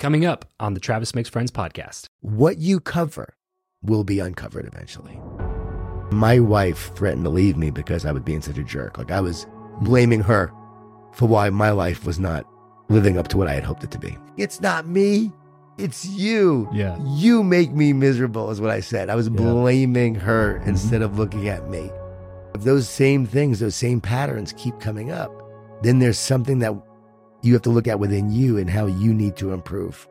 Coming 0.00 0.24
up 0.24 0.46
on 0.58 0.72
the 0.72 0.80
Travis 0.80 1.14
Makes 1.14 1.28
Friends 1.28 1.50
podcast. 1.50 2.06
What 2.22 2.56
you 2.56 2.80
cover 2.80 3.34
will 3.82 4.02
be 4.02 4.18
uncovered 4.18 4.64
eventually. 4.66 5.20
My 6.10 6.40
wife 6.40 6.90
threatened 6.94 7.24
to 7.24 7.30
leave 7.30 7.58
me 7.58 7.70
because 7.70 8.06
I 8.06 8.12
was 8.12 8.22
being 8.22 8.40
such 8.40 8.56
a 8.56 8.64
jerk. 8.64 8.96
Like 8.96 9.10
I 9.10 9.20
was 9.20 9.46
blaming 9.82 10.20
her 10.20 10.50
for 11.12 11.26
why 11.28 11.50
my 11.50 11.70
life 11.70 12.06
was 12.06 12.18
not 12.18 12.46
living 12.88 13.18
up 13.18 13.28
to 13.28 13.36
what 13.36 13.46
I 13.46 13.52
had 13.52 13.62
hoped 13.62 13.84
it 13.84 13.90
to 13.90 13.98
be. 13.98 14.16
It's 14.38 14.62
not 14.62 14.86
me. 14.86 15.32
It's 15.76 16.06
you. 16.06 16.66
Yeah. 16.72 16.98
You 17.04 17.44
make 17.44 17.70
me 17.72 17.92
miserable, 17.92 18.50
is 18.50 18.58
what 18.60 18.70
I 18.70 18.80
said. 18.80 19.10
I 19.10 19.14
was 19.16 19.28
blaming 19.28 20.14
her 20.14 20.54
Mm-hmm. 20.60 20.68
instead 20.70 21.02
of 21.02 21.18
looking 21.18 21.48
at 21.48 21.68
me. 21.68 21.90
If 22.54 22.62
those 22.62 22.88
same 22.88 23.26
things, 23.26 23.60
those 23.60 23.76
same 23.76 24.00
patterns 24.00 24.54
keep 24.56 24.80
coming 24.80 25.10
up, 25.10 25.30
then 25.82 25.98
there's 25.98 26.18
something 26.18 26.58
that 26.60 26.74
you 27.42 27.52
have 27.54 27.62
to 27.62 27.70
look 27.70 27.88
at 27.88 27.98
within 27.98 28.30
you 28.30 28.58
and 28.58 28.68
how 28.68 28.86
you 28.86 29.14
need 29.14 29.36
to 29.36 29.52
improve. 29.52 30.06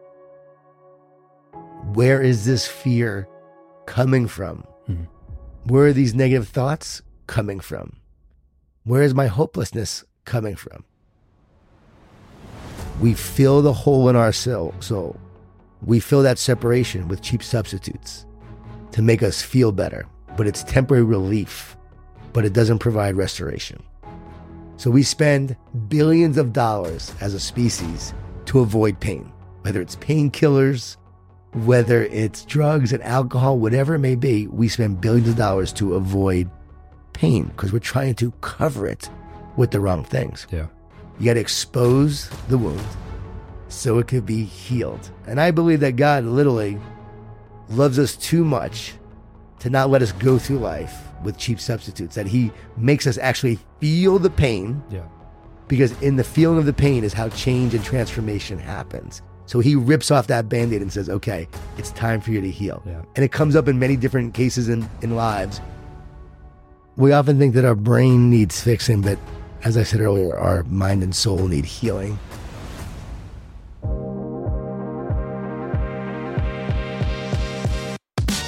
Where 1.93 2.21
is 2.21 2.45
this 2.45 2.67
fear 2.67 3.27
coming 3.85 4.27
from? 4.27 4.63
Mhm. 4.87 5.07
Where 5.65 5.87
are 5.87 5.93
these 5.93 6.15
negative 6.15 6.47
thoughts 6.47 7.01
coming 7.27 7.59
from? 7.59 7.97
Where 8.83 9.03
is 9.03 9.13
my 9.13 9.27
hopelessness 9.27 10.03
coming 10.25 10.55
from? 10.55 10.83
We 13.01 13.13
fill 13.13 13.61
the 13.61 13.73
hole 13.73 14.09
in 14.09 14.15
our 14.15 14.31
soul. 14.31 14.73
soul. 14.79 15.17
We 15.85 15.99
fill 15.99 16.23
that 16.23 16.37
separation 16.37 17.07
with 17.07 17.21
cheap 17.21 17.41
substitutes 17.41 18.25
to 18.91 19.01
make 19.01 19.23
us 19.23 19.41
feel 19.41 19.71
better, 19.71 20.05
but 20.35 20.47
it's 20.47 20.63
temporary 20.63 21.03
relief, 21.03 21.77
but 22.33 22.43
it 22.43 22.53
doesn't 22.53 22.79
provide 22.79 23.15
restoration. 23.15 23.81
So 24.79 24.89
we 24.89 25.03
spend 25.03 25.57
billions 25.89 26.37
of 26.37 26.53
dollars 26.53 27.13
as 27.19 27.33
a 27.33 27.39
species 27.39 28.13
to 28.45 28.61
avoid 28.61 28.97
pain, 29.01 29.29
whether 29.63 29.81
it's 29.81 29.97
painkillers, 29.97 30.95
whether 31.51 32.05
it's 32.05 32.45
drugs 32.45 32.93
and 32.93 33.03
alcohol, 33.03 33.59
whatever 33.59 33.95
it 33.95 33.99
may 33.99 34.15
be, 34.15 34.47
we 34.47 34.69
spend 34.69 35.01
billions 35.01 35.27
of 35.27 35.35
dollars 35.35 35.73
to 35.73 35.95
avoid 35.95 36.49
pain 37.11 37.47
because 37.47 37.73
we're 37.73 37.79
trying 37.79 38.15
to 38.15 38.31
cover 38.39 38.87
it 38.87 39.09
with 39.57 39.71
the 39.71 39.81
wrong 39.81 40.05
things. 40.05 40.47
Yeah. 40.49 40.67
You 41.19 41.25
got 41.25 41.33
to 41.33 41.41
expose 41.41 42.29
the 42.47 42.57
wound 42.57 42.79
so 43.67 43.99
it 43.99 44.07
could 44.07 44.25
be 44.25 44.45
healed. 44.45 45.11
And 45.27 45.41
I 45.41 45.51
believe 45.51 45.81
that 45.81 45.97
God 45.97 46.23
literally 46.23 46.79
loves 47.67 47.99
us 47.99 48.15
too 48.15 48.45
much 48.45 48.93
to 49.59 49.69
not 49.69 49.89
let 49.89 50.01
us 50.01 50.13
go 50.13 50.39
through 50.39 50.59
life 50.59 51.08
with 51.23 51.37
cheap 51.37 51.59
substitutes, 51.59 52.15
that 52.15 52.27
He 52.27 52.51
makes 52.77 53.05
us 53.07 53.17
actually 53.17 53.59
feel 53.79 54.19
the 54.19 54.29
pain 54.29 54.81
Yeah. 54.89 55.03
because 55.67 55.91
in 56.01 56.15
the 56.15 56.23
feeling 56.23 56.57
of 56.57 56.65
the 56.65 56.73
pain 56.73 57.03
is 57.03 57.13
how 57.13 57.29
change 57.29 57.73
and 57.73 57.83
transformation 57.83 58.57
happens. 58.59 59.21
So 59.45 59.59
He 59.59 59.75
rips 59.75 60.11
off 60.11 60.27
that 60.27 60.47
band 60.49 60.73
aid 60.73 60.81
and 60.81 60.91
says, 60.93 61.09
okay, 61.09 61.47
it's 61.77 61.91
time 61.91 62.21
for 62.21 62.31
you 62.31 62.41
to 62.41 62.49
heal. 62.51 62.83
Yeah. 62.85 63.01
And 63.15 63.25
it 63.25 63.31
comes 63.31 63.55
up 63.55 63.67
in 63.67 63.79
many 63.79 63.95
different 63.95 64.33
cases 64.33 64.69
in, 64.69 64.87
in 65.01 65.15
lives. 65.15 65.59
We 66.97 67.13
often 67.13 67.39
think 67.39 67.53
that 67.55 67.65
our 67.65 67.75
brain 67.75 68.29
needs 68.29 68.61
fixing, 68.61 69.01
but 69.01 69.17
as 69.63 69.77
I 69.77 69.83
said 69.83 70.01
earlier, 70.01 70.37
our 70.37 70.63
mind 70.63 71.01
and 71.03 71.15
soul 71.15 71.47
need 71.47 71.65
healing. 71.65 72.19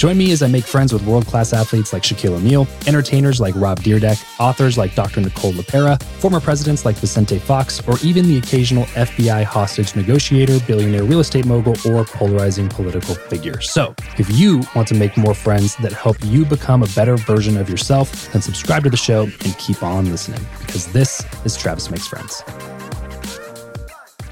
Join 0.00 0.16
me 0.16 0.32
as 0.32 0.42
I 0.42 0.46
make 0.46 0.64
friends 0.64 0.94
with 0.94 1.04
world 1.04 1.26
class 1.26 1.52
athletes 1.52 1.92
like 1.92 2.02
Shaquille 2.02 2.32
O'Neal, 2.32 2.66
entertainers 2.86 3.38
like 3.38 3.54
Rob 3.54 3.80
Dyrdek, 3.80 4.40
authors 4.40 4.78
like 4.78 4.94
Dr. 4.94 5.20
Nicole 5.20 5.52
LePera, 5.52 6.02
former 6.02 6.40
presidents 6.40 6.86
like 6.86 6.96
Vicente 6.96 7.38
Fox, 7.38 7.86
or 7.86 7.98
even 8.02 8.26
the 8.26 8.38
occasional 8.38 8.84
FBI 8.94 9.44
hostage 9.44 9.94
negotiator, 9.94 10.58
billionaire 10.66 11.04
real 11.04 11.20
estate 11.20 11.44
mogul, 11.44 11.76
or 11.84 12.06
polarizing 12.06 12.66
political 12.66 13.14
figure. 13.14 13.60
So, 13.60 13.94
if 14.16 14.26
you 14.30 14.62
want 14.74 14.88
to 14.88 14.94
make 14.94 15.18
more 15.18 15.34
friends 15.34 15.76
that 15.82 15.92
help 15.92 16.16
you 16.24 16.46
become 16.46 16.82
a 16.82 16.88
better 16.96 17.18
version 17.18 17.58
of 17.58 17.68
yourself, 17.68 18.32
then 18.32 18.40
subscribe 18.40 18.84
to 18.84 18.88
the 18.88 18.96
show 18.96 19.24
and 19.24 19.58
keep 19.58 19.82
on 19.82 20.10
listening 20.10 20.40
because 20.60 20.90
this 20.94 21.22
is 21.44 21.58
Travis 21.58 21.90
Makes 21.90 22.06
Friends. 22.06 22.40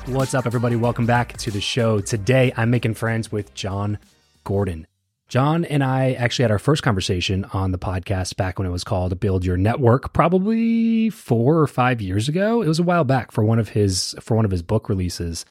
What's 0.07 0.33
up, 0.33 0.47
everybody? 0.47 0.77
Welcome 0.77 1.05
back 1.05 1.37
to 1.37 1.51
the 1.51 1.61
show. 1.61 2.01
Today, 2.01 2.55
I'm 2.57 2.71
making 2.71 2.95
friends 2.95 3.31
with 3.31 3.53
Jon 3.53 3.99
Gordon. 4.45 4.87
Jon 5.29 5.67
and 5.67 5.85
I 5.85 6.13
actually 6.15 6.45
had 6.45 6.51
our 6.51 6.59
first 6.59 6.83
conversation 6.83 7.45
on 7.53 7.71
the 7.71 7.79
podcast 7.79 8.37
back 8.37 8.59
when 8.59 8.67
it 8.67 8.71
was 8.71 8.83
called 8.83 9.21
Build 9.21 9.45
Your 9.45 9.59
Network, 9.59 10.15
probably 10.15 11.11
four 11.11 11.59
or 11.59 11.67
five 11.67 12.01
years 12.01 12.31
ago. 12.31 12.63
It 12.63 12.69
was 12.69 12.79
a 12.79 12.83
while 12.83 13.05
back 13.05 13.31
for 13.31 13.45
one 13.45 13.59
of 13.59 13.69
his 13.69 14.15
for 14.21 14.35
one 14.37 14.47
of 14.47 14.51
his 14.51 14.63
book 14.63 14.89
releases, 14.89 15.45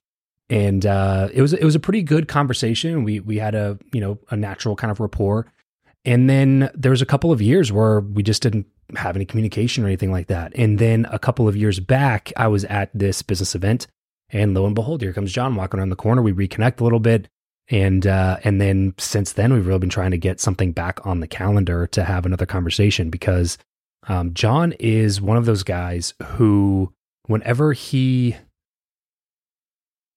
and 0.49 0.83
uh, 0.83 1.29
it 1.31 1.43
was 1.43 1.53
it 1.53 1.63
was 1.63 1.75
a 1.75 1.79
pretty 1.79 2.01
good 2.01 2.27
conversation. 2.27 3.03
We 3.03 3.19
we 3.19 3.37
had 3.37 3.53
a 3.53 3.77
you 3.93 4.01
know 4.01 4.17
a 4.31 4.35
natural 4.35 4.75
kind 4.75 4.89
of 4.89 4.99
rapport, 4.99 5.45
and 6.03 6.27
then 6.27 6.71
there 6.73 6.91
was 6.91 7.03
a 7.03 7.07
couple 7.07 7.31
of 7.31 7.39
years 7.39 7.71
where 7.71 7.99
we 7.99 8.23
just 8.23 8.41
didn't 8.41 8.65
have 8.95 9.15
any 9.15 9.25
communication 9.25 9.83
or 9.83 9.87
anything 9.87 10.11
like 10.11 10.25
that. 10.27 10.53
And 10.55 10.79
then 10.79 11.05
a 11.11 11.19
couple 11.19 11.47
of 11.47 11.55
years 11.55 11.79
back, 11.79 12.33
I 12.35 12.47
was 12.47 12.65
at 12.65 12.89
this 12.95 13.21
business 13.21 13.53
event, 13.53 13.85
and 14.31 14.55
lo 14.55 14.65
and 14.65 14.73
behold, 14.73 15.03
here 15.03 15.13
comes 15.13 15.31
Jon 15.31 15.55
walking 15.55 15.79
around 15.79 15.89
the 15.89 15.95
corner. 15.95 16.23
We 16.23 16.33
reconnect 16.33 16.81
a 16.81 16.83
little 16.83 16.99
bit 16.99 17.27
and 17.69 18.07
uh, 18.07 18.37
and 18.43 18.61
then 18.61 18.93
since 18.97 19.33
then 19.33 19.53
we've 19.53 19.67
really 19.67 19.79
been 19.79 19.89
trying 19.89 20.11
to 20.11 20.17
get 20.17 20.39
something 20.39 20.71
back 20.71 21.05
on 21.05 21.19
the 21.19 21.27
calendar 21.27 21.87
to 21.87 22.03
have 22.03 22.25
another 22.25 22.45
conversation 22.45 23.09
because 23.09 23.57
um, 24.07 24.33
Jon 24.33 24.73
is 24.79 25.21
one 25.21 25.37
of 25.37 25.45
those 25.45 25.63
guys 25.63 26.13
who 26.23 26.93
whenever 27.27 27.73
he 27.73 28.37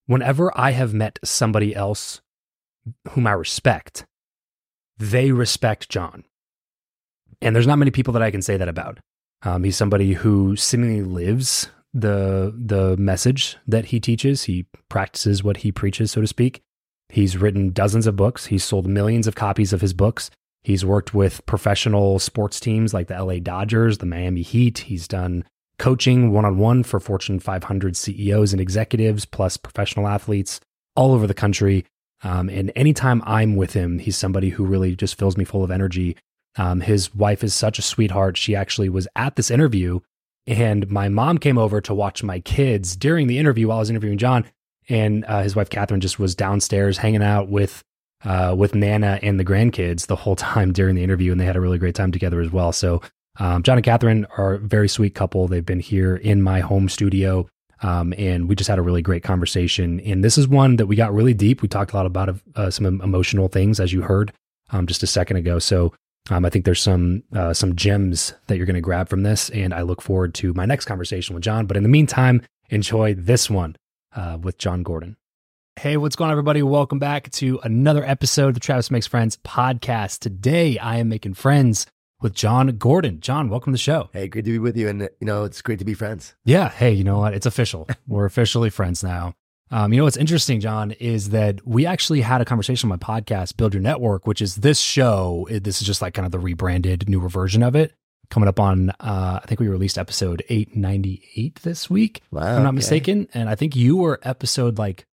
whenever 0.06 0.56
I 0.58 0.70
have 0.72 0.94
met 0.94 1.18
somebody 1.24 1.74
else 1.74 2.20
whom 3.10 3.26
I 3.26 3.32
respect, 3.32 4.06
they 4.98 5.32
respect 5.32 5.88
Jon, 5.88 6.24
and 7.42 7.54
there's 7.54 7.66
not 7.66 7.78
many 7.78 7.90
people 7.90 8.12
that 8.14 8.22
I 8.22 8.30
can 8.30 8.42
say 8.42 8.56
that 8.56 8.68
about. 8.68 9.00
Um, 9.42 9.64
he's 9.64 9.76
somebody 9.76 10.12
who 10.12 10.54
seemingly 10.56 11.02
lives 11.02 11.68
the 11.92 12.54
the 12.56 12.96
message 12.96 13.56
that 13.66 13.86
he 13.86 13.98
teaches. 13.98 14.44
He 14.44 14.66
practices 14.88 15.42
what 15.42 15.58
he 15.58 15.72
preaches, 15.72 16.12
so 16.12 16.20
to 16.20 16.26
speak. 16.26 16.62
He's 17.10 17.36
written 17.36 17.70
dozens 17.70 18.06
of 18.06 18.16
books. 18.16 18.46
He's 18.46 18.64
sold 18.64 18.86
millions 18.86 19.26
of 19.26 19.34
copies 19.34 19.72
of 19.72 19.80
his 19.80 19.92
books. 19.92 20.30
He's 20.62 20.84
worked 20.84 21.14
with 21.14 21.44
professional 21.46 22.18
sports 22.18 22.60
teams 22.60 22.92
like 22.92 23.08
the 23.08 23.22
LA 23.22 23.38
Dodgers, 23.38 23.98
the 23.98 24.06
Miami 24.06 24.42
Heat. 24.42 24.78
He's 24.78 25.08
done 25.08 25.44
coaching 25.78 26.30
one 26.30 26.44
on 26.44 26.58
one 26.58 26.82
for 26.82 27.00
Fortune 27.00 27.40
500 27.40 27.96
CEOs 27.96 28.52
and 28.52 28.60
executives, 28.60 29.24
plus 29.24 29.56
professional 29.56 30.06
athletes 30.06 30.60
all 30.94 31.12
over 31.12 31.26
the 31.26 31.34
country. 31.34 31.86
Um, 32.22 32.50
and 32.50 32.70
anytime 32.76 33.22
I'm 33.24 33.56
with 33.56 33.72
him, 33.72 33.98
he's 33.98 34.16
somebody 34.16 34.50
who 34.50 34.66
really 34.66 34.94
just 34.94 35.18
fills 35.18 35.38
me 35.38 35.44
full 35.44 35.64
of 35.64 35.70
energy. 35.70 36.16
Um, 36.56 36.82
his 36.82 37.14
wife 37.14 37.42
is 37.42 37.54
such 37.54 37.78
a 37.78 37.82
sweetheart. 37.82 38.36
She 38.36 38.54
actually 38.54 38.90
was 38.90 39.08
at 39.16 39.36
this 39.36 39.50
interview, 39.50 40.00
and 40.46 40.90
my 40.90 41.08
mom 41.08 41.38
came 41.38 41.56
over 41.56 41.80
to 41.80 41.94
watch 41.94 42.22
my 42.22 42.40
kids 42.40 42.94
during 42.94 43.26
the 43.26 43.38
interview 43.38 43.68
while 43.68 43.78
I 43.78 43.80
was 43.80 43.90
interviewing 43.90 44.18
Jon 44.18 44.44
and 44.90 45.24
uh, 45.26 45.42
his 45.42 45.56
wife 45.56 45.70
Catherine 45.70 46.00
just 46.00 46.18
was 46.18 46.34
downstairs 46.34 46.98
hanging 46.98 47.22
out 47.22 47.48
with 47.48 47.82
uh, 48.24 48.54
with 48.56 48.74
Nana 48.74 49.18
and 49.22 49.40
the 49.40 49.44
grandkids 49.44 50.06
the 50.06 50.16
whole 50.16 50.36
time 50.50 50.72
during 50.72 50.94
the 50.94 51.04
interview, 51.04 51.32
and 51.32 51.40
they 51.40 51.46
had 51.46 51.56
a 51.56 51.60
really 51.60 51.78
great 51.78 51.94
time 51.94 52.12
together 52.12 52.40
as 52.40 52.50
well. 52.50 52.72
So 52.72 53.00
um, 53.38 53.62
Jon 53.62 53.78
and 53.78 53.84
Catherine 53.84 54.26
are 54.36 54.54
a 54.54 54.58
very 54.58 54.88
sweet 54.88 55.14
couple. 55.14 55.48
They've 55.48 55.64
been 55.64 55.80
here 55.80 56.16
in 56.16 56.42
my 56.42 56.60
home 56.60 56.88
studio, 56.88 57.48
um, 57.82 58.12
and 58.18 58.48
we 58.48 58.54
just 58.54 58.68
had 58.68 58.78
a 58.78 58.82
really 58.82 59.02
great 59.02 59.22
conversation. 59.22 60.00
And 60.00 60.22
this 60.22 60.36
is 60.36 60.48
one 60.48 60.76
that 60.76 60.86
we 60.86 60.96
got 60.96 61.14
really 61.14 61.34
deep. 61.34 61.62
We 61.62 61.68
talked 61.68 61.92
a 61.92 61.96
lot 61.96 62.06
about 62.06 62.36
uh, 62.56 62.70
some 62.70 63.00
emotional 63.00 63.48
things, 63.48 63.80
as 63.80 63.92
you 63.92 64.02
heard 64.02 64.32
um, 64.70 64.86
just 64.86 65.02
a 65.02 65.08
second 65.08 65.36
ago. 65.36 65.58
So. 65.58 65.94
Um, 66.28 66.44
I 66.44 66.50
think 66.50 66.66
there's 66.66 66.82
some 66.82 67.24
uh, 67.34 67.54
some 67.54 67.74
gems 67.74 68.34
that 68.46 68.58
you're 68.58 68.66
going 68.66 68.74
to 68.74 68.82
grab 68.82 69.08
from 69.08 69.22
this, 69.22 69.48
and 69.50 69.72
I 69.72 69.80
look 69.80 70.02
forward 70.02 70.34
to 70.34 70.52
my 70.52 70.66
next 70.66 70.84
conversation 70.84 71.34
with 71.34 71.42
Jon. 71.42 71.64
But 71.64 71.78
in 71.78 71.82
the 71.82 71.88
meantime, 71.88 72.42
enjoy 72.68 73.14
this 73.14 73.48
one 73.48 73.74
uh, 74.14 74.38
with 74.40 74.58
Jon 74.58 74.82
Gordon. 74.82 75.16
Hey, 75.76 75.96
what's 75.96 76.16
going 76.16 76.26
on, 76.26 76.32
everybody? 76.32 76.62
Welcome 76.62 76.98
back 76.98 77.30
to 77.32 77.58
another 77.62 78.04
episode 78.04 78.48
of 78.48 78.54
the 78.54 78.60
Travis 78.60 78.90
Makes 78.90 79.06
Friends 79.06 79.38
podcast. 79.38 80.18
Today, 80.18 80.76
I 80.78 80.98
am 80.98 81.08
making 81.08 81.34
friends 81.34 81.86
with 82.20 82.34
Jon 82.34 82.76
Gordon. 82.76 83.20
Jon, 83.20 83.48
welcome 83.48 83.72
to 83.72 83.74
the 83.74 83.78
show. 83.78 84.10
Hey, 84.12 84.28
great 84.28 84.44
to 84.44 84.50
be 84.50 84.58
with 84.58 84.76
you. 84.76 84.88
And, 84.88 85.02
you 85.02 85.26
know, 85.26 85.44
it's 85.44 85.62
great 85.62 85.78
to 85.78 85.84
be 85.84 85.94
friends. 85.94 86.34
Yeah. 86.44 86.68
Hey, 86.68 86.92
you 86.92 87.04
know 87.04 87.18
what? 87.18 87.32
It's 87.32 87.46
official. 87.46 87.88
We're 88.06 88.26
officially 88.26 88.68
friends 88.68 89.02
now. 89.02 89.34
Um, 89.70 89.92
you 89.92 89.98
know 89.98 90.04
what's 90.04 90.16
interesting, 90.16 90.60
Jon, 90.60 90.90
is 90.92 91.30
that 91.30 91.66
we 91.66 91.86
actually 91.86 92.22
had 92.22 92.40
a 92.40 92.44
conversation 92.44 92.90
on 92.90 92.98
my 92.98 93.20
podcast, 93.20 93.56
Build 93.56 93.72
Your 93.72 93.82
Network, 93.82 94.26
which 94.26 94.42
is 94.42 94.56
this 94.56 94.80
show. 94.80 95.46
This 95.48 95.80
is 95.80 95.86
just 95.86 96.02
like 96.02 96.12
kind 96.12 96.26
of 96.26 96.32
the 96.32 96.40
rebranded, 96.40 97.08
newer 97.08 97.28
version 97.28 97.62
of 97.62 97.76
it. 97.76 97.94
Coming 98.30 98.48
up 98.48 98.60
on, 98.60 98.90
uh, 99.00 99.40
I 99.42 99.46
think 99.46 99.58
we 99.60 99.66
released 99.68 99.98
episode 99.98 100.42
898 100.48 101.60
this 101.62 101.90
week, 101.90 102.22
Wow. 102.30 102.42
if 102.42 102.46
I'm 102.46 102.62
not 102.62 102.68
okay. 102.68 102.76
mistaken. 102.76 103.28
And 103.34 103.48
I 103.48 103.56
think 103.56 103.74
you 103.74 103.96
were 103.96 104.20
episode 104.22 104.78
like 104.78 105.04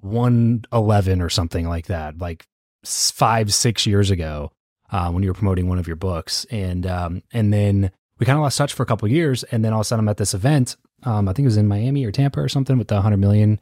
111 0.00 1.20
or 1.20 1.28
something 1.28 1.68
like 1.68 1.86
that, 1.86 2.18
like 2.18 2.46
five, 2.84 3.52
six 3.52 3.86
years 3.86 4.10
ago 4.10 4.52
uh, 4.90 5.10
when 5.10 5.22
you 5.22 5.30
were 5.30 5.34
promoting 5.34 5.68
one 5.68 5.78
of 5.78 5.86
your 5.86 5.96
books, 5.96 6.46
and 6.50 6.86
um, 6.86 7.22
and 7.32 7.52
then 7.52 7.90
we 8.18 8.26
kind 8.26 8.36
of 8.38 8.42
lost 8.42 8.56
touch 8.58 8.72
for 8.72 8.82
a 8.82 8.86
couple 8.86 9.06
of 9.06 9.12
years, 9.12 9.42
and 9.44 9.64
then 9.64 9.72
all 9.72 9.80
of 9.80 9.84
a 9.84 9.84
sudden 9.84 10.04
I'm 10.04 10.08
at 10.08 10.16
this 10.16 10.34
event. 10.34 10.76
Um, 11.02 11.28
I 11.28 11.32
think 11.32 11.44
it 11.44 11.48
was 11.48 11.56
in 11.56 11.68
Miami 11.68 12.04
or 12.04 12.12
Tampa 12.12 12.40
or 12.40 12.48
something 12.48 12.78
with 12.78 12.88
the 12.88 12.94
100 12.94 13.16
million 13.18 13.60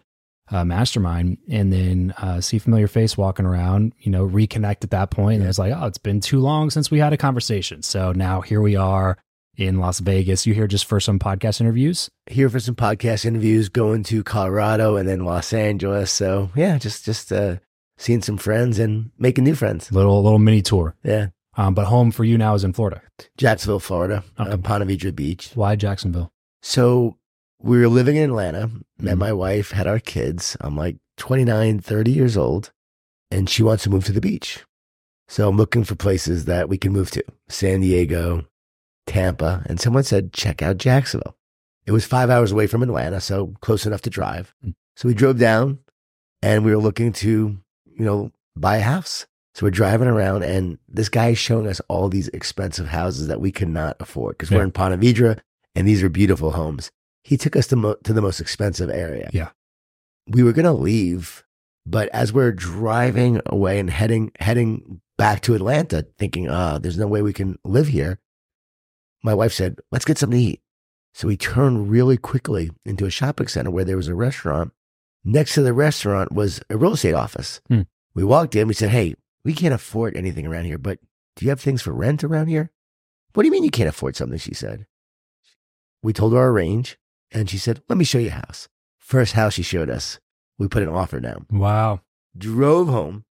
uh, 0.51 0.65
mastermind, 0.65 1.39
and 1.49 1.73
then 1.73 2.13
uh, 2.19 2.41
see 2.41 2.59
a 2.59 2.61
familiar 2.61 2.87
face 2.89 3.17
walking 3.17 3.47
around. 3.47 3.95
You 4.01 4.11
know, 4.13 4.27
reconnect 4.27 4.85
at 4.85 4.91
that 4.91 5.11
point, 5.11 5.37
and 5.37 5.43
Yeah. 5.45 5.49
it's 5.51 5.59
like, 5.59 5.73
oh, 5.77 5.87
it's 5.87 5.99
been 5.99 6.21
too 6.21 6.41
long 6.41 6.71
since 6.71 6.91
we 6.91 6.99
had 6.99 7.13
a 7.13 7.17
conversation. 7.17 7.83
So 7.83 8.13
now 8.13 8.41
here 8.41 8.61
we 8.61 8.77
are 8.77 9.17
in 9.57 9.79
Las 9.79 10.01
Vegas. 10.01 10.47
You 10.47 10.55
here 10.55 10.67
just 10.67 10.85
for 10.85 10.99
some 11.01 11.19
podcast 11.19 11.61
interviews? 11.61 12.11
Here 12.27 12.51
for 12.51 12.61
some 12.61 12.75
podcast 12.75 13.25
interviews, 13.25 13.69
going 13.69 14.03
to 14.05 14.23
Colorado 14.25 14.97
and 14.97 15.09
then 15.09 15.25
Los 15.25 15.53
Angeles. 15.53 16.11
So 16.11 16.51
yeah, 16.55 16.77
just 16.79 17.05
just 17.05 17.33
uh, 17.33 17.57
seeing 17.97 18.21
some 18.23 18.37
friends 18.37 18.79
and 18.79 19.11
making 19.19 19.45
new 19.45 19.55
friends. 19.55 19.91
Little 19.93 20.23
little 20.23 20.39
mini 20.41 20.61
tour. 20.63 20.95
Yeah, 21.05 21.29
Um, 21.57 21.73
but 21.75 21.87
home 21.87 22.11
for 22.11 22.25
you 22.25 22.37
now 22.37 22.55
is 22.55 22.65
in 22.65 22.73
Florida. 22.73 23.01
Jacksonville, 23.39 23.79
Florida, 23.81 24.25
Okay. 24.41 24.51
uh, 24.51 24.57
Ponte 24.57 24.85
Vedra 24.89 25.15
Beach. 25.15 25.53
Why 25.55 25.77
Jacksonville? 25.77 26.33
So 26.63 27.17
we 27.65 27.79
were 27.79 27.89
living 27.89 28.17
in 28.17 28.31
Atlanta, 28.31 28.71
met 28.99 29.17
Mhm. 29.17 29.19
my 29.19 29.33
wife, 29.33 29.71
had 29.73 29.87
our 29.87 29.99
kids. 29.99 30.57
I'm 30.61 30.77
like 30.77 30.97
29, 31.17 31.81
30 31.81 32.11
years 32.13 32.37
old, 32.37 32.71
and 33.31 33.49
she 33.49 33.63
wants 33.63 33.83
to 33.85 33.91
move 33.91 34.05
to 34.05 34.13
the 34.13 34.21
beach. 34.21 34.65
So 35.29 35.49
I'm 35.49 35.57
looking 35.57 35.85
for 35.85 35.95
places 35.95 36.45
that 36.45 36.69
we 36.69 36.77
can 36.77 36.93
move 36.93 37.11
to 37.13 37.25
San 37.49 37.81
Diego, 37.81 38.45
Tampa. 39.07 39.63
And 39.67 39.81
someone 39.81 40.03
said, 40.05 40.33
check 40.33 40.63
out 40.63 40.79
Jacksonville. 40.79 41.37
It 41.87 41.93
was 41.93 42.05
five 42.05 42.31
hours 42.31 42.53
away 42.53 42.67
from 42.67 42.83
Atlanta, 42.83 43.21
so 43.21 43.55
close 43.61 43.87
enough 43.87 44.03
to 44.03 44.11
drive. 44.11 44.55
Mm. 44.65 44.75
So 44.97 45.09
we 45.09 45.15
drove 45.15 45.39
down 45.39 45.79
and 46.43 46.65
we 46.65 46.71
were 46.75 46.81
looking 46.83 47.13
to, 47.13 47.59
you 47.87 48.05
know, 48.05 48.33
buy 48.57 48.77
a 48.79 48.83
house. 48.83 49.27
So 49.55 49.67
we're 49.67 49.71
driving 49.71 50.09
around 50.09 50.43
and 50.45 50.79
this 50.89 51.09
guy 51.09 51.29
is 51.29 51.39
showing 51.39 51.67
us 51.69 51.81
all 51.89 52.09
these 52.09 52.29
expensive 52.29 52.89
houses 52.89 53.29
that 53.29 53.41
we 53.41 53.53
could 53.53 53.69
not 53.69 53.97
afford 54.01 54.37
because 54.37 54.51
Yeah. 54.51 54.59
we're 54.59 54.65
in 54.65 54.73
Ponte 54.73 55.01
Vedra 55.01 55.39
and 55.75 55.87
these 55.87 56.03
are 56.03 56.09
beautiful 56.09 56.53
homes. 56.53 56.91
He 57.25 57.37
took 57.37 57.57
us 57.57 57.67
to, 57.69 57.77
mo- 57.77 57.97
to 58.05 58.13
the 58.13 58.23
most 58.23 58.41
expensive 58.41 58.91
area. 58.91 59.31
Yeah. 59.33 59.51
We 60.29 60.43
were 60.43 60.53
going 60.53 60.67
to 60.67 60.73
leave, 60.73 61.45
but 61.87 62.09
as 62.11 62.33
we're 62.33 62.53
driving 62.53 63.41
away 63.47 63.79
and 63.79 63.91
heading, 63.91 64.31
heading 64.39 65.01
back 65.17 65.41
to 65.43 65.55
Atlanta, 65.55 66.07
thinking, 66.19 66.49
ah, 66.49 66.79
there's 66.79 66.99
no 66.99 67.07
way 67.07 67.23
we 67.23 67.33
can 67.33 67.59
live 67.65 67.89
here. 67.89 68.21
My 69.23 69.35
wife 69.35 69.53
said, 69.53 69.79
let's 69.91 70.05
get 70.05 70.19
something 70.19 70.39
to 70.39 70.45
eat. 70.45 70.61
So 71.15 71.29
we 71.29 71.37
turned 71.37 71.91
really 71.91 72.19
quickly 72.19 72.71
into 72.85 73.07
a 73.07 73.11
shopping 73.11 73.47
center 73.47 73.71
where 73.71 73.85
there 73.85 73.97
was 73.97 74.09
a 74.09 74.15
restaurant. 74.15 74.73
Next 75.25 75.55
to 75.55 75.63
the 75.63 75.73
restaurant 75.73 76.33
was 76.33 76.61
a 76.69 76.77
real 76.77 76.93
estate 76.93 77.15
office. 77.15 77.61
Hmm. 77.69 77.83
We 78.15 78.25
walked 78.25 78.55
in, 78.55 78.69
we 78.69 78.75
said, 78.75 78.91
hey, 78.91 79.15
we 79.45 79.55
can't 79.55 79.75
afford 79.75 80.17
anything 80.17 80.47
around 80.47 80.67
here, 80.67 80.79
but 80.79 80.99
do 81.37 81.45
you 81.45 81.51
have 81.51 81.61
things 81.61 81.83
for 81.83 81.93
rent 81.93 82.23
around 82.23 82.49
here? 82.49 82.71
What 83.33 83.43
do 83.43 83.47
you 83.47 83.53
mean 83.53 83.65
you 83.65 83.71
can't 83.71 83.89
afford 83.89 84.17
something? 84.17 84.39
She 84.39 84.55
said. 84.55 84.87
We 86.03 86.13
told 86.13 86.33
her 86.33 86.39
our 86.39 86.53
range 86.53 86.99
and 87.35 87.51
she 87.51 87.59
said, 87.59 87.83
let 87.89 87.99
me 87.99 88.05
show 88.05 88.19
you 88.19 88.29
a 88.29 88.33
house. 88.33 88.69
First 88.99 89.35
house 89.35 89.53
she 89.55 89.63
showed 89.63 89.91
us, 89.91 90.19
we 90.59 90.69
put 90.69 90.83
an 90.83 90.89
offer 90.89 91.21
down, 91.21 91.45
Wow. 91.51 92.01
drove 92.39 92.89
home, 92.89 93.25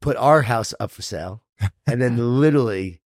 put 0.00 0.16
our 0.16 0.42
house 0.42 0.74
up 0.80 0.90
for 0.90 1.02
sale, 1.02 1.42
and 1.86 2.00
then 2.02 2.40
literally 2.40 3.00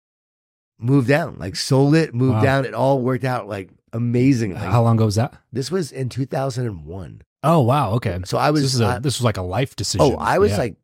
moved 0.78 1.08
down, 1.08 1.36
like 1.38 1.56
sold 1.56 1.94
it, 1.94 2.14
moved 2.14 2.34
Wow. 2.36 2.42
down. 2.42 2.64
It 2.64 2.74
all 2.74 3.00
worked 3.00 3.24
out 3.24 3.48
like 3.48 3.70
amazingly. 3.92 4.56
How 4.60 4.82
long 4.82 4.96
ago 4.96 5.06
was 5.06 5.16
that? 5.16 5.34
This 5.52 5.70
was 5.70 5.90
in 5.92 6.08
2001. 6.08 7.22
Oh 7.42 7.60
wow. 7.60 7.92
Okay. 7.92 8.18
So 8.24 8.38
I 8.38 8.48
So 8.48 8.52
was, 8.52 8.62
this 8.62 8.74
is 8.74 8.80
a, 8.80 8.86
uh, 8.86 8.98
this 9.00 9.18
was 9.18 9.24
like 9.24 9.36
a 9.36 9.42
life 9.42 9.76
decision. 9.76 10.14
oh, 10.14 10.16
I 10.18 10.38
was 10.38 10.52
Yeah. 10.52 10.58
like 10.58 10.76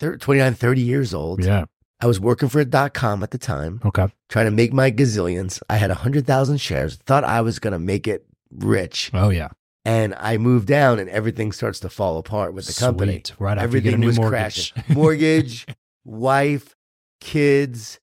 thir 0.00 0.16
29, 0.16 0.54
30 0.54 0.80
years 0.80 1.12
old. 1.14 1.44
yeah. 1.44 1.64
I 2.00 2.06
was 2.06 2.20
working 2.20 2.48
for 2.48 2.60
a 2.60 2.64
dot 2.64 2.94
com 2.94 3.22
at 3.22 3.30
the 3.32 3.38
time, 3.38 3.80
Okay. 3.84 4.06
trying 4.28 4.44
to 4.46 4.50
make 4.52 4.72
my 4.72 4.90
gazillions. 4.90 5.60
I 5.68 5.76
had 5.78 5.90
100,000 5.90 6.58
shares, 6.58 6.96
thought 7.06 7.24
I 7.24 7.40
was 7.40 7.58
going 7.58 7.72
to 7.72 7.78
make 7.78 8.06
it 8.06 8.24
rich. 8.52 9.10
Oh 9.12 9.30
yeah. 9.30 9.48
And 9.84 10.14
I 10.18 10.36
moved 10.36 10.68
down 10.68 10.98
and 10.98 11.08
everything 11.10 11.50
starts 11.50 11.80
to 11.80 11.88
fall 11.88 12.18
apart 12.18 12.52
with 12.54 12.66
the 12.66 12.74
company. 12.74 13.12
Sweet. 13.24 13.32
Right 13.38 13.58
after 13.58 13.76
you 13.76 13.80
get 13.82 13.88
a 13.90 13.92
Everything 13.94 14.00
new 14.00 14.06
was 14.08 14.16
mortgage. 14.18 14.72
crashing. 14.74 14.84
Mortgage, 14.94 15.66
wife, 16.04 16.74
kids, 17.20 17.98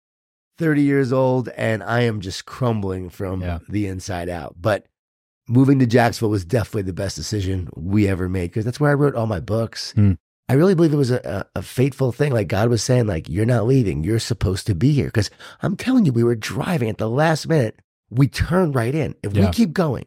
30 0.58 0.82
years 0.82 1.12
old, 1.14 1.50
and 1.50 1.84
I 1.84 2.02
am 2.02 2.22
just 2.22 2.46
crumbling 2.46 3.10
from 3.10 3.42
Yeah. 3.42 3.60
the 3.70 3.88
inside 3.88 4.30
out. 4.30 4.56
But 4.60 4.88
moving 5.48 5.80
to 5.80 5.86
Jacksonville 5.86 6.32
was 6.32 6.44
definitely 6.46 6.84
the 6.84 6.94
best 6.94 7.16
decision 7.16 7.70
we 7.76 8.08
ever 8.08 8.28
made 8.28 8.48
because 8.52 8.66
that's 8.66 8.80
where 8.80 8.90
I 8.92 8.96
wrote 8.96 9.16
all 9.16 9.28
my 9.28 9.40
books. 9.40 9.92
Hmm. 9.92 10.14
I 10.48 10.54
really 10.54 10.76
believe 10.76 10.94
it 10.94 10.98
was 10.98 11.12
a, 11.12 11.48
a, 11.56 11.60
a 11.60 11.62
fateful 11.64 12.12
thing. 12.12 12.32
Like 12.32 12.48
God 12.48 12.70
was 12.70 12.84
saying, 12.84 13.08
like, 13.08 13.28
you're 13.28 13.46
not 13.46 13.66
leaving. 13.66 14.04
You're 14.04 14.20
supposed 14.20 14.68
to 14.68 14.76
be 14.76 14.92
here. 14.92 15.06
Because 15.08 15.30
I'm 15.62 15.76
telling 15.76 16.06
you, 16.06 16.14
we 16.14 16.24
were 16.24 16.36
driving 16.36 16.90
at 16.90 16.98
the 17.00 17.10
last 17.10 17.48
minute. 17.48 17.80
We 18.12 18.28
turned 18.28 18.76
right 18.76 18.94
in. 18.94 19.16
If 19.24 19.34
Yeah. 19.36 19.46
we 19.48 19.52
keep 19.52 19.74
going 19.74 20.06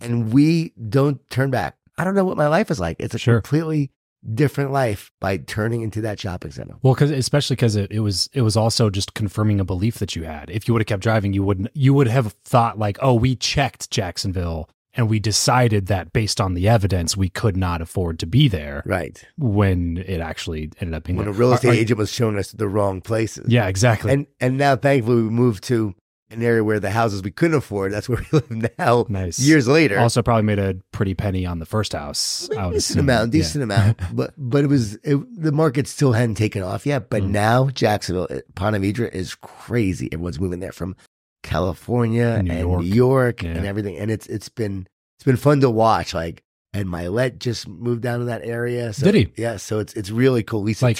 and 0.00 0.32
we 0.32 0.72
don't 0.88 1.18
turn 1.30 1.50
back, 1.50 1.76
I 1.96 2.04
don't 2.04 2.14
know 2.14 2.24
what 2.24 2.36
my 2.36 2.48
life 2.48 2.70
is 2.70 2.80
like. 2.80 2.96
It's 3.00 3.14
a 3.14 3.18
Sure. 3.18 3.40
completely 3.40 3.90
different 4.34 4.70
life 4.70 5.10
by 5.20 5.36
turning 5.36 5.82
into 5.82 6.00
that 6.02 6.20
shopping 6.20 6.50
center. 6.52 6.74
Well, 6.82 6.94
because 6.94 7.10
especially 7.10 7.56
because 7.56 7.74
it, 7.76 7.90
it 7.90 8.00
was 8.00 8.28
it 8.32 8.42
was 8.42 8.56
also 8.56 8.88
just 8.90 9.14
confirming 9.14 9.58
a 9.60 9.64
belief 9.64 9.98
that 9.98 10.14
you 10.14 10.24
had. 10.24 10.48
If 10.50 10.68
you 10.68 10.74
would 10.74 10.80
have 10.82 10.86
kept 10.86 11.02
driving, 11.02 11.32
you 11.32 11.42
wouldn't 11.42 11.68
you 11.74 11.92
would 11.94 12.06
have 12.08 12.34
thought 12.44 12.78
like, 12.78 12.98
oh, 13.00 13.14
we 13.14 13.34
checked 13.34 13.90
Jacksonville 13.90 14.68
and 14.94 15.08
we 15.08 15.18
decided 15.20 15.86
that 15.86 16.12
based 16.12 16.40
on 16.40 16.54
the 16.54 16.68
evidence, 16.68 17.16
we 17.16 17.28
could 17.28 17.56
not 17.56 17.80
afford 17.80 18.18
to 18.20 18.26
be 18.26 18.48
there. 18.48 18.82
Right. 18.84 19.22
When 19.38 19.98
it 20.06 20.20
actually 20.20 20.70
ended 20.80 20.94
up 20.94 21.04
being 21.04 21.16
When 21.16 21.28
a 21.28 21.32
real 21.32 21.52
estate 21.52 21.68
are- 21.70 21.72
agent 21.74 21.98
was 21.98 22.12
showing 22.12 22.36
us 22.38 22.52
the 22.52 22.68
wrong 22.68 23.00
places. 23.00 23.46
Yeah, 23.48 23.66
exactly. 23.68 24.12
And 24.12 24.26
and 24.40 24.58
now 24.58 24.76
thankfully 24.76 25.22
we 25.22 25.30
moved 25.30 25.64
to 25.64 25.94
an 26.30 26.42
area 26.42 26.64
where 26.64 26.80
the 26.80 26.90
houses 26.90 27.22
we 27.22 27.30
couldn't 27.30 27.58
afford. 27.58 27.92
That's 27.92 28.08
where 28.08 28.18
we 28.32 28.38
live 28.38 28.78
now. 28.78 29.04
nice. 29.10 29.38
Years 29.38 29.68
later. 29.68 29.98
Also, 29.98 30.22
probably 30.22 30.44
made 30.44 30.58
a 30.58 30.76
pretty 30.90 31.12
penny 31.12 31.44
on 31.44 31.58
the 31.58 31.66
first 31.66 31.92
house. 31.92 32.48
I 32.56 32.66
would 32.66 32.72
decent 32.72 32.90
assume. 32.96 32.98
amount, 33.00 33.34
Yeah. 33.34 33.38
decent 33.40 33.64
amount. 33.64 34.00
But 34.14 34.32
but 34.38 34.64
it 34.64 34.68
was 34.68 34.94
it, 35.04 35.18
the 35.42 35.52
market 35.52 35.86
still 35.88 36.12
hadn't 36.12 36.36
taken 36.36 36.62
off 36.62 36.86
yet. 36.86 37.10
But 37.10 37.22
Mm. 37.22 37.30
now 37.30 37.68
Jacksonville, 37.68 38.28
uh, 38.30 38.40
Ponte 38.54 38.76
Vedra 38.76 39.12
is 39.14 39.34
crazy. 39.34 40.08
Everyone's 40.12 40.40
moving 40.40 40.60
there 40.60 40.72
from 40.72 40.96
California 41.42 42.42
New 42.42 42.50
and 42.52 42.60
York. 42.60 42.82
New 42.82 42.88
York 42.94 43.42
Yeah. 43.42 43.50
and 43.50 43.66
everything. 43.66 43.96
And 43.98 44.10
it's 44.10 44.26
it's 44.26 44.48
been 44.48 44.86
it's 45.18 45.24
been 45.24 45.36
fun 45.36 45.60
to 45.60 45.70
watch. 45.70 46.14
Like 46.14 46.42
and 46.74 46.88
Mylett 46.88 47.38
just 47.38 47.68
moved 47.68 48.02
down 48.02 48.20
to 48.20 48.24
that 48.26 48.42
area. 48.44 48.92
So, 48.92 49.04
Did 49.10 49.14
he? 49.14 49.32
Yeah. 49.42 49.56
So 49.58 49.78
it's 49.78 49.92
it's 49.94 50.10
really 50.10 50.42
cool. 50.42 50.62
Lisa 50.62 50.86
Like-. 50.86 50.98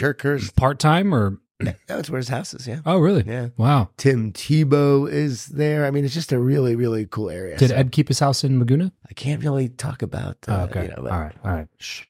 Part 0.57 0.79
time 0.79 1.15
or 1.15 1.39
That's 1.87 2.11
where 2.11 2.19
his 2.19 2.29
house 2.29 2.53
is. 2.55 2.67
Yeah. 2.67 2.81
oh 2.85 2.99
really? 2.99 3.23
Yeah. 3.27 3.49
Wow. 3.57 3.91
Tim 3.97 4.33
Tebow 4.33 5.09
is 5.11 5.47
there. 5.47 5.87
I 5.87 5.91
mean, 5.93 6.05
it's 6.05 6.13
just 6.15 6.33
a 6.33 6.39
really, 6.39 6.75
really 6.75 7.07
cool 7.07 7.31
area. 7.31 7.57
Did 7.57 7.69
So 7.71 7.77
Ed 7.77 7.93
keep 7.93 8.09
his 8.09 8.19
house 8.19 8.43
in 8.45 8.59
Laguna? 8.59 8.93
I 9.09 9.13
can't 9.15 9.41
really 9.43 9.69
talk 9.69 10.03
about. 10.03 10.37
Uh, 10.49 10.53
Oh, 10.53 10.65
okay. 10.65 10.83
You 10.83 10.89
know, 10.89 11.03
but- 11.03 11.13
all 11.13 11.21
right. 11.21 11.35
All 11.45 11.53
right. 11.53 11.69
Shh. 11.79 12.03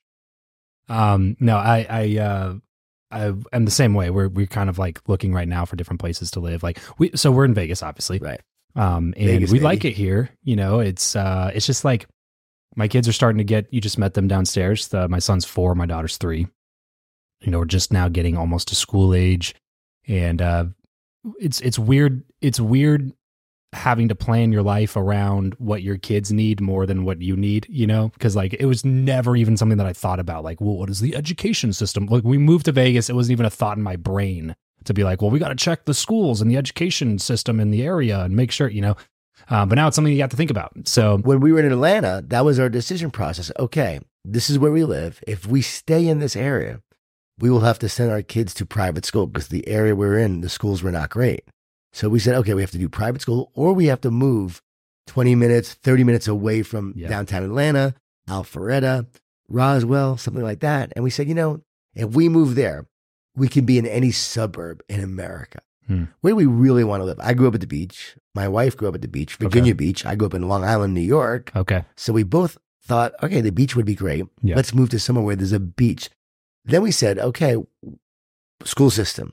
Um, 0.88 1.36
no, 1.38 1.56
I, 1.56 1.86
I, 1.88 2.18
uh, 2.18 2.54
I 3.12 3.32
am 3.52 3.64
the 3.64 3.70
same 3.70 3.94
way. 3.94 4.10
We're 4.10 4.28
we're 4.28 4.46
kind 4.46 4.68
of 4.70 4.78
like 4.78 5.00
looking 5.08 5.32
right 5.32 5.46
now 5.48 5.64
for 5.64 5.76
different 5.76 6.00
places 6.00 6.30
to 6.32 6.40
live. 6.40 6.62
Like 6.62 6.78
we, 6.98 7.10
so 7.14 7.30
we're 7.30 7.44
in 7.44 7.54
Vegas, 7.54 7.82
obviously, 7.82 8.18
Right. 8.18 8.40
um, 8.74 9.12
and 9.16 9.26
Vegas, 9.26 9.50
we 9.52 9.58
baby. 9.58 9.64
like 9.64 9.84
it 9.84 9.92
here. 9.92 10.30
You 10.44 10.56
know, 10.56 10.80
it's 10.80 11.14
uh, 11.14 11.50
it's 11.54 11.66
just 11.66 11.84
like 11.84 12.06
my 12.74 12.88
kids 12.88 13.06
are 13.06 13.12
starting 13.12 13.38
to 13.38 13.44
get. 13.44 13.66
You 13.72 13.80
just 13.80 13.98
met 13.98 14.14
them 14.14 14.28
downstairs. 14.28 14.88
The, 14.88 15.08
my 15.08 15.18
son's 15.18 15.44
four, 15.44 15.74
my 15.74 15.86
daughter's 15.86 16.16
three. 16.16 16.46
You 17.40 17.50
know, 17.50 17.58
we're 17.58 17.64
just 17.66 17.92
now 17.92 18.08
getting 18.08 18.36
almost 18.36 18.68
to 18.68 18.74
school 18.74 19.14
age, 19.14 19.54
and 20.08 20.40
uh, 20.40 20.64
it's 21.38 21.60
it's 21.60 21.78
weird. 21.78 22.22
It's 22.40 22.60
weird 22.60 23.12
having 23.72 24.08
to 24.08 24.14
plan 24.14 24.52
your 24.52 24.62
life 24.62 24.96
around 24.96 25.54
what 25.54 25.82
your 25.82 25.96
kids 25.96 26.30
need 26.30 26.60
more 26.60 26.84
than 26.84 27.04
what 27.04 27.22
you 27.22 27.36
need, 27.36 27.66
you 27.70 27.86
know? 27.86 28.10
Because 28.10 28.36
like 28.36 28.54
it 28.54 28.66
was 28.66 28.84
never 28.84 29.34
even 29.36 29.56
something 29.56 29.78
that 29.78 29.86
I 29.86 29.92
thought 29.92 30.20
about. 30.20 30.44
Like, 30.44 30.60
well, 30.60 30.76
what 30.76 30.90
is 30.90 31.00
the 31.00 31.16
education 31.16 31.72
system? 31.72 32.06
Like 32.06 32.24
we 32.24 32.38
moved 32.38 32.66
to 32.66 32.72
Vegas, 32.72 33.08
it 33.08 33.14
wasn't 33.14 33.32
even 33.32 33.46
a 33.46 33.50
thought 33.50 33.76
in 33.76 33.82
my 33.82 33.96
brain 33.96 34.54
to 34.84 34.94
be 34.94 35.04
like, 35.04 35.22
well, 35.22 35.30
we 35.30 35.38
got 35.38 35.48
to 35.48 35.54
check 35.54 35.84
the 35.84 35.94
schools 35.94 36.40
and 36.40 36.50
the 36.50 36.56
education 36.56 37.18
system 37.18 37.60
in 37.60 37.70
the 37.70 37.82
area 37.84 38.20
and 38.20 38.36
make 38.36 38.50
sure, 38.50 38.68
you 38.68 38.82
know. 38.82 38.96
Uh, 39.48 39.66
but 39.66 39.76
now 39.76 39.86
it's 39.86 39.96
something 39.96 40.12
you 40.12 40.18
got 40.18 40.30
to 40.30 40.36
think 40.36 40.50
about. 40.50 40.72
So 40.84 41.18
when 41.18 41.40
we 41.40 41.52
were 41.52 41.60
in 41.60 41.72
Atlanta, 41.72 42.22
that 42.28 42.44
was 42.44 42.58
our 42.58 42.68
decision 42.68 43.10
process. 43.10 43.50
Okay, 43.58 44.00
this 44.24 44.50
is 44.50 44.58
where 44.58 44.70
we 44.70 44.84
live. 44.84 45.22
If 45.26 45.46
we 45.46 45.62
stay 45.62 46.06
in 46.06 46.18
this 46.18 46.36
area, 46.36 46.80
we 47.38 47.50
will 47.50 47.60
have 47.60 47.78
to 47.80 47.88
send 47.88 48.10
our 48.10 48.22
kids 48.22 48.54
to 48.54 48.66
private 48.66 49.04
school 49.04 49.26
because 49.26 49.48
the 49.48 49.66
area 49.66 49.96
we're 49.96 50.18
in, 50.18 50.42
the 50.42 50.48
schools 50.48 50.82
were 50.82 50.92
not 50.92 51.10
great. 51.10 51.44
So 51.92 52.08
we 52.08 52.18
said, 52.18 52.34
okay, 52.36 52.54
we 52.54 52.62
have 52.62 52.70
to 52.72 52.78
do 52.78 52.88
private 52.88 53.20
school 53.20 53.50
or 53.54 53.72
we 53.72 53.86
have 53.86 54.00
to 54.02 54.10
move 54.10 54.62
20 55.08 55.34
minutes, 55.34 55.74
30 55.74 56.04
minutes 56.04 56.26
away 56.28 56.62
from 56.62 56.94
Yeah. 56.96 57.08
downtown 57.08 57.42
Atlanta, 57.42 57.94
Alpharetta, 58.28 59.06
Roswell, 59.48 60.16
something 60.16 60.42
like 60.42 60.60
that. 60.60 60.92
And 60.96 61.02
we 61.04 61.10
said, 61.10 61.28
you 61.28 61.34
know, 61.34 61.60
if 61.94 62.10
we 62.14 62.28
move 62.28 62.54
there, 62.54 62.86
we 63.36 63.48
can 63.48 63.64
be 63.64 63.78
in 63.78 63.86
any 63.86 64.10
suburb 64.10 64.82
in 64.88 65.00
America. 65.00 65.58
Hmm. 65.86 66.04
Where 66.20 66.30
do 66.32 66.36
we 66.36 66.46
really 66.46 66.84
want 66.84 67.00
to 67.00 67.04
live? 67.04 67.18
I 67.20 67.34
grew 67.34 67.48
up 67.48 67.54
at 67.54 67.60
the 67.60 67.66
beach. 67.66 68.16
My 68.34 68.48
wife 68.48 68.76
grew 68.76 68.88
up 68.88 68.94
at 68.94 69.02
the 69.02 69.08
beach, 69.08 69.34
Virginia 69.36 69.72
Okay. 69.72 69.76
Beach. 69.78 70.06
I 70.06 70.14
grew 70.14 70.26
up 70.26 70.34
in 70.34 70.48
Long 70.48 70.64
Island, 70.64 70.94
New 70.94 71.00
York. 71.00 71.50
okay, 71.56 71.84
So 71.96 72.12
we 72.12 72.22
both 72.22 72.56
thought, 72.84 73.12
okay, 73.22 73.40
the 73.40 73.52
beach 73.52 73.74
would 73.76 73.84
be 73.86 73.94
great. 73.94 74.24
Yeah. 74.42 74.56
Let's 74.56 74.72
move 74.74 74.90
to 74.90 74.98
somewhere 74.98 75.24
where 75.24 75.36
there's 75.36 75.52
a 75.52 75.60
beach. 75.60 76.08
then 76.64 76.82
we 76.82 76.92
said, 76.92 77.18
okay, 77.18 77.56
school 78.64 78.90
system. 78.90 79.32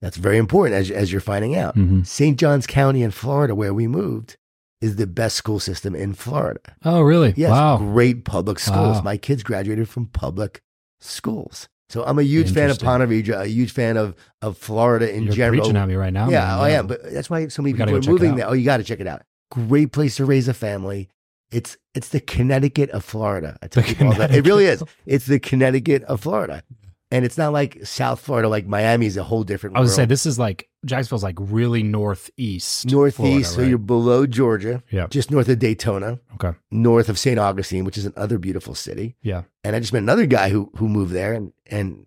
That's 0.00 0.16
very 0.16 0.38
important 0.38 0.76
as, 0.76 0.90
as 0.90 1.10
you're 1.10 1.20
finding 1.20 1.56
out. 1.56 1.76
Mhm. 1.76 2.06
St. 2.06 2.38
Johns 2.38 2.66
County 2.66 3.02
in 3.02 3.10
Florida, 3.10 3.54
where 3.54 3.74
we 3.74 3.86
moved, 3.88 4.36
is 4.80 4.94
the 4.96 5.06
best 5.08 5.34
school 5.36 5.58
system 5.58 5.94
in 5.96 6.14
Florida. 6.14 6.60
Oh, 6.84 7.00
really? 7.00 7.34
Yes, 7.36 7.50
Wow. 7.50 7.78
great 7.78 8.24
public 8.24 8.58
schools. 8.60 8.96
Wow. 8.98 9.02
My 9.02 9.16
kids 9.16 9.42
graduated 9.42 9.88
from 9.88 10.06
public 10.06 10.62
schools. 11.00 11.68
So 11.88 12.04
I'm 12.04 12.18
a 12.18 12.22
huge 12.22 12.52
fan 12.52 12.70
of. 12.70 12.78
Ponte 12.78 13.08
Vedra, 13.08 13.40
a 13.42 13.48
huge 13.48 13.72
fan 13.72 13.96
of, 13.96 14.14
of 14.42 14.58
Florida 14.58 15.12
in 15.12 15.24
You're 15.24 15.32
general. 15.34 15.60
preaching 15.62 15.76
at 15.76 15.88
me 15.88 15.94
right 15.94 16.12
now. 16.12 16.28
yeah, 16.28 16.40
man. 16.56 16.58
I 16.60 16.70
am. 16.70 16.86
But 16.86 17.12
that's 17.12 17.30
why 17.30 17.48
so 17.48 17.62
many 17.62 17.72
We 17.72 17.78
people 17.78 17.96
are 17.96 18.00
moving 18.12 18.36
there. 18.36 18.46
Oh, 18.48 18.52
you 18.52 18.64
got 18.64 18.76
to 18.76 18.84
check 18.84 19.00
it 19.00 19.06
out. 19.06 19.22
Great 19.50 19.92
place 19.92 20.16
to 20.16 20.26
raise 20.26 20.48
a 20.48 20.54
family. 20.54 21.08
It's 21.50 21.78
it's 21.94 22.10
the 22.10 22.20
Connecticut 22.20 22.90
of 22.90 23.04
Florida. 23.04 23.56
I 23.62 23.68
tell 23.68 23.82
The 23.82 23.88
people 23.88 24.08
all 24.08 24.14
that. 24.14 24.34
It 24.34 24.46
really 24.46 24.66
is. 24.66 24.82
It's 25.06 25.24
the 25.24 25.40
Connecticut 25.40 26.02
of 26.04 26.20
Florida. 26.20 26.62
And 27.10 27.24
it's 27.24 27.38
not 27.38 27.54
like 27.54 27.86
South 27.86 28.20
Florida, 28.20 28.48
like 28.50 28.66
Miami 28.66 29.06
is 29.06 29.16
a 29.16 29.22
whole 29.22 29.42
different 29.42 29.76
I 29.76 29.80
would 29.80 29.86
world. 29.86 29.96
say 29.96 30.04
this 30.04 30.26
is 30.26 30.38
like 30.38 30.68
Jacksonville's 30.84 31.22
like 31.22 31.36
really 31.38 31.82
northeast. 31.82 32.84
Northeast, 32.86 33.16
Florida, 33.16 33.44
so 33.44 33.60
right? 33.62 33.68
you're 33.68 33.78
below 33.78 34.26
Georgia, 34.26 34.82
Yeah. 34.90 35.06
just 35.08 35.30
north 35.30 35.48
of 35.48 35.58
Daytona, 35.58 36.20
Okay. 36.34 36.56
north 36.70 37.08
of 37.08 37.18
St. 37.18 37.38
Augustine, 37.38 37.84
which 37.84 37.96
is 37.96 38.04
another 38.04 38.36
beautiful 38.38 38.74
city. 38.74 39.16
Yeah. 39.22 39.44
And 39.64 39.74
I 39.74 39.80
just 39.80 39.92
met 39.94 40.02
another 40.02 40.26
guy 40.26 40.50
who 40.50 40.70
who 40.76 40.86
moved 40.88 41.12
there 41.12 41.32
and 41.32 41.52
and 41.66 42.04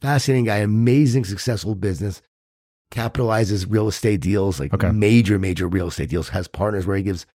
fascinating 0.00 0.44
guy, 0.44 0.58
amazing 0.58 1.24
successful 1.24 1.74
business, 1.74 2.22
capitalizes 2.92 3.66
real 3.68 3.88
estate 3.88 4.20
deals, 4.20 4.60
like 4.60 4.72
Okay. 4.72 4.90
major, 4.92 5.38
major 5.38 5.66
real 5.66 5.88
estate 5.88 6.10
deals, 6.10 6.28
has 6.30 6.46
partners 6.48 6.86
where 6.86 6.96
he 6.96 7.02
gives 7.02 7.26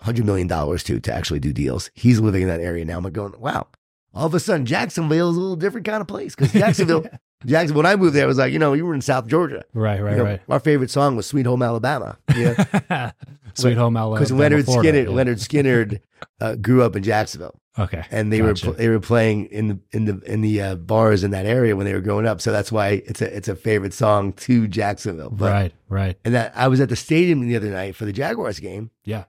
hundred 0.00 0.26
million 0.26 0.46
dollars 0.46 0.82
to 0.84 1.00
to 1.00 1.12
actually 1.12 1.40
do 1.40 1.52
deals. 1.52 1.90
He's 1.94 2.20
living 2.20 2.42
in 2.42 2.48
that 2.48 2.60
area 2.60 2.84
now. 2.84 2.98
I'm 2.98 3.04
like 3.04 3.12
going, 3.14 3.34
wow. 3.40 3.66
All 4.14 4.26
of 4.26 4.34
a 4.34 4.40
sudden, 4.40 4.64
Jacksonville 4.66 5.30
is 5.30 5.36
a 5.36 5.40
little 5.40 5.56
different 5.56 5.86
kind 5.86 6.00
of 6.00 6.06
place 6.06 6.34
because 6.36 6.52
Jacksonville, 6.52 7.04
Jacksonville. 7.46 7.82
When 7.82 7.86
I 7.86 7.96
moved 7.96 8.14
there, 8.14 8.24
it 8.24 8.28
was 8.28 8.38
like 8.38 8.52
you 8.52 8.58
know 8.58 8.72
you 8.72 8.86
were 8.86 8.94
in 8.94 9.00
South 9.00 9.26
Georgia. 9.26 9.64
Right, 9.74 10.00
right, 10.02 10.12
You 10.12 10.18
know, 10.18 10.24
right. 10.24 10.40
Our 10.48 10.60
favorite 10.60 10.90
song 10.90 11.16
was 11.16 11.26
"Sweet 11.26 11.46
Home 11.46 11.62
Alabama." 11.62 12.16
Yeah, 12.36 13.10
Sweet 13.54 13.76
home 13.76 13.96
Alabama. 13.96 14.24
because 14.24 14.30
Lynyrd 14.32 14.64
Florida, 14.64 14.92
Skynyrd, 14.92 15.04
yeah. 15.04 15.10
Lynyrd 15.10 15.40
Skynyrd 15.40 16.00
uh, 16.40 16.54
grew 16.56 16.82
up 16.82 16.96
in 16.96 17.02
Jacksonville, 17.02 17.60
Okay. 17.78 18.04
and 18.10 18.32
they 18.32 18.38
Gotcha. 18.38 18.68
were 18.68 18.72
they 18.74 18.88
were 18.88 19.00
playing 19.00 19.46
in 19.46 19.68
the 19.68 19.78
in 19.92 20.04
the 20.06 20.20
in 20.26 20.40
the 20.40 20.60
uh, 20.60 20.74
bars 20.76 21.22
in 21.24 21.30
that 21.32 21.46
area 21.46 21.74
when 21.76 21.84
they 21.86 21.92
were 21.92 22.00
growing 22.00 22.26
up. 22.26 22.40
So 22.40 22.50
that's 22.52 22.70
why 22.72 23.02
it's 23.06 23.20
a 23.22 23.36
it's 23.36 23.48
a 23.48 23.54
favorite 23.56 23.94
song 23.94 24.32
to 24.34 24.66
Jacksonville. 24.68 25.30
But, 25.30 25.52
right, 25.52 25.72
right. 25.88 26.16
And 26.24 26.34
that 26.34 26.52
I 26.56 26.68
was 26.68 26.80
at 26.80 26.88
the 26.88 26.96
stadium 26.96 27.40
the 27.46 27.56
other 27.56 27.70
night 27.70 27.94
for 27.96 28.04
the 28.04 28.12
Jaguars 28.12 28.58
game. 28.60 28.90
Yeah. 29.04 29.24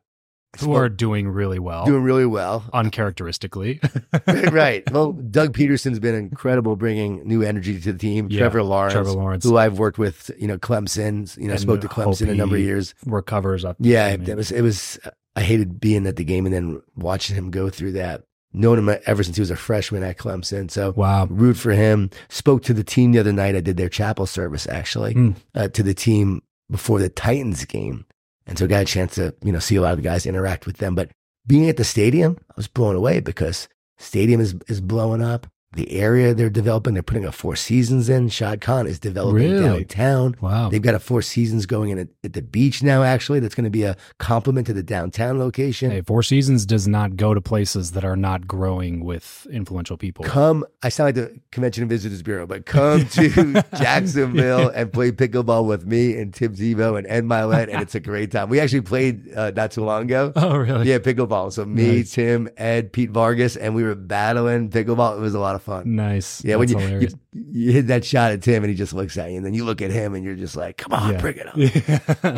Who 0.59 0.65
spoke- 0.65 0.75
are 0.77 0.89
doing 0.89 1.27
really 1.27 1.59
well, 1.59 1.85
doing 1.85 2.03
really 2.03 2.25
well. 2.25 2.63
uncharacteristically. 2.73 3.79
right. 4.27 4.89
Well, 4.91 5.11
Doug 5.13 5.53
Pederson's 5.55 5.99
been 5.99 6.15
incredible 6.15 6.75
bringing 6.75 7.25
new 7.27 7.41
energy 7.43 7.79
to 7.79 7.91
the 7.93 7.97
team. 7.97 8.27
Yeah, 8.29 8.39
Trevor 8.39 8.63
Lawrence, 8.63 8.93
Trevor 8.93 9.11
Lawrence 9.11 9.43
who 9.43 9.57
I've 9.57 9.77
worked 9.79 9.97
with, 9.97 10.31
you 10.37 10.47
know, 10.47 10.57
Clemson, 10.57 11.35
you 11.37 11.45
know, 11.47 11.51
And 11.53 11.59
spoke 11.61 11.81
to 11.81 11.87
Clemson 11.87 12.29
a 12.29 12.35
number 12.35 12.55
of 12.55 12.61
years. 12.61 12.93
recovers 13.05 13.63
up. 13.65 13.77
Yeah, 13.79 14.05
I 14.07 14.17
mean, 14.17 14.29
it 14.29 14.37
was 14.37 14.51
it 14.51 14.61
was. 14.61 14.99
I 15.37 15.41
hated 15.41 15.79
being 15.81 16.07
at 16.07 16.15
the 16.15 16.23
game 16.23 16.45
and 16.45 16.55
then 16.55 16.81
watching 16.95 17.35
him 17.35 17.51
go 17.51 17.69
through 17.69 17.91
that. 17.93 18.23
Known 18.53 18.79
him 18.79 18.97
ever 19.05 19.21
since 19.21 19.35
he 19.35 19.41
was 19.41 19.51
a 19.51 19.57
freshman 19.57 20.01
at 20.01 20.17
Clemson, 20.17 20.71
so 20.71 20.93
wow. 20.95 21.25
root 21.29 21.57
for 21.57 21.71
him. 21.73 22.09
Spoke 22.29 22.63
to 22.63 22.73
the 22.73 22.85
team 22.85 23.11
the 23.11 23.19
other 23.19 23.33
night. 23.33 23.53
I 23.53 23.59
did 23.59 23.75
their 23.75 23.89
chapel 23.89 24.25
service 24.25 24.65
actually 24.65 25.11
Hmm. 25.11 25.31
uh, 25.53 25.67
to 25.67 25.83
the 25.83 25.93
team 25.93 26.41
before 26.71 26.99
the 26.99 27.09
Titans 27.09 27.65
game, 27.65 28.05
and 28.45 28.57
so 28.57 28.65
I 28.65 28.67
got 28.67 28.81
a 28.83 28.85
chance 28.85 29.15
to 29.15 29.33
you 29.43 29.51
know 29.51 29.59
see 29.59 29.75
a 29.75 29.81
lot 29.81 29.91
of 29.91 29.97
the 29.97 30.03
guys 30.03 30.25
interact 30.25 30.65
with 30.65 30.77
them. 30.77 30.95
But 30.95 31.11
being 31.47 31.69
at 31.69 31.77
the 31.77 31.83
stadium, 31.83 32.37
I 32.49 32.53
was 32.55 32.67
blown 32.67 32.95
away 32.95 33.19
because 33.19 33.67
stadium 33.97 34.41
is 34.41 34.55
is 34.67 34.81
blowing 34.81 35.21
up. 35.21 35.47
The 35.75 35.91
area 35.91 36.33
they're 36.33 36.49
developing, 36.49 36.93
they're 36.93 37.03
putting 37.03 37.25
a 37.25 37.31
Four 37.31 37.55
Seasons 37.55 38.09
in. 38.09 38.29
Shad 38.29 38.61
Khan 38.61 38.87
is 38.87 38.97
developing 38.99 39.35
Really? 39.51 39.83
downtown. 39.83 40.35
Wow. 40.41 40.69
They've 40.69 40.81
got 40.81 40.95
a 40.95 40.99
Four 40.99 41.21
Seasons 41.21 41.65
going 41.65 41.89
in 41.91 41.99
at, 41.99 42.07
at 42.23 42.33
the 42.33 42.41
beach 42.41 42.81
now. 42.81 43.03
Actually, 43.03 43.39
that's 43.41 43.55
going 43.55 43.65
to 43.65 43.69
be 43.69 43.83
a 43.83 43.95
complement 44.17 44.67
to 44.67 44.73
the 44.73 44.81
downtown 44.83 45.37
location. 45.37 45.91
Hey, 45.91 46.01
Four 46.01 46.23
Seasons 46.23 46.65
does 46.65 46.87
not 46.87 47.15
go 47.15 47.33
to 47.33 47.41
places 47.41 47.91
that 47.91 48.03
are 48.05 48.15
not 48.15 48.47
growing 48.47 49.03
with 49.03 49.45
influential 49.51 49.97
people. 49.97 50.25
Come, 50.25 50.65
I 50.81 50.89
sound 50.89 51.07
like 51.09 51.15
the 51.15 51.39
Convention 51.51 51.83
and 51.83 51.89
Visitors 51.89 52.21
Bureau, 52.23 52.47
but 52.47 52.65
come 52.65 53.05
to 53.09 53.63
Jacksonville 53.77 54.69
and 54.69 54.91
play 54.91 55.11
pickleball 55.11 55.65
with 55.65 55.85
me 55.85 56.15
and 56.17 56.33
Tim 56.33 56.55
Tebow 56.55 56.97
and 56.97 57.05
Ed 57.07 57.23
Mylett, 57.25 57.71
and 57.71 57.81
it's 57.81 57.95
a 57.95 57.99
great 57.99 58.31
time. 58.31 58.49
We 58.49 58.59
actually 58.59 58.81
played 58.81 59.33
uh, 59.33 59.51
not 59.55 59.71
too 59.71 59.83
long 59.83 60.03
ago. 60.03 60.31
Oh, 60.35 60.55
really? 60.57 60.89
Yeah, 60.89 60.99
pickleball. 60.99 61.51
So 61.53 61.65
me, 61.65 61.97
Nice. 61.97 62.11
Tim, 62.13 62.49
Ed, 62.57 62.91
Pete 62.93 63.09
Vargas, 63.11 63.55
and 63.57 63.75
we 63.75 63.83
were 63.83 63.95
battling 63.95 64.69
pickleball. 64.69 65.17
It 65.17 65.21
was 65.21 65.33
a 65.33 65.39
lot 65.39 65.55
of 65.55 65.61
fun. 65.65 65.95
Nice. 65.95 66.43
Yeah, 66.45 66.55
when 66.55 66.67
That's 66.67 66.73
you, 66.73 66.79
you 66.79 66.87
hilarious. 66.87 67.15
you 67.33 67.71
hit 67.73 67.87
that 67.87 68.05
shot 68.05 68.31
at 68.31 68.41
Tim 68.41 68.63
and 68.63 68.69
he 68.69 68.75
just 68.77 68.93
looks 68.93 69.17
at 69.17 69.29
you, 69.31 69.37
and 69.37 69.45
then 69.45 69.53
you 69.53 69.65
look 69.65 69.81
at 69.81 69.91
him 69.91 70.13
and 70.15 70.23
you're 70.23 70.35
just 70.35 70.55
like, 70.55 70.77
"Come 70.77 70.93
on, 70.93 71.13
Yeah. 71.13 71.21
bring 71.21 71.37
it 71.37 71.47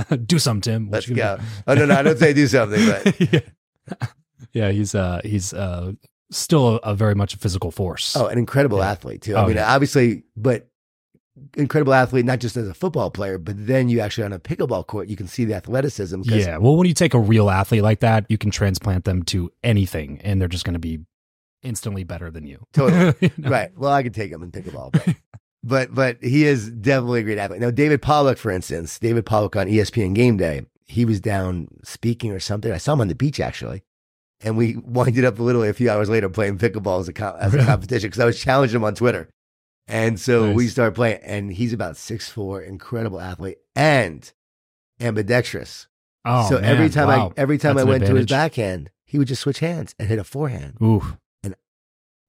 up, 0.10 0.26
do 0.26 0.40
some, 0.40 0.62
Tim. 0.62 0.88
What 0.88 0.94
let's 0.94 1.08
you 1.08 1.16
go." 1.16 1.36
gonna 1.38 1.44
Oh 1.68 1.74
no, 1.76 1.86
no, 1.86 1.96
I 1.96 2.02
don't 2.02 2.18
say 2.18 2.34
do 2.34 2.48
something, 2.48 2.84
but 2.88 3.20
yeah. 3.34 3.40
yeah, 4.54 4.72
he's 4.72 4.96
uh 4.96 5.22
he's 5.24 5.54
uh 5.54 5.92
still 6.32 6.76
a, 6.84 6.92
a 6.92 6.96
very 6.96 7.16
much 7.16 7.34
a 7.34 7.38
physical 7.38 7.72
force. 7.72 8.16
Oh, 8.16 8.28
an 8.28 8.38
incredible 8.38 8.80
Yeah. 8.80 8.92
athlete 8.92 9.22
too. 9.22 9.36
I 9.36 9.44
Oh, 9.44 9.48
mean, 9.48 9.58
yeah. 9.58 9.74
obviously, 9.74 10.24
but 10.36 10.68
incredible 11.56 11.94
athlete 11.94 12.26
not 12.26 12.40
just 12.40 12.58
as 12.58 12.68
a 12.68 12.74
football 12.74 13.12
player, 13.12 13.38
but 13.38 13.56
then 13.68 13.90
you 13.90 14.00
actually 14.00 14.24
on 14.24 14.34
a 14.34 14.40
pickleball 14.40 14.86
court, 14.88 15.08
you 15.08 15.16
can 15.16 15.28
see 15.28 15.46
the 15.46 15.54
athleticism. 15.54 16.22
yeah. 16.26 16.58
Well, 16.58 16.76
when 16.76 16.88
you 16.88 16.94
take 16.96 17.14
a 17.14 17.20
real 17.20 17.50
athlete 17.50 17.84
like 17.84 18.00
that, 18.00 18.26
you 18.28 18.38
can 18.38 18.50
transplant 18.52 19.06
them 19.06 19.22
to 19.26 19.52
anything, 19.64 20.20
and 20.24 20.42
they're 20.42 20.48
just 20.48 20.66
going 20.66 20.74
to 20.74 20.80
be 20.80 21.00
instantly 21.64 22.04
better 22.04 22.32
than 22.32 22.46
you. 22.46 22.66
Totally. 22.74 23.14
You 23.22 23.32
know? 23.38 23.50
right. 23.50 23.72
Well, 23.78 23.92
I 23.92 24.04
could 24.04 24.14
take 24.14 24.32
him 24.32 24.44
in 24.44 24.52
pickleball, 24.52 24.92
but, 24.92 25.16
but 25.64 25.94
but 25.94 26.24
he 26.24 26.46
is 26.46 26.70
definitely 26.70 27.22
a 27.22 27.24
great 27.24 27.38
athlete. 27.38 27.62
Now, 27.62 27.72
David 27.72 28.02
Pollack, 28.02 28.38
for 28.38 28.52
instance, 28.52 29.00
David 29.00 29.26
Pollack 29.26 29.56
on 29.56 29.68
ESPN 29.68 30.14
Game 30.14 30.38
Day, 30.38 30.66
he 30.88 31.06
was 31.06 31.20
down 31.20 31.68
speaking 31.84 32.32
or 32.32 32.40
something. 32.40 32.72
I 32.72 32.78
saw 32.78 32.94
him 32.94 33.02
on 33.02 33.08
the 33.08 33.16
beach 33.16 33.40
actually. 33.40 33.84
And 34.42 34.56
we 34.56 34.76
winded 34.84 35.26
up 35.26 35.40
literally 35.40 35.70
a 35.70 35.74
few 35.74 35.90
hours 35.90 36.10
later 36.10 36.30
playing 36.30 36.60
pickleball 36.60 37.00
as 37.00 37.08
a, 37.08 37.14
co- 37.14 37.38
as 37.40 37.54
a 37.54 37.58
competition 37.66 38.10
because 38.10 38.20
I 38.20 38.26
was 38.26 38.40
challenging 38.40 38.76
him 38.76 38.84
on 38.84 38.96
Twitter. 38.96 39.30
And 39.88 40.20
so 40.20 40.52
we 40.52 40.68
started 40.68 40.96
playing, 40.96 41.22
and 41.24 41.52
he's 41.52 41.72
about 41.72 41.96
six 41.96 42.30
four, 42.30 42.62
incredible 42.62 43.22
athlete, 43.22 43.58
and 43.74 44.30
ambidextrous. 45.00 45.88
Oh, 46.26 46.50
so 46.50 46.58
every 46.58 46.90
time 46.90 47.08
wow. 47.08 47.34
I 47.38 47.40
every 47.40 47.58
time 47.58 47.76
That's 47.76 47.88
I 47.88 47.90
went 47.90 48.06
to 48.06 48.16
his 48.16 48.26
backhand, 48.26 48.92
he 49.06 49.18
would 49.18 49.30
just 49.30 49.42
switch 49.42 49.60
hands 49.60 49.96
and 49.98 50.10
hit 50.10 50.20
a 50.20 50.26
forehand. 50.26 50.78
Ooh, 50.82 51.18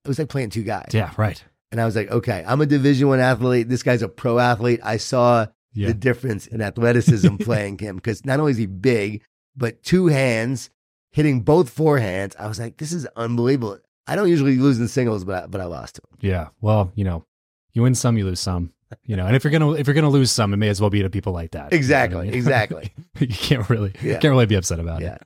It 0.09 0.11
was 0.11 0.19
like 0.19 0.29
playing 0.31 0.51
two 0.51 0.63
guys. 0.65 0.91
yeah, 0.95 1.13
right. 1.19 1.43
And 1.71 1.81
I 1.81 1.85
was 1.85 1.95
like, 1.95 2.11
okay, 2.11 2.43
I'm 2.47 2.61
a 2.63 2.67
Division 2.67 3.09
One 3.09 3.21
athlete. 3.21 3.69
This 3.69 3.83
guy's 3.83 4.01
a 4.01 4.09
pro 4.09 4.39
athlete. 4.39 4.81
I 4.83 4.97
saw 4.97 5.47
Yeah, 5.75 5.89
the 5.89 5.95
difference 5.95 6.47
in 6.47 6.63
athleticism 6.63 7.37
playing 7.41 7.79
him 7.79 7.97
because 7.97 8.25
not 8.25 8.41
only 8.41 8.53
is 8.53 8.59
he 8.59 8.65
big, 8.67 9.23
but 9.55 9.83
two 9.83 10.07
hands 10.07 10.71
hitting 11.11 11.43
both 11.43 11.75
forehands. 11.75 12.35
I 12.39 12.47
was 12.49 12.59
like, 12.59 12.79
this 12.79 12.93
is 12.93 13.07
unbelievable. 13.17 13.79
I 14.07 14.17
don't 14.17 14.31
usually 14.31 14.57
lose 14.57 14.81
in 14.81 14.89
singles, 14.89 15.25
but 15.25 15.45
I, 15.45 15.47
but 15.47 15.61
I 15.61 15.65
lost 15.67 15.97
to 15.97 16.03
him. 16.11 16.19
yeah. 16.31 16.49
Well, 16.63 16.91
you 16.95 17.05
know, 17.05 17.27
you 17.75 17.83
win 17.83 17.95
some, 17.95 18.17
you 18.17 18.25
lose 18.25 18.41
some. 18.41 18.73
You 19.05 19.17
know, 19.17 19.27
and 19.27 19.37
if 19.37 19.45
you're 19.45 19.51
gonna 19.51 19.73
if 19.73 19.87
you're 19.87 19.93
gonna 19.95 20.09
lose 20.09 20.31
some, 20.31 20.55
it 20.55 20.57
may 20.57 20.71
as 20.71 20.81
well 20.81 20.89
be 20.89 21.03
to 21.03 21.11
people 21.11 21.35
like 21.35 21.51
that. 21.51 21.75
Exactly, 21.75 22.21
You 22.21 22.25
know 22.25 22.29
I 22.29 22.31
mean? 22.31 22.35
exactly. 22.39 22.93
you 23.19 23.27
can't 23.29 23.69
really 23.69 23.93
Yeah. 24.01 24.17
can't 24.19 24.33
really 24.33 24.47
be 24.47 24.55
upset 24.55 24.81
about 24.81 25.03
Yeah. 25.03 25.17
it. 25.17 25.23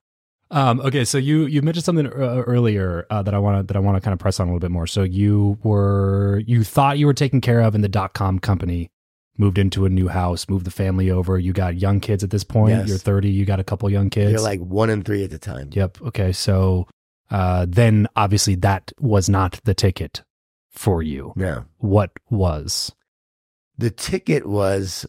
Um, 0.52 0.80
okay, 0.80 1.04
so 1.06 1.16
you 1.16 1.46
you 1.46 1.62
mentioned 1.62 1.84
something 1.84 2.06
uh, 2.06 2.10
earlier 2.46 3.06
uh, 3.08 3.22
that 3.22 3.32
I 3.34 3.38
want 3.38 3.58
to 3.58 3.62
that 3.62 3.76
I 3.76 3.80
want 3.80 3.96
to 3.96 4.02
kind 4.02 4.12
of 4.12 4.18
press 4.20 4.38
on 4.38 4.46
a 4.46 4.50
little 4.50 4.60
bit 4.60 4.70
more. 4.70 4.86
So 4.86 5.02
you 5.02 5.58
were 5.62 6.42
you 6.46 6.62
thought 6.62 6.98
you 6.98 7.06
were 7.06 7.14
taken 7.14 7.40
care 7.40 7.60
of 7.60 7.74
in 7.74 7.80
the 7.80 7.88
dot 7.88 8.12
com 8.12 8.38
company, 8.38 8.90
moved 9.38 9.56
into 9.56 9.86
a 9.86 9.88
new 9.88 10.08
house, 10.08 10.48
moved 10.50 10.66
the 10.66 10.70
family 10.70 11.10
over. 11.10 11.38
You 11.38 11.54
got 11.54 11.76
young 11.76 12.00
kids 12.00 12.22
at 12.22 12.30
this 12.30 12.44
point. 12.44 12.76
Yes. 12.76 12.88
You're 12.88 12.98
30. 12.98 13.30
You 13.30 13.46
got 13.46 13.60
a 13.60 13.64
couple 13.64 13.88
young 13.88 14.10
kids. 14.10 14.30
They're 14.30 14.40
like 14.40 14.60
one 14.60 14.90
and 14.90 15.04
three 15.04 15.24
at 15.24 15.30
the 15.30 15.38
time. 15.38 15.70
Yep. 15.72 16.02
Okay. 16.02 16.32
So 16.32 16.86
uh, 17.30 17.64
then 17.66 18.06
obviously 18.14 18.54
that 18.56 18.92
was 19.00 19.30
not 19.30 19.58
the 19.64 19.72
ticket 19.72 20.22
for 20.70 21.02
you. 21.02 21.32
No. 21.34 21.64
What 21.78 22.10
was? 22.28 22.92
The 23.78 23.90
ticket 23.90 24.46
was 24.46 25.06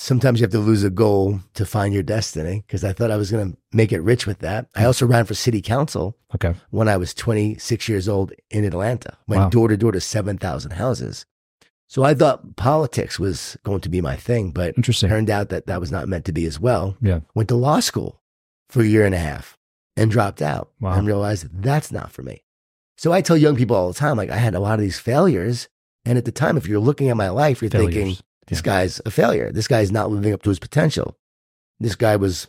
sometimes 0.00 0.40
you 0.40 0.44
have 0.44 0.50
to 0.52 0.58
lose 0.58 0.82
a 0.82 0.90
goal 0.90 1.40
to 1.54 1.66
find 1.66 1.92
your 1.92 2.02
destiny 2.02 2.64
because 2.66 2.82
I 2.84 2.92
thought 2.92 3.10
I 3.10 3.16
was 3.16 3.30
going 3.30 3.52
to 3.52 3.58
make 3.72 3.92
it 3.92 4.00
rich 4.00 4.26
with 4.26 4.38
that. 4.38 4.66
I 4.74 4.84
also 4.84 5.06
ran 5.06 5.26
for 5.26 5.34
city 5.34 5.60
council 5.60 6.16
Okay. 6.34 6.54
when 6.70 6.88
I 6.88 6.96
was 6.96 7.12
26 7.14 7.88
years 7.88 8.08
old 8.08 8.32
in 8.50 8.64
Atlanta, 8.64 9.16
went 9.28 9.52
door 9.52 9.68
to 9.68 9.76
door 9.76 9.92
to 9.92 10.00
7,000 10.00 10.70
houses. 10.72 11.26
So 11.86 12.02
I 12.04 12.14
thought 12.14 12.56
politics 12.56 13.18
was 13.18 13.56
going 13.64 13.80
to 13.80 13.88
be 13.88 14.00
my 14.00 14.16
thing, 14.16 14.52
but 14.52 14.74
Interesting. 14.76 15.08
turned 15.10 15.28
out 15.28 15.48
that 15.50 15.66
that 15.66 15.80
was 15.80 15.90
not 15.92 16.08
meant 16.08 16.24
to 16.26 16.32
be 16.32 16.46
as 16.46 16.58
well. 16.58 16.96
Yeah. 17.02 17.20
Went 17.34 17.48
to 17.50 17.56
law 17.56 17.80
school 17.80 18.22
for 18.68 18.80
a 18.82 18.86
year 18.86 19.04
and 19.04 19.14
a 19.14 19.18
half 19.18 19.58
and 19.96 20.10
dropped 20.10 20.40
out 20.40 20.70
Wow. 20.80 20.92
and 20.96 21.06
realized 21.06 21.48
that's 21.62 21.90
not 21.92 22.10
for 22.12 22.22
me. 22.22 22.44
So 22.96 23.12
I 23.12 23.20
tell 23.22 23.36
young 23.36 23.56
people 23.56 23.76
all 23.76 23.88
the 23.88 23.98
time, 23.98 24.16
like 24.16 24.30
I 24.30 24.36
had 24.36 24.54
a 24.54 24.60
lot 24.60 24.74
of 24.78 24.80
these 24.80 24.98
failures. 25.00 25.68
And 26.06 26.16
at 26.16 26.24
the 26.24 26.32
time, 26.32 26.56
if 26.56 26.66
you're 26.66 26.80
looking 26.80 27.10
at 27.10 27.16
my 27.16 27.28
life, 27.28 27.60
you're 27.60 27.68
thinking, 27.70 27.92
Failures. 28.14 28.22
This 28.50 28.60
guy's 28.60 29.00
a 29.06 29.10
failure. 29.10 29.50
This 29.50 29.68
guy's 29.68 29.90
not 29.90 30.10
living 30.10 30.34
up 30.34 30.42
to 30.42 30.50
his 30.50 30.58
potential. 30.58 31.16
This 31.78 31.94
guy 31.94 32.16
was 32.16 32.48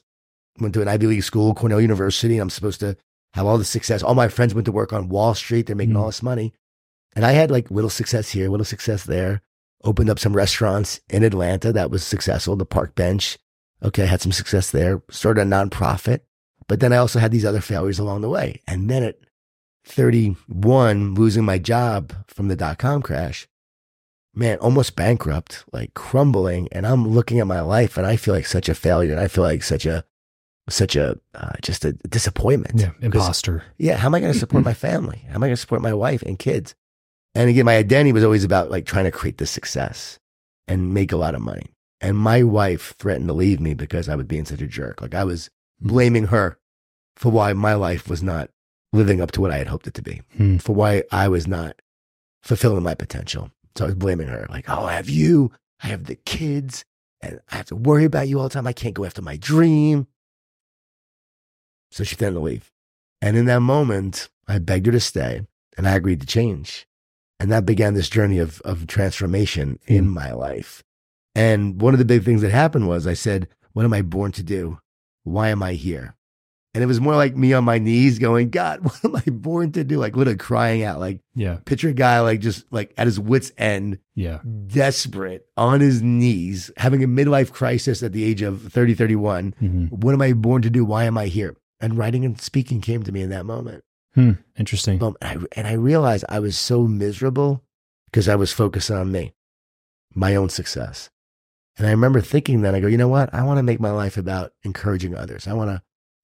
went 0.60 0.74
to 0.74 0.82
an 0.82 0.90
Ivy 0.90 1.08
League 1.08 1.24
school, 1.24 1.54
Cornell 1.56 1.80
University. 1.80 2.36
and 2.36 2.42
I'm 2.42 2.50
supposed 2.50 2.82
to 2.82 2.98
have 3.34 3.46
all 3.46 3.58
the 3.58 3.64
success. 3.64 4.04
All 4.04 4.16
my 4.16 4.28
friends 4.28 4.54
went 4.54 4.66
to 4.66 4.72
work 4.74 4.92
on 4.92 5.08
Wall 5.08 5.34
Street. 5.34 5.68
They're 5.68 5.76
making 5.76 5.96
Mhm. 5.96 6.00
all 6.00 6.08
this 6.08 6.22
money. 6.22 6.54
And 7.16 7.26
I 7.26 7.32
had 7.32 7.50
like 7.50 7.72
little 7.72 7.90
success 7.90 8.32
here, 8.32 8.50
little 8.50 8.66
success 8.66 9.06
there. 9.06 9.42
Opened 9.84 10.10
up 10.10 10.20
some 10.20 10.36
restaurants 10.36 11.00
in 11.10 11.24
Atlanta 11.24 11.72
that 11.72 11.90
was 11.90 12.04
successful. 12.04 12.56
The 12.58 12.66
Park 12.66 12.94
Bench. 12.96 13.38
Okay, 13.84 14.06
had 14.06 14.22
some 14.22 14.32
success 14.34 14.70
there. 14.70 15.02
Started 15.10 15.42
a 15.42 15.46
nonprofit. 15.46 16.20
But 16.68 16.80
then 16.82 16.94
I 16.94 16.98
also 16.98 17.20
had 17.20 17.32
these 17.32 17.46
other 17.46 17.62
failures 17.62 18.00
along 18.00 18.22
the 18.22 18.30
way. 18.30 18.62
And 18.68 18.90
then 18.90 19.04
at 19.04 19.18
31, 19.86 21.16
losing 21.16 21.44
my 21.44 21.58
job 21.58 22.14
from 22.28 22.48
the 22.48 22.56
dot 22.56 22.78
com 22.78 23.02
crash, 23.02 23.48
man, 24.34 24.58
almost 24.60 24.96
bankrupt, 24.96 25.64
like 25.74 25.94
crumbling. 25.94 26.68
And 26.72 26.86
I'm 26.88 27.08
looking 27.08 27.40
at 27.40 27.48
my 27.48 27.62
life 27.62 27.98
and 27.98 28.06
I 28.08 28.16
feel 28.16 28.34
like 28.34 28.46
such 28.46 28.70
a 28.70 28.76
failure. 28.76 29.12
And 29.12 29.20
I 29.20 29.28
feel 29.28 29.44
like 29.44 29.64
such 29.64 29.86
a, 29.86 30.04
such 30.70 30.96
a, 30.96 31.20
uh, 31.36 31.52
just 31.62 31.84
a 31.86 31.94
disappointment. 31.94 32.80
Yeah. 32.80 32.92
Imposter. 33.02 33.64
Yeah. 33.78 33.98
How 33.98 34.08
am 34.08 34.16
I 34.16 34.20
going 34.22 34.34
to 34.34 34.40
support 34.40 34.64
my 34.64 34.74
family? 34.88 35.26
How 35.28 35.36
am 35.36 35.44
I 35.44 35.48
going 35.48 35.56
to 35.56 35.62
support 35.62 35.82
my 35.82 35.94
wife 35.94 36.22
and 36.22 36.40
kids? 36.40 36.76
And 37.36 37.50
again, 37.50 37.66
my 37.66 37.78
identity 37.78 38.12
was 38.14 38.24
always 38.24 38.44
about 38.44 38.70
like 38.72 38.86
trying 38.86 39.06
to 39.06 39.12
create 39.12 39.38
this 39.38 39.52
success 39.52 40.20
and 40.68 40.94
make 40.94 41.12
a 41.12 41.18
lot 41.18 41.36
of 41.36 41.42
money. 41.42 41.74
And 42.00 42.18
my 42.18 42.44
wife 42.44 42.96
threatened 42.98 43.28
to 43.28 43.34
leave 43.34 43.60
me 43.60 43.74
because 43.74 44.10
I 44.10 44.16
was 44.16 44.26
being 44.26 44.46
such 44.46 44.62
a 44.62 44.68
jerk. 44.68 45.02
Like 45.02 45.14
I 45.14 45.24
was 45.24 45.50
blaming 45.80 46.28
her 46.28 46.58
for 47.16 47.32
why 47.32 47.54
my 47.54 47.74
life 47.76 48.10
was 48.10 48.24
not 48.24 48.50
living 48.94 49.22
up 49.22 49.32
to 49.32 49.42
what 49.42 49.52
I 49.52 49.58
had 49.58 49.68
hoped 49.68 49.88
it 49.88 49.94
to 49.96 50.02
be, 50.02 50.22
Hmm. 50.36 50.58
for 50.58 50.74
why 50.74 51.04
I 51.12 51.28
was 51.28 51.48
not 51.48 51.82
fulfilling 52.44 52.84
my 52.84 52.96
potential. 52.96 53.52
So 53.76 53.86
I 53.86 53.88
was 53.88 53.96
blaming 53.96 54.28
her, 54.28 54.46
like, 54.50 54.70
oh, 54.70 54.86
I 54.86 54.94
have 54.94 55.10
you, 55.10 55.52
I 55.82 55.88
have 55.88 56.06
the 56.06 56.16
kids, 56.16 56.84
and 57.22 57.40
I 57.52 57.58
have 57.58 57.68
to 57.68 57.76
worry 57.76 58.06
about 58.06 58.28
you 58.28 58.38
all 58.40 58.44
the 58.44 58.54
time. 58.54 58.68
I 58.68 58.74
can't 58.74 58.94
go 58.94 59.06
after 59.06 59.22
my 59.22 59.38
dream. 59.38 60.08
So 61.92 62.04
she 62.04 62.16
threatened 62.16 62.38
to 62.38 62.42
leave. 62.42 62.72
And 63.22 63.38
in 63.38 63.46
that 63.46 63.62
moment, 63.62 64.30
I 64.48 64.60
begged 64.60 64.88
her 64.88 64.92
to 64.92 65.00
stay 65.00 65.46
and 65.78 65.88
I 65.88 65.96
agreed 65.96 66.22
to 66.22 66.28
change. 66.28 66.88
And 67.40 67.52
that 67.52 67.66
began 67.66 67.94
this 67.94 68.10
journey 68.10 68.40
of, 68.40 68.62
of 68.62 68.88
transformation 68.88 69.80
hmm. 69.88 69.94
in 69.94 70.10
my 70.10 70.32
life. 70.32 70.84
And 71.34 71.82
one 71.82 71.94
of 71.94 72.00
the 72.00 72.06
big 72.06 72.24
things 72.24 72.42
that 72.42 72.52
happened 72.52 72.88
was 72.88 73.08
I 73.08 73.14
said, 73.14 73.48
What 73.74 73.86
am 73.86 73.94
I 73.94 74.02
born 74.02 74.32
to 74.34 74.44
do? 74.44 74.80
Why 75.24 75.50
am 75.50 75.64
I 75.64 75.74
here? 75.74 76.16
And 76.74 76.82
it 76.82 76.88
was 76.88 77.02
more 77.02 77.16
like 77.18 77.36
me 77.36 77.52
on 77.52 77.66
my 77.66 77.80
knees 77.80 78.18
going, 78.18 78.50
God, 78.50 78.80
what 78.84 79.04
am 79.04 79.16
I 79.18 79.24
born 79.30 79.74
to 79.74 79.84
do? 79.84 79.98
Like 80.00 80.16
literally 80.16 80.38
crying 80.38 80.84
out, 80.84 81.00
like 81.00 81.20
Yeah. 81.36 81.58
picture 81.66 81.90
a 81.90 81.94
guy 81.94 82.22
like 82.22 82.40
just 82.40 82.66
like 82.72 82.94
at 82.98 83.08
his 83.08 83.20
wits 83.20 83.52
end, 83.58 84.00
Yeah. 84.16 84.40
desperate 84.68 85.46
on 85.58 85.82
his 85.82 86.02
knees, 86.02 86.72
having 86.78 87.04
a 87.04 87.08
midlife 87.08 87.52
crisis 87.52 88.02
at 88.04 88.14
the 88.14 88.24
age 88.24 88.42
of 88.42 88.62
30, 88.72 88.94
31. 88.94 89.54
hmm 89.60 89.86
What 89.88 90.14
am 90.14 90.22
I 90.22 90.32
born 90.34 90.62
to 90.62 90.70
do? 90.70 90.86
Why 90.86 91.04
am 91.04 91.18
I 91.18 91.26
here? 91.28 91.58
And 91.82 91.98
writing 91.98 92.24
and 92.24 92.40
speaking 92.40 92.80
came 92.80 93.04
to 93.04 93.12
me 93.12 93.22
in 93.22 93.30
that 93.32 93.46
moment. 93.46 93.84
Hmm. 94.16 94.32
Interesting. 94.58 94.98
Boom. 94.98 95.16
And 95.22 95.42
I, 95.42 95.46
and 95.60 95.68
I 95.68 95.74
realized 95.74 96.24
I 96.30 96.40
was 96.40 96.58
so 96.58 96.84
miserable 96.88 97.64
because 98.06 98.30
I 98.30 98.36
was 98.36 98.52
focused 98.54 98.92
on 98.92 99.12
me, 99.12 99.34
my 100.14 100.36
own 100.36 100.50
success. 100.50 101.10
And 101.78 101.88
I 101.88 101.92
remember 101.92 102.22
thinking 102.22 102.62
then, 102.62 102.76
I 102.76 102.80
go, 102.82 102.88
you 102.88 102.98
know 102.98 103.08
what? 103.08 103.34
I 103.34 103.44
want 103.44 103.58
to 103.58 103.64
make 103.64 103.80
my 103.80 103.92
life 103.92 104.18
about 104.18 104.52
encouraging 104.64 105.16
others. 105.16 105.48
I 105.48 105.54
want 105.54 105.70
to 105.70 105.82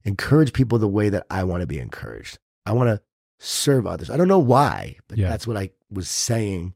encourage 0.07 0.53
people 0.53 0.79
the 0.79 0.87
way 0.87 1.09
that 1.09 1.25
I 1.29 1.43
want 1.43 1.61
to 1.61 1.67
be 1.67 1.79
encouraged. 1.79 2.39
I 2.65 2.71
want 2.71 2.87
to 2.89 3.01
serve 3.39 3.85
others. 3.85 4.09
I 4.09 4.17
don't 4.17 4.27
know 4.27 4.39
why, 4.39 4.97
but 5.07 5.17
Yeah. 5.17 5.29
that's 5.29 5.45
what 5.45 5.57
I 5.57 5.71
was 5.91 6.09
saying 6.09 6.73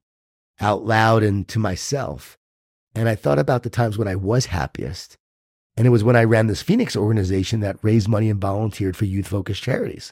out 0.59 0.85
loud 0.85 1.23
and 1.23 1.47
to 1.47 1.57
myself. 1.59 2.37
And 2.93 3.09
I 3.09 3.15
thought 3.15 3.39
about 3.39 3.63
the 3.63 3.69
times 3.69 3.97
when 3.97 4.07
I 4.07 4.15
was 4.15 4.47
happiest. 4.47 5.17
And 5.77 5.87
it 5.87 5.91
was 5.91 6.03
when 6.03 6.15
I 6.17 6.25
ran 6.25 6.47
this 6.47 6.61
Phoenix 6.61 6.95
organization 6.95 7.61
that 7.61 7.77
raised 7.81 8.07
money 8.09 8.29
and 8.29 8.39
volunteered 8.39 8.97
for 8.97 9.05
youth 9.05 9.27
focused 9.27 9.63
charities. 9.63 10.11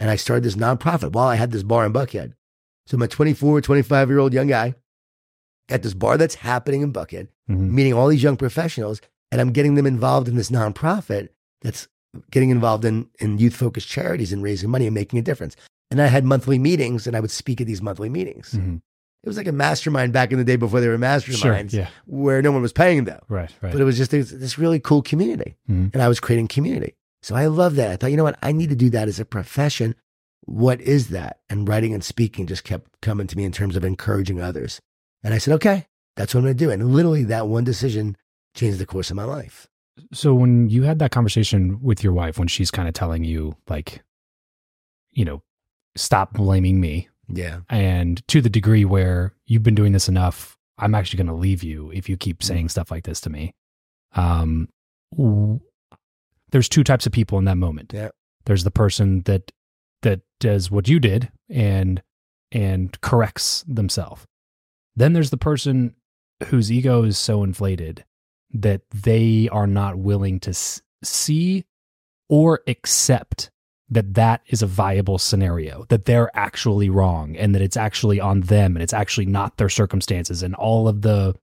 And 0.00 0.10
I 0.10 0.16
started 0.16 0.42
this 0.42 0.56
nonprofit 0.56 1.12
while 1.12 1.28
I 1.28 1.36
had 1.36 1.52
this 1.52 1.62
bar 1.62 1.84
in 1.86 1.92
Buckhead. 1.92 2.32
So 2.86 2.96
I'm 2.96 3.02
a 3.02 3.08
24, 3.08 3.60
25 3.60 4.08
year 4.08 4.18
old 4.18 4.32
young 4.32 4.46
guy 4.46 4.74
at 5.68 5.82
this 5.82 5.94
bar 5.94 6.16
that's 6.16 6.36
happening 6.36 6.80
in 6.82 6.92
Buckhead, 6.92 7.28
Mhm. 7.50 7.70
meeting 7.70 7.92
all 7.92 8.08
these 8.08 8.22
young 8.22 8.36
professionals, 8.36 9.00
and 9.30 9.40
I'm 9.40 9.52
getting 9.52 9.74
them 9.74 9.86
involved 9.86 10.28
in 10.28 10.36
this 10.36 10.50
nonprofit 10.50 11.28
that's 11.62 11.88
getting 12.30 12.50
involved 12.50 12.84
in, 12.84 13.08
in 13.20 13.38
youth 13.38 13.54
focused 13.56 13.88
charities 13.88 14.32
and 14.32 14.42
raising 14.42 14.70
money 14.70 14.86
and 14.86 14.94
making 14.94 15.18
a 15.18 15.22
difference. 15.22 15.56
And 15.90 16.00
I 16.00 16.06
had 16.06 16.24
monthly 16.24 16.58
meetings 16.58 17.06
and 17.06 17.16
I 17.16 17.20
would 17.20 17.30
speak 17.30 17.60
at 17.60 17.66
these 17.66 17.82
monthly 17.82 18.08
meetings. 18.08 18.52
Mhm. 18.52 18.80
It 19.22 19.28
was 19.28 19.36
like 19.36 19.46
a 19.48 19.52
mastermind 19.52 20.12
back 20.12 20.30
in 20.32 20.38
the 20.38 20.44
day 20.44 20.56
before 20.56 20.80
they 20.80 20.88
were 20.88 20.94
Sure. 20.96 21.00
masterminds 21.52 21.72
Yeah. 21.72 21.88
where 22.06 22.40
no 22.42 22.52
one 22.52 22.62
was 22.62 22.72
paying 22.72 23.04
though. 23.04 23.20
Right. 23.28 23.50
Right. 23.60 23.72
But 23.72 23.80
it 23.80 23.84
was 23.84 23.96
just 23.96 24.10
this, 24.12 24.30
this 24.30 24.56
really 24.58 24.78
cool 24.80 25.02
community. 25.02 25.56
Mhm. 25.68 25.92
And 25.92 26.02
I 26.02 26.08
was 26.08 26.20
creating 26.20 26.48
community. 26.48 26.94
So 27.22 27.34
I 27.34 27.46
love 27.46 27.74
that. 27.76 27.90
I 27.90 27.96
thought, 27.96 28.10
you 28.10 28.16
know 28.16 28.24
what? 28.24 28.38
I 28.42 28.52
need 28.52 28.68
to 28.70 28.76
do 28.76 28.88
that 28.90 29.08
as 29.08 29.18
a 29.18 29.24
profession. 29.24 29.94
What 30.44 30.80
is 30.80 31.08
that? 31.08 31.40
And 31.50 31.68
writing 31.68 31.92
and 31.92 32.04
speaking 32.04 32.46
just 32.46 32.62
kept 32.62 32.88
coming 33.02 33.26
to 33.26 33.36
me 33.36 33.44
in 33.44 33.52
terms 33.52 33.74
of 33.76 33.84
encouraging 33.84 34.40
others. 34.40 34.80
And 35.24 35.34
I 35.34 35.38
said, 35.38 35.54
okay, 35.54 35.86
that's 36.16 36.34
what 36.34 36.40
I'm 36.40 36.44
going 36.46 36.56
to 36.56 36.64
do. 36.64 36.70
And 36.70 36.92
literally 36.94 37.24
that 37.24 37.48
one 37.48 37.64
decision 37.64 38.16
changed 38.54 38.78
the 38.78 38.86
course 38.86 39.10
of 39.10 39.16
my 39.16 39.24
life. 39.24 39.66
So 40.12 40.34
when 40.34 40.68
you 40.68 40.82
had 40.82 40.98
that 40.98 41.10
conversation 41.10 41.80
with 41.80 42.04
your 42.04 42.12
wife, 42.12 42.38
when 42.38 42.48
she's 42.48 42.70
kind 42.70 42.86
of 42.88 42.94
telling 42.94 43.24
you, 43.24 43.56
like, 43.68 44.02
you 45.12 45.24
know, 45.24 45.42
stop 45.96 46.34
blaming 46.34 46.80
me, 46.80 47.08
Yeah. 47.28 47.60
and 47.70 48.26
to 48.28 48.40
the 48.42 48.50
degree 48.50 48.84
where 48.84 49.34
you've 49.46 49.62
been 49.62 49.74
doing 49.74 49.92
this 49.92 50.08
enough, 50.08 50.56
I'm 50.78 50.94
actually 50.94 51.16
going 51.18 51.26
to 51.28 51.32
leave 51.34 51.62
you 51.62 51.90
if 51.92 52.08
you 52.08 52.16
keep 52.16 52.38
Mm-hmm. 52.40 52.46
saying 52.46 52.68
stuff 52.68 52.90
like 52.90 53.04
this 53.04 53.20
to 53.22 53.30
me. 53.30 53.54
Um, 54.14 54.68
there's 56.50 56.68
two 56.68 56.84
types 56.84 57.06
of 57.06 57.12
people 57.12 57.38
in 57.38 57.44
that 57.46 57.56
moment. 57.56 57.92
Yeah. 57.94 58.10
There's 58.44 58.64
the 58.64 58.70
person 58.70 59.22
that 59.22 59.50
that 60.02 60.20
does 60.40 60.70
what 60.70 60.88
you 60.88 61.00
did 61.00 61.30
and 61.48 62.02
and 62.52 62.98
corrects 63.00 63.64
themselves. 63.66 64.24
Then 64.94 65.12
there's 65.14 65.30
the 65.30 65.36
person 65.36 65.94
whose 66.46 66.70
ego 66.70 67.02
is 67.02 67.18
so 67.18 67.42
inflated 67.42 68.04
that 68.52 68.82
they 68.90 69.48
are 69.50 69.66
not 69.66 69.98
willing 69.98 70.40
to 70.40 70.54
see 71.02 71.64
or 72.28 72.60
accept 72.66 73.50
that 73.88 74.14
that 74.14 74.42
is 74.48 74.62
a 74.62 74.66
viable 74.66 75.18
scenario, 75.18 75.84
that 75.88 76.06
they're 76.06 76.34
actually 76.36 76.90
wrong 76.90 77.36
and 77.36 77.54
that 77.54 77.62
it's 77.62 77.76
actually 77.76 78.20
on 78.20 78.40
them 78.42 78.74
and 78.76 78.82
it's 78.82 78.92
actually 78.92 79.26
not 79.26 79.56
their 79.58 79.68
circumstances 79.68 80.42
and 80.42 80.54
all 80.56 80.88
of 80.88 81.02
the, 81.02 81.34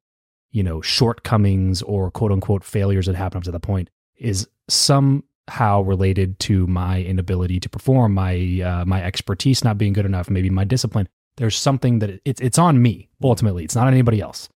you 0.52 0.62
know, 0.62 0.82
shortcomings 0.82 1.82
or 1.84 2.12
quote 2.12 2.32
unquote 2.32 2.64
failures 2.64 3.06
that 3.06 3.16
happen 3.16 3.38
up 3.38 3.44
to 3.44 3.52
that 3.52 3.62
point 3.62 3.90
is 4.18 4.48
somehow 4.68 5.82
related 5.82 6.38
to 6.40 6.68
my 6.68 7.02
inability 7.02 7.60
to 7.62 7.70
perform, 7.70 8.14
my 8.14 8.62
uh, 8.62 8.86
my 8.86 9.02
expertise 9.02 9.64
not 9.64 9.78
being 9.78 9.94
good 9.94 10.06
enough, 10.06 10.30
maybe 10.30 10.50
my 10.50 10.66
discipline. 10.66 11.08
There's 11.38 11.58
something 11.58 12.00
that 12.00 12.20
it's 12.26 12.42
it's 12.42 12.60
on 12.60 12.82
me 12.82 13.10
ultimately. 13.24 13.64
It's 13.64 13.76
not 13.76 13.88
on 13.88 13.94
anybody 13.94 14.20
else. 14.20 14.50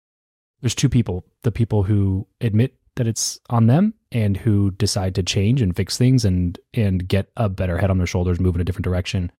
There's 0.64 0.74
two 0.74 0.88
people: 0.88 1.27
the 1.42 1.53
people 1.53 1.83
who 1.83 2.27
admit 2.40 2.74
that 2.96 3.07
it's 3.07 3.38
on 3.50 3.66
them 3.66 3.92
and 4.11 4.35
who 4.35 4.70
decide 4.70 5.14
to 5.16 5.22
change 5.22 5.61
and 5.61 5.77
fix 5.77 5.98
things 5.98 6.24
and 6.24 6.59
and 6.72 7.07
get 7.07 7.29
a 7.37 7.50
better 7.50 7.77
head 7.77 7.90
on 7.90 7.98
their 7.98 8.07
shoulders, 8.07 8.40
move 8.40 8.55
in 8.55 8.62
a 8.62 8.64
different 8.64 8.87
direction. 8.87 9.31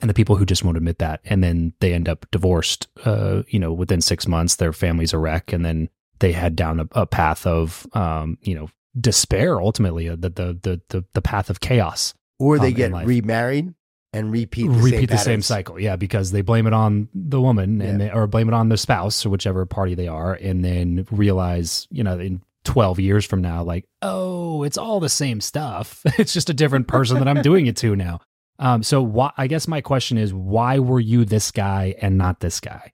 And 0.00 0.08
the 0.08 0.14
people 0.14 0.36
who 0.36 0.46
just 0.46 0.64
won't 0.64 0.78
admit 0.78 0.98
that, 1.00 1.20
and 1.26 1.44
then 1.44 1.74
they 1.80 1.92
end 1.92 2.08
up 2.08 2.24
divorced. 2.30 2.88
Uh, 3.04 3.42
you 3.48 3.58
know, 3.58 3.70
within 3.70 4.00
six 4.00 4.26
months, 4.26 4.56
their 4.56 4.72
family's 4.72 5.12
a 5.12 5.18
wreck, 5.18 5.52
and 5.52 5.62
then 5.62 5.90
they 6.20 6.32
head 6.32 6.56
down 6.56 6.80
a, 6.80 6.88
a 6.92 7.04
path 7.04 7.46
of, 7.46 7.86
um, 7.92 8.38
you 8.40 8.54
know, 8.54 8.70
despair. 8.98 9.60
Ultimately, 9.60 10.08
uh, 10.08 10.16
the 10.16 10.30
the 10.30 10.58
the 10.62 10.80
the, 10.88 11.04
the 11.12 11.22
path 11.22 11.50
of 11.50 11.60
chaos. 11.60 12.14
Or 12.38 12.58
they 12.58 12.68
Um, 12.68 12.72
get 12.72 12.92
remarried 12.94 13.74
and 14.14 14.32
repeat 14.32 14.68
the 14.68 14.78
repeat 14.78 14.96
same 14.98 15.06
the 15.06 15.18
same 15.18 15.42
cycle. 15.42 15.78
Yeah, 15.78 15.96
because 15.96 16.30
they 16.30 16.40
blame 16.40 16.66
it 16.66 16.72
on 16.72 17.08
the 17.14 17.40
woman 17.40 17.80
and 17.82 18.00
Yeah. 18.00 18.06
they, 18.08 18.12
or 18.12 18.26
blame 18.26 18.48
it 18.48 18.54
on 18.54 18.68
the 18.70 18.76
spouse 18.76 19.26
or 19.26 19.30
whichever 19.30 19.66
party 19.66 19.94
they 19.94 20.08
are, 20.08 20.34
and 20.34 20.64
then 20.64 21.06
realize, 21.10 21.86
you 21.90 22.02
know, 22.04 22.18
in 22.18 22.40
twelve 22.64 22.98
years 22.98 23.24
from 23.26 23.42
now, 23.42 23.62
like, 23.62 23.84
oh, 24.00 24.62
it's 24.62 24.78
all 24.78 25.00
the 25.00 25.08
same 25.10 25.40
stuff. 25.40 26.00
it's 26.18 26.32
just 26.32 26.48
a 26.48 26.54
different 26.54 26.88
person 26.88 27.18
that 27.18 27.28
I'm 27.28 27.42
doing 27.50 27.66
it 27.66 27.76
to 27.78 27.94
now. 27.96 28.20
Um, 28.58 28.82
so 28.82 29.02
why? 29.02 29.32
I 29.36 29.48
guess 29.48 29.66
my 29.68 29.80
question 29.80 30.16
is, 30.16 30.32
why 30.32 30.78
were 30.78 31.00
you 31.00 31.24
this 31.24 31.50
guy 31.50 31.94
and 32.00 32.16
not 32.16 32.40
this 32.40 32.60
guy? 32.60 32.92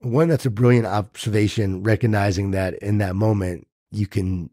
One, 0.00 0.28
that's 0.28 0.46
a 0.46 0.50
brilliant 0.50 0.86
observation, 0.86 1.82
recognizing 1.82 2.50
that 2.52 2.74
in 2.74 2.98
that 2.98 3.16
moment, 3.16 3.66
you 3.90 4.06
can 4.06 4.50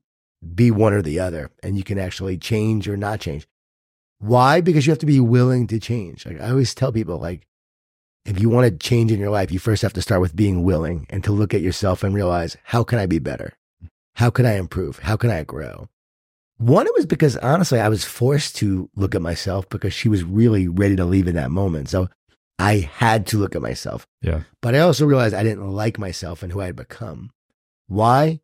be 0.56 0.72
one 0.72 0.94
or 0.94 1.02
the 1.02 1.20
other 1.20 1.52
and 1.62 1.78
you 1.78 1.84
can 1.84 2.00
actually 2.00 2.38
change 2.38 2.88
or 2.88 2.98
not 2.98 3.20
change. 3.20 3.46
Why? 4.22 4.62
Because 4.62 4.86
you 4.86 4.92
have 4.92 5.00
to 5.00 5.06
be 5.06 5.20
willing 5.20 5.68
to 5.68 5.80
change. 5.80 6.26
Like 6.26 6.40
I 6.40 6.50
always 6.50 6.76
tell 6.76 6.92
people, 6.92 7.18
like, 7.18 7.48
if 8.24 8.40
you 8.40 8.50
want 8.50 8.70
to 8.72 8.88
change 8.88 9.12
in 9.12 9.20
your 9.20 9.32
life, 9.32 9.52
you 9.52 9.58
first 9.58 9.82
have 9.82 9.94
to 9.94 10.02
start 10.02 10.22
with 10.22 10.36
being 10.36 10.64
willing 10.64 11.08
and 11.10 11.24
to 11.24 11.32
look 11.32 11.56
at 11.56 11.62
yourself 11.62 12.04
and 12.04 12.14
realize, 12.14 12.56
how 12.66 12.84
can 12.84 13.00
I 13.00 13.08
be 13.08 13.18
better? 13.18 13.54
How 14.16 14.30
can 14.30 14.46
I 14.46 14.58
improve? 14.58 15.00
How 15.00 15.18
can 15.18 15.32
I 15.32 15.44
grow? 15.44 15.90
One, 16.58 16.86
it 16.86 16.94
was 16.96 17.08
because 17.08 17.36
honestly, 17.38 17.80
I 17.80 17.90
was 17.90 18.06
forced 18.06 18.56
to 18.58 18.92
look 18.96 19.16
at 19.16 19.24
myself 19.24 19.68
because 19.70 19.94
she 19.94 20.08
was 20.08 20.24
really 20.24 20.68
ready 20.68 20.96
to 20.98 21.06
leave 21.06 21.28
in 21.28 21.34
that 21.34 21.50
moment. 21.50 21.90
So 21.90 22.08
I 22.60 22.92
had 22.94 23.26
to 23.28 23.40
look 23.40 23.56
at 23.56 23.64
myself. 23.64 24.06
Yeah. 24.22 24.42
But 24.62 24.76
I 24.76 24.80
also 24.80 25.08
realized 25.08 25.34
I 25.34 25.42
didn't 25.42 25.72
like 25.72 25.98
myself 25.98 26.44
and 26.44 26.52
who 26.52 26.62
I 26.62 26.68
had 26.68 26.76
become. 26.76 27.32
Why? 27.88 28.42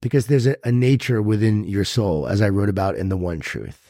Because 0.00 0.26
there's 0.26 0.46
a, 0.46 0.54
a 0.62 0.70
nature 0.70 1.20
within 1.20 1.64
your 1.64 1.84
soul, 1.84 2.28
as 2.28 2.40
I 2.40 2.48
wrote 2.48 2.68
about 2.68 2.94
in 2.94 3.08
The 3.08 3.16
One 3.16 3.40
Truth. 3.40 3.81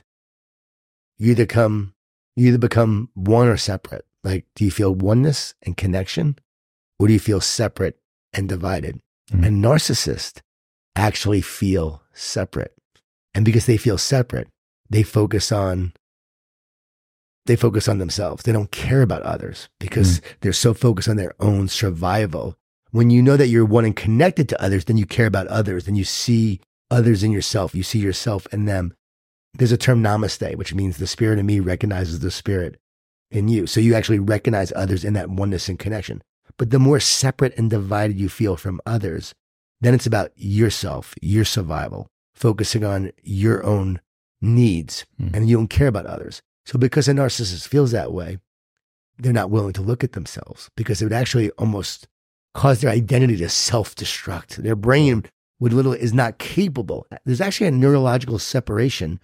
You 1.23 1.31
either 1.31 1.47
come, 1.47 1.95
you 2.35 2.49
either 2.49 2.59
become 2.59 3.09
one 3.15 3.47
or 3.47 3.57
separate. 3.57 4.05
Like, 4.25 4.45
do 4.57 4.65
you 4.65 4.73
feel 4.73 4.93
oneness 4.93 5.55
and 5.63 5.77
connection, 5.77 6.37
or 6.99 7.07
do 7.07 7.13
you 7.13 7.21
feel 7.21 7.41
separate 7.41 7.97
and 8.33 8.49
divided? 8.49 9.01
Mhm. 9.31 9.47
And 9.47 9.65
narcissists 9.65 10.41
actually 10.97 11.41
feel 11.41 12.03
separate. 12.13 12.75
And 13.35 13.45
because 13.45 13.67
they 13.67 13.77
feel 13.77 13.99
separate, 13.99 14.49
they 14.91 15.05
focus 15.05 15.53
on 15.53 15.93
they 17.47 17.55
focus 17.55 17.87
on 17.87 17.99
themselves. 17.99 18.43
They 18.43 18.53
don't 18.53 18.73
care 18.73 19.03
about 19.03 19.23
others 19.23 19.69
because 19.79 20.21
they're 20.41 20.53
so 20.53 20.75
focused 20.75 21.09
on 21.09 21.17
their 21.17 21.35
own 21.39 21.69
survival. 21.69 22.57
When 22.91 23.11
you 23.11 23.23
know 23.23 23.37
that 23.37 23.47
you're 23.47 23.65
one 23.65 23.85
and 23.85 23.95
connected 23.95 24.49
to 24.49 24.61
others, 24.61 24.87
then 24.87 24.97
you 24.97 25.07
care 25.07 25.27
about 25.27 25.47
others, 25.47 25.85
then 25.85 25.95
you 25.95 26.05
see 26.05 26.61
others 26.91 27.23
in 27.23 27.31
yourself. 27.31 27.77
You 27.77 27.85
see 27.85 28.01
yourself 28.01 28.49
in 28.53 28.65
them. 28.65 28.95
There's 29.55 29.73
a 29.73 29.77
term 29.77 30.03
namaste, 30.03 30.57
which 30.57 30.75
means 30.75 30.97
the 30.97 31.07
spirit 31.07 31.39
in 31.39 31.47
me 31.47 31.61
recognizes 31.61 32.21
the 32.21 32.31
spirit 32.31 32.79
in 33.31 33.49
you. 33.49 33.67
So 33.67 33.81
you 33.81 33.95
actually 33.95 34.19
recognize 34.19 34.73
others 34.75 35.05
in 35.05 35.13
that 35.15 35.31
oneness 35.31 35.69
and 35.69 35.79
connection. 35.79 36.23
But 36.59 36.71
the 36.71 36.79
more 36.79 37.01
separate 37.01 37.57
and 37.57 37.71
divided 37.71 38.19
you 38.19 38.29
feel 38.29 38.57
from 38.57 38.81
others, 38.87 39.35
then 39.81 39.95
it's 39.95 40.07
about 40.07 40.31
yourself, 40.37 41.15
your 41.21 41.45
survival, 41.45 42.09
focusing 42.35 42.85
on 42.85 43.13
your 43.23 43.65
own 43.65 44.01
needs, 44.41 45.07
Mm. 45.21 45.35
and 45.35 45.49
you 45.49 45.57
don't 45.57 45.69
care 45.69 45.87
about 45.89 46.07
others. 46.07 46.43
So 46.67 46.79
because 46.79 47.09
a 47.09 47.13
narcissist 47.13 47.67
feels 47.69 47.91
that 47.93 48.13
way, 48.13 48.39
they're 49.19 49.33
not 49.33 49.51
willing 49.51 49.73
to 49.75 49.83
look 49.83 50.03
at 50.03 50.13
themselves 50.13 50.71
because 50.77 51.01
it 51.01 51.05
would 51.05 51.13
actually 51.13 51.51
almost 51.53 52.09
cause 52.55 52.81
their 52.81 52.91
identity 52.91 53.37
to 53.37 53.49
self-destruct. 53.49 54.57
Their 54.57 54.77
brain 54.77 55.25
would 55.61 55.73
literally 55.73 56.01
is 56.01 56.13
not 56.13 56.39
capable. 56.39 57.07
There's 57.25 57.41
actually 57.41 57.69
a 57.69 57.73
neurological 57.73 58.39
separation 58.39 59.21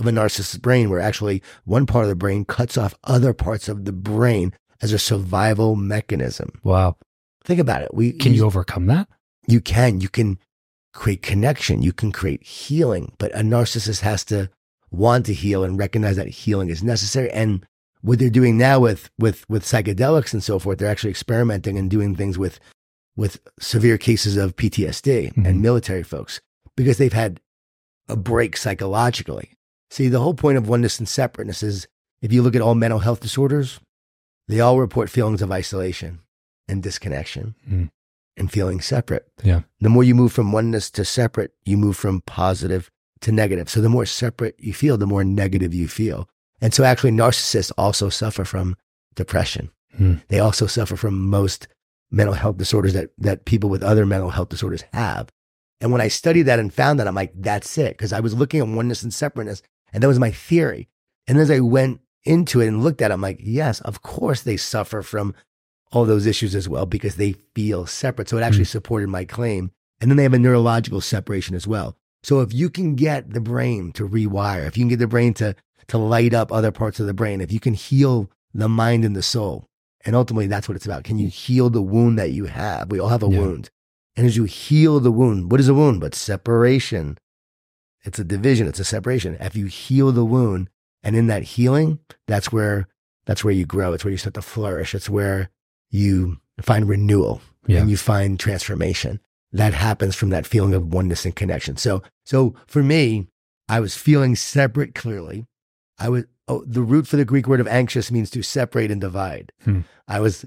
of 0.00 0.06
a 0.06 0.10
narcissist's 0.10 0.58
brain 0.58 0.90
where 0.90 0.98
actually 1.00 1.42
one 1.64 1.86
part 1.86 2.04
of 2.04 2.08
the 2.08 2.16
brain 2.16 2.44
cuts 2.44 2.76
off 2.76 2.94
other 3.04 3.32
parts 3.32 3.68
of 3.68 3.84
the 3.84 3.92
brain 3.92 4.52
as 4.82 4.92
a 4.92 4.98
survival 4.98 5.76
mechanism. 5.76 6.50
Wow. 6.64 6.96
Think 7.44 7.60
about 7.60 7.82
it. 7.82 7.94
We 7.94 8.12
Can 8.12 8.34
you 8.34 8.44
overcome 8.46 8.86
that? 8.86 9.08
you 9.46 9.60
can 9.60 10.00
you 10.00 10.08
can 10.08 10.38
create 10.92 11.22
connection 11.22 11.82
you 11.82 11.92
can 11.92 12.12
create 12.12 12.42
healing 12.42 13.10
but 13.18 13.32
a 13.34 13.38
narcissist 13.42 14.00
has 14.00 14.24
to 14.24 14.48
want 14.90 15.24
to 15.26 15.32
heal 15.32 15.64
and 15.64 15.78
recognize 15.78 16.16
that 16.16 16.28
healing 16.28 16.68
is 16.68 16.82
necessary 16.82 17.30
and 17.32 17.64
what 18.02 18.18
they're 18.18 18.28
doing 18.30 18.58
now 18.58 18.78
with 18.78 19.08
with 19.18 19.48
with 19.48 19.64
psychedelics 19.64 20.32
and 20.34 20.44
so 20.44 20.58
forth 20.58 20.78
they're 20.78 20.90
actually 20.90 21.10
experimenting 21.10 21.78
and 21.78 21.90
doing 21.90 22.14
things 22.14 22.36
with 22.38 22.60
with 23.16 23.40
severe 23.58 23.96
cases 23.98 24.36
of 24.36 24.54
PTSD 24.56 25.32
Mhm. 25.32 25.46
and 25.46 25.62
military 25.62 26.02
folks 26.02 26.40
because 26.76 26.98
they've 26.98 27.12
had 27.24 27.40
a 28.08 28.14
break 28.16 28.56
psychologically 28.56 29.52
see 29.90 30.08
the 30.08 30.20
whole 30.20 30.34
point 30.34 30.56
of 30.58 30.68
oneness 30.68 30.98
and 30.98 31.08
separateness 31.08 31.62
is 31.62 31.86
if 32.22 32.32
you 32.32 32.42
look 32.42 32.54
at 32.56 32.62
all 32.62 32.74
mental 32.74 33.00
health 33.00 33.20
disorders 33.20 33.80
they 34.48 34.60
all 34.60 34.78
report 34.78 35.10
feelings 35.10 35.42
of 35.42 35.52
isolation 35.52 36.20
and 36.68 36.82
disconnection 36.82 37.54
Mm. 37.70 37.90
and 38.36 38.50
feeling 38.52 38.80
separate 38.80 39.26
Yeah. 39.42 39.62
the 39.80 39.88
more 39.88 40.04
you 40.04 40.14
move 40.14 40.32
from 40.32 40.52
oneness 40.52 40.90
to 40.92 41.04
separate, 41.04 41.50
you 41.64 41.76
move 41.76 41.96
from 41.96 42.20
positive 42.22 42.90
to 43.20 43.32
negative. 43.32 43.68
So 43.68 43.80
the 43.80 43.88
more 43.90 44.06
separate 44.06 44.54
you 44.58 44.72
feel, 44.72 44.96
the 44.96 45.06
more 45.06 45.24
negative 45.24 45.74
you 45.74 45.88
feel. 45.88 46.28
And 46.60 46.72
so 46.72 46.84
actually 46.84 47.10
narcissists 47.12 47.70
also 47.76 48.08
suffer 48.08 48.44
from 48.44 48.76
depression. 49.14 49.70
Hmm. 49.96 50.14
They 50.28 50.38
also 50.40 50.66
suffer 50.66 50.96
from 50.96 51.28
most 51.28 51.68
mental 52.10 52.34
health 52.34 52.56
disorders 52.56 52.92
that, 52.94 53.10
that 53.18 53.44
people 53.44 53.68
with 53.70 53.82
other 53.82 54.06
mental 54.06 54.30
health 54.30 54.48
disorders 54.48 54.84
have. 54.92 55.28
And 55.80 55.92
when 55.92 56.00
I 56.00 56.08
studied 56.08 56.42
that 56.44 56.58
and 56.58 56.72
found 56.72 56.98
that, 56.98 57.06
I'm 57.08 57.14
like, 57.14 57.32
that's 57.34 57.76
it. 57.78 57.96
Cause 57.98 58.12
I 58.12 58.20
was 58.20 58.34
looking 58.34 58.60
at 58.60 58.68
oneness 58.68 59.02
and 59.02 59.12
separateness 59.12 59.62
and 59.92 60.02
that 60.02 60.08
was 60.08 60.18
my 60.18 60.30
theory. 60.30 60.88
And 61.26 61.38
as 61.38 61.50
I 61.50 61.60
went 61.60 62.00
into 62.24 62.60
it 62.60 62.68
and 62.68 62.82
looked 62.82 63.02
at 63.02 63.10
it, 63.10 63.14
I'm 63.14 63.20
like, 63.20 63.40
yes, 63.40 63.80
of 63.80 64.02
course 64.02 64.42
they 64.42 64.56
suffer 64.56 65.02
from 65.02 65.34
all 65.92 66.04
those 66.04 66.26
issues 66.26 66.54
as 66.54 66.68
well 66.68 66.86
because 66.86 67.16
they 67.16 67.32
feel 67.54 67.86
separate. 67.86 68.28
So 68.28 68.38
it 68.38 68.42
actually 68.42 68.64
mm. 68.64 68.68
supported 68.68 69.08
my 69.08 69.24
claim. 69.24 69.72
And 70.00 70.10
then 70.10 70.16
they 70.16 70.22
have 70.22 70.34
a 70.34 70.38
neurological 70.38 71.00
separation 71.00 71.54
as 71.54 71.66
well. 71.66 71.96
So 72.22 72.40
if 72.40 72.52
you 72.52 72.70
can 72.70 72.94
get 72.94 73.32
the 73.32 73.40
brain 73.40 73.92
to 73.92 74.08
rewire, 74.08 74.66
if 74.66 74.76
you 74.76 74.82
can 74.82 74.88
get 74.88 74.98
the 74.98 75.06
brain 75.06 75.34
to 75.34 75.54
to 75.88 75.98
light 75.98 76.32
up 76.32 76.52
other 76.52 76.70
parts 76.70 77.00
of 77.00 77.06
the 77.06 77.14
brain, 77.14 77.40
if 77.40 77.50
you 77.50 77.58
can 77.58 77.74
heal 77.74 78.30
the 78.54 78.68
mind 78.68 79.04
and 79.04 79.16
the 79.16 79.22
soul, 79.22 79.66
and 80.04 80.14
ultimately 80.14 80.46
that's 80.46 80.68
what 80.68 80.76
it's 80.76 80.86
about. 80.86 81.04
Can 81.04 81.18
you 81.18 81.28
heal 81.28 81.68
the 81.68 81.82
wound 81.82 82.18
that 82.18 82.30
you 82.30 82.44
have? 82.46 82.90
We 82.90 83.00
all 83.00 83.08
have 83.08 83.24
a 83.24 83.28
Yeah. 83.28 83.40
wound. 83.40 83.70
And 84.16 84.26
as 84.26 84.36
you 84.36 84.44
heal 84.44 85.00
the 85.00 85.10
wound, 85.10 85.50
what 85.50 85.60
is 85.60 85.68
a 85.68 85.74
wound 85.74 86.00
but 86.00 86.14
separation? 86.14 87.18
It's 88.04 88.18
a 88.18 88.24
division, 88.24 88.66
it's 88.66 88.80
a 88.80 88.84
separation. 88.84 89.36
If 89.40 89.54
you 89.56 89.66
heal 89.66 90.10
the 90.12 90.24
wound 90.24 90.68
and 91.02 91.14
in 91.16 91.26
that 91.28 91.42
healing, 91.42 91.98
that's 92.26 92.50
where 92.52 92.86
that's 93.26 93.44
where 93.44 93.54
you 93.54 93.66
grow. 93.66 93.92
It's 93.92 94.04
where 94.04 94.10
you 94.10 94.16
start 94.18 94.34
to 94.34 94.42
flourish. 94.42 94.94
It's 94.94 95.10
where 95.10 95.50
you 95.90 96.38
find 96.62 96.88
renewal 96.88 97.42
Yeah. 97.66 97.80
and 97.80 97.90
you 97.90 97.96
find 97.96 98.40
transformation. 98.40 99.20
That 99.52 99.74
happens 99.74 100.14
from 100.16 100.30
that 100.30 100.46
feeling 100.46 100.74
of 100.74 100.92
oneness 100.94 101.24
and 101.24 101.34
connection. 101.36 101.76
So, 101.76 102.02
so 102.24 102.54
for 102.66 102.82
me, 102.82 103.28
I 103.68 103.80
was 103.80 103.96
feeling 103.96 104.34
separate 104.36 104.94
clearly. 104.94 105.46
I 105.98 106.08
was, 106.08 106.24
oh, 106.48 106.64
the 106.66 106.82
root 106.82 107.06
for 107.06 107.16
the 107.16 107.24
Greek 107.24 107.46
word 107.46 107.60
of 107.60 107.68
anxious 107.68 108.10
means 108.10 108.30
to 108.30 108.42
separate 108.42 108.90
and 108.90 109.00
divide. 109.00 109.52
Hmm. 109.64 109.80
I 110.08 110.20
was 110.20 110.44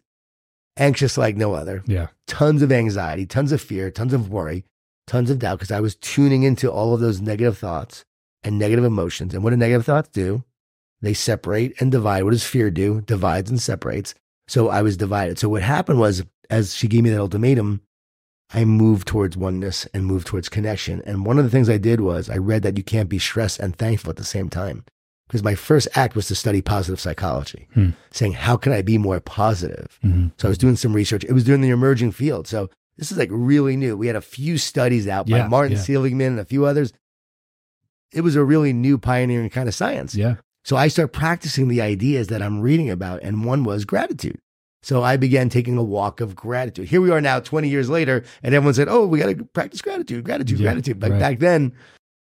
anxious 0.77 1.17
like 1.17 1.35
no 1.35 1.53
other, 1.53 1.83
Yeah. 1.85 2.07
tons 2.27 2.61
of 2.61 2.71
anxiety, 2.71 3.25
tons 3.25 3.51
of 3.51 3.61
fear, 3.61 3.91
tons 3.91 4.13
of 4.13 4.29
worry, 4.29 4.65
tons 5.07 5.29
of 5.29 5.39
doubt, 5.39 5.59
because 5.59 5.71
I 5.71 5.79
was 5.79 5.95
tuning 5.95 6.43
into 6.43 6.71
all 6.71 6.93
of 6.93 6.99
those 6.99 7.21
negative 7.21 7.57
thoughts 7.57 8.05
and 8.43 8.57
negative 8.59 8.85
emotions. 8.85 9.33
And 9.33 9.43
what 9.43 9.49
do 9.51 9.57
negative 9.57 9.85
thoughts 9.85 10.09
do? 10.09 10.43
They 11.01 11.13
separate 11.13 11.73
and 11.81 11.91
divide. 11.91 12.23
What 12.23 12.31
does 12.31 12.45
fear 12.45 12.71
do? 12.71 13.01
Divides 13.01 13.49
and 13.49 13.61
separates. 13.61 14.15
So 14.47 14.69
I 14.69 14.81
was 14.81 14.97
divided. 14.97 15.37
So 15.39 15.49
what 15.49 15.61
happened 15.61 15.99
was, 15.99 16.23
as 16.49 16.73
she 16.75 16.87
gave 16.87 17.03
me 17.03 17.09
that 17.09 17.19
ultimatum, 17.19 17.81
I 18.53 18.65
moved 18.65 19.07
towards 19.07 19.35
oneness 19.35 19.85
and 19.93 20.05
moved 20.05 20.27
towards 20.27 20.47
connection. 20.49 21.01
And 21.05 21.25
one 21.25 21.37
of 21.37 21.43
the 21.43 21.49
things 21.49 21.69
I 21.69 21.77
did 21.77 22.01
was 22.01 22.29
I 22.29 22.37
read 22.37 22.61
that 22.63 22.77
you 22.77 22.83
can't 22.83 23.09
be 23.09 23.19
stressed 23.19 23.59
and 23.59 23.75
thankful 23.75 24.11
at 24.11 24.17
the 24.17 24.23
same 24.23 24.49
time. 24.49 24.85
Because 25.27 25.43
my 25.43 25.55
first 25.55 25.87
act 25.95 26.15
was 26.15 26.27
to 26.27 26.35
study 26.35 26.61
positive 26.61 26.99
psychology, 26.99 27.67
Hmm. 27.73 27.91
saying, 28.11 28.33
how 28.33 28.55
can 28.57 28.71
I 28.73 28.81
be 28.81 28.97
more 28.97 29.19
positive? 29.19 29.97
Mhm. 30.03 30.31
So 30.37 30.47
I 30.47 30.49
was 30.49 30.57
doing 30.57 30.75
some 30.75 30.93
research. 30.93 31.23
It 31.23 31.31
was 31.31 31.45
during 31.45 31.61
the 31.61 31.69
emerging 31.69 32.11
field. 32.11 32.47
So 32.47 32.69
this 32.97 33.11
is 33.11 33.17
like 33.17 33.29
really 33.31 33.75
new. 33.75 33.97
We 33.97 34.07
had 34.07 34.15
a 34.15 34.21
few 34.21 34.57
studies 34.57 35.07
out 35.07 35.27
by 35.27 35.37
Yeah, 35.37 35.47
Martin 35.47 35.73
yeah. 35.77 35.83
Seligman 35.83 36.33
and 36.33 36.39
a 36.39 36.45
few 36.45 36.65
others. 36.65 36.93
It 38.11 38.21
was 38.21 38.35
a 38.35 38.43
really 38.43 38.73
new 38.73 38.97
pioneering 38.97 39.49
kind 39.49 39.67
of 39.67 39.73
science. 39.75 40.13
Yeah. 40.15 40.35
So 40.63 40.77
I 40.77 40.87
start 40.87 41.11
practicing 41.13 41.67
the 41.67 41.81
ideas 41.81 42.27
that 42.27 42.41
I'm 42.41 42.61
reading 42.61 42.89
about, 42.89 43.21
and 43.23 43.43
one 43.43 43.63
was 43.63 43.83
gratitude. 43.85 44.39
So 44.81 45.01
I 45.01 45.17
began 45.17 45.49
taking 45.49 45.77
a 45.77 45.83
walk 45.83 46.21
of 46.21 46.35
gratitude. 46.35 46.87
Here 46.89 47.01
we 47.01 47.09
are 47.09 47.21
now, 47.21 47.39
20 47.39 47.69
years 47.69 47.89
later, 47.89 48.23
and 48.43 48.53
everyone 48.53 48.73
said, 48.73 48.87
"Oh, 48.89 49.05
we 49.07 49.19
got 49.19 49.35
to 49.35 49.43
practice 49.45 49.81
gratitude, 49.81 50.23
gratitude, 50.23 50.59
Yeah, 50.59 50.65
gratitude." 50.65 50.99
But 50.99 51.11
right. 51.11 51.19
back 51.19 51.39
then, 51.39 51.73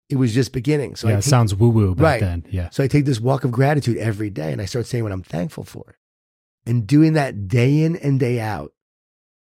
it 0.08 0.16
was 0.16 0.34
just 0.34 0.52
beginning. 0.52 0.96
So 0.96 1.08
yeah. 1.08 1.14
I 1.14 1.18
it 1.18 1.22
sounds 1.22 1.54
woo 1.54 1.68
woo 1.68 1.94
back 1.94 2.02
Right. 2.02 2.20
then. 2.20 2.44
Yeah. 2.50 2.70
so 2.70 2.82
I 2.82 2.88
take 2.88 3.04
this 3.04 3.20
walk 3.20 3.44
of 3.44 3.50
gratitude 3.52 3.96
every 3.98 4.30
day, 4.30 4.52
and 4.52 4.60
I 4.60 4.64
start 4.64 4.86
saying 4.86 5.04
what 5.04 5.12
I'm 5.12 5.22
thankful 5.22 5.64
for, 5.64 5.96
and 6.66 6.86
doing 6.86 7.12
that 7.12 7.46
day 7.48 7.82
in 7.82 7.96
and 7.96 8.18
day 8.18 8.40
out 8.40 8.72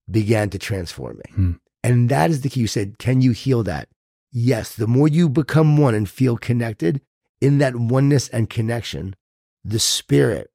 began 0.09 0.49
to 0.51 0.59
transform 0.59 1.17
me. 1.17 1.23
Hmm. 1.33 1.51
And 1.83 2.09
that 2.09 2.29
is 2.31 2.41
the 2.41 2.49
key. 2.49 2.61
You 2.61 2.67
said, 2.67 2.97
"Can 2.97 3.21
you 3.21 3.31
heal 3.31 3.63
that?" 3.63 3.89
Yes. 4.31 4.75
The 4.75 4.87
more 4.87 5.07
you 5.07 5.29
become 5.29 5.77
one 5.77 5.95
and 5.95 6.09
feel 6.09 6.37
connected 6.37 7.01
in 7.41 7.57
that 7.59 7.75
oneness 7.75 8.27
and 8.29 8.49
connection, 8.49 9.15
the 9.63 9.79
spirit, 9.79 10.51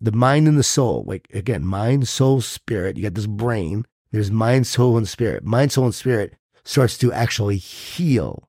the 0.00 0.12
mind 0.12 0.46
and 0.46 0.58
the 0.58 0.62
soul, 0.62 1.04
like 1.06 1.28
again, 1.32 1.64
mind, 1.64 2.06
soul, 2.06 2.40
spirit, 2.40 2.96
you 2.96 3.02
got 3.04 3.14
this 3.14 3.26
brain, 3.26 3.86
there's 4.12 4.30
mind, 4.30 4.66
soul, 4.66 4.96
and 4.96 5.08
spirit. 5.08 5.44
Mind, 5.44 5.72
soul, 5.72 5.86
and 5.86 5.94
spirit 5.94 6.34
starts 6.64 6.96
to 6.98 7.12
actually 7.12 7.56
heal 7.56 8.48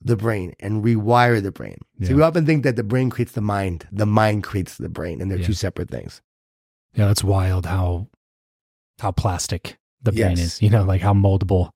the 0.00 0.16
brain 0.16 0.54
and 0.60 0.84
rewire 0.84 1.42
the 1.42 1.50
brain. 1.50 1.78
So 2.02 2.14
we 2.14 2.22
often 2.22 2.46
think 2.46 2.62
that 2.62 2.76
the 2.76 2.84
brain 2.84 3.10
creates 3.10 3.32
the 3.32 3.40
mind, 3.40 3.88
the 3.90 4.06
mind 4.06 4.44
creates 4.44 4.76
the 4.76 4.88
brain, 4.88 5.20
and 5.20 5.28
they're 5.30 5.38
Yeah. 5.38 5.46
two 5.46 5.52
separate 5.54 5.90
things. 5.90 6.22
Yeah. 6.94 7.08
That's 7.08 7.24
wild 7.24 7.66
how 7.66 8.06
how 9.00 9.10
plastic 9.12 9.78
the 10.02 10.12
brain 10.12 10.30
Yes. 10.36 10.40
is. 10.40 10.62
You 10.62 10.70
know, 10.70 10.84
like 10.84 11.00
how 11.00 11.12
moldable 11.14 11.70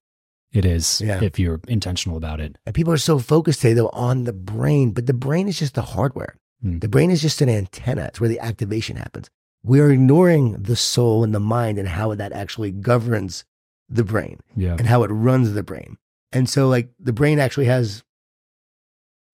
it 0.53 0.65
is 0.65 1.01
Yeah. 1.01 1.23
if 1.23 1.39
you're 1.39 1.61
intentional 1.67 2.17
about 2.17 2.41
it. 2.41 2.57
And 2.67 2.75
people 2.75 2.93
are 2.93 2.99
so 2.99 3.19
focused 3.19 3.61
today, 3.63 3.75
though, 3.75 3.89
on 3.91 4.25
the 4.25 4.33
brain, 4.33 4.91
but 4.93 5.07
the 5.07 5.15
brain 5.15 5.49
is 5.49 5.59
just 5.59 5.75
the 5.75 5.83
hardware. 5.83 6.37
Hmm. 6.61 6.79
The 6.79 6.89
brain 6.89 7.11
is 7.11 7.23
just 7.23 7.41
an 7.41 7.49
antenna. 7.49 8.05
It's 8.07 8.21
where 8.21 8.29
the 8.29 8.39
activation 8.41 8.97
happens. 8.97 9.29
We 9.65 9.81
are 9.81 9.91
ignoring 9.91 10.63
the 10.63 10.77
soul 10.77 11.25
and 11.25 11.35
the 11.35 11.41
mind 11.41 11.79
and 11.79 11.89
how 11.89 12.15
that 12.15 12.33
actually 12.33 12.71
governs 12.73 13.45
the 13.89 14.05
brain 14.05 14.41
Yeah. 14.57 14.77
and 14.79 14.87
how 14.87 15.03
it 15.05 15.09
runs 15.09 15.53
the 15.53 15.63
brain. 15.63 15.97
And 16.33 16.49
so, 16.49 16.69
like, 16.69 16.93
the 16.99 17.13
brain 17.13 17.39
actually 17.39 17.67
has 17.67 18.03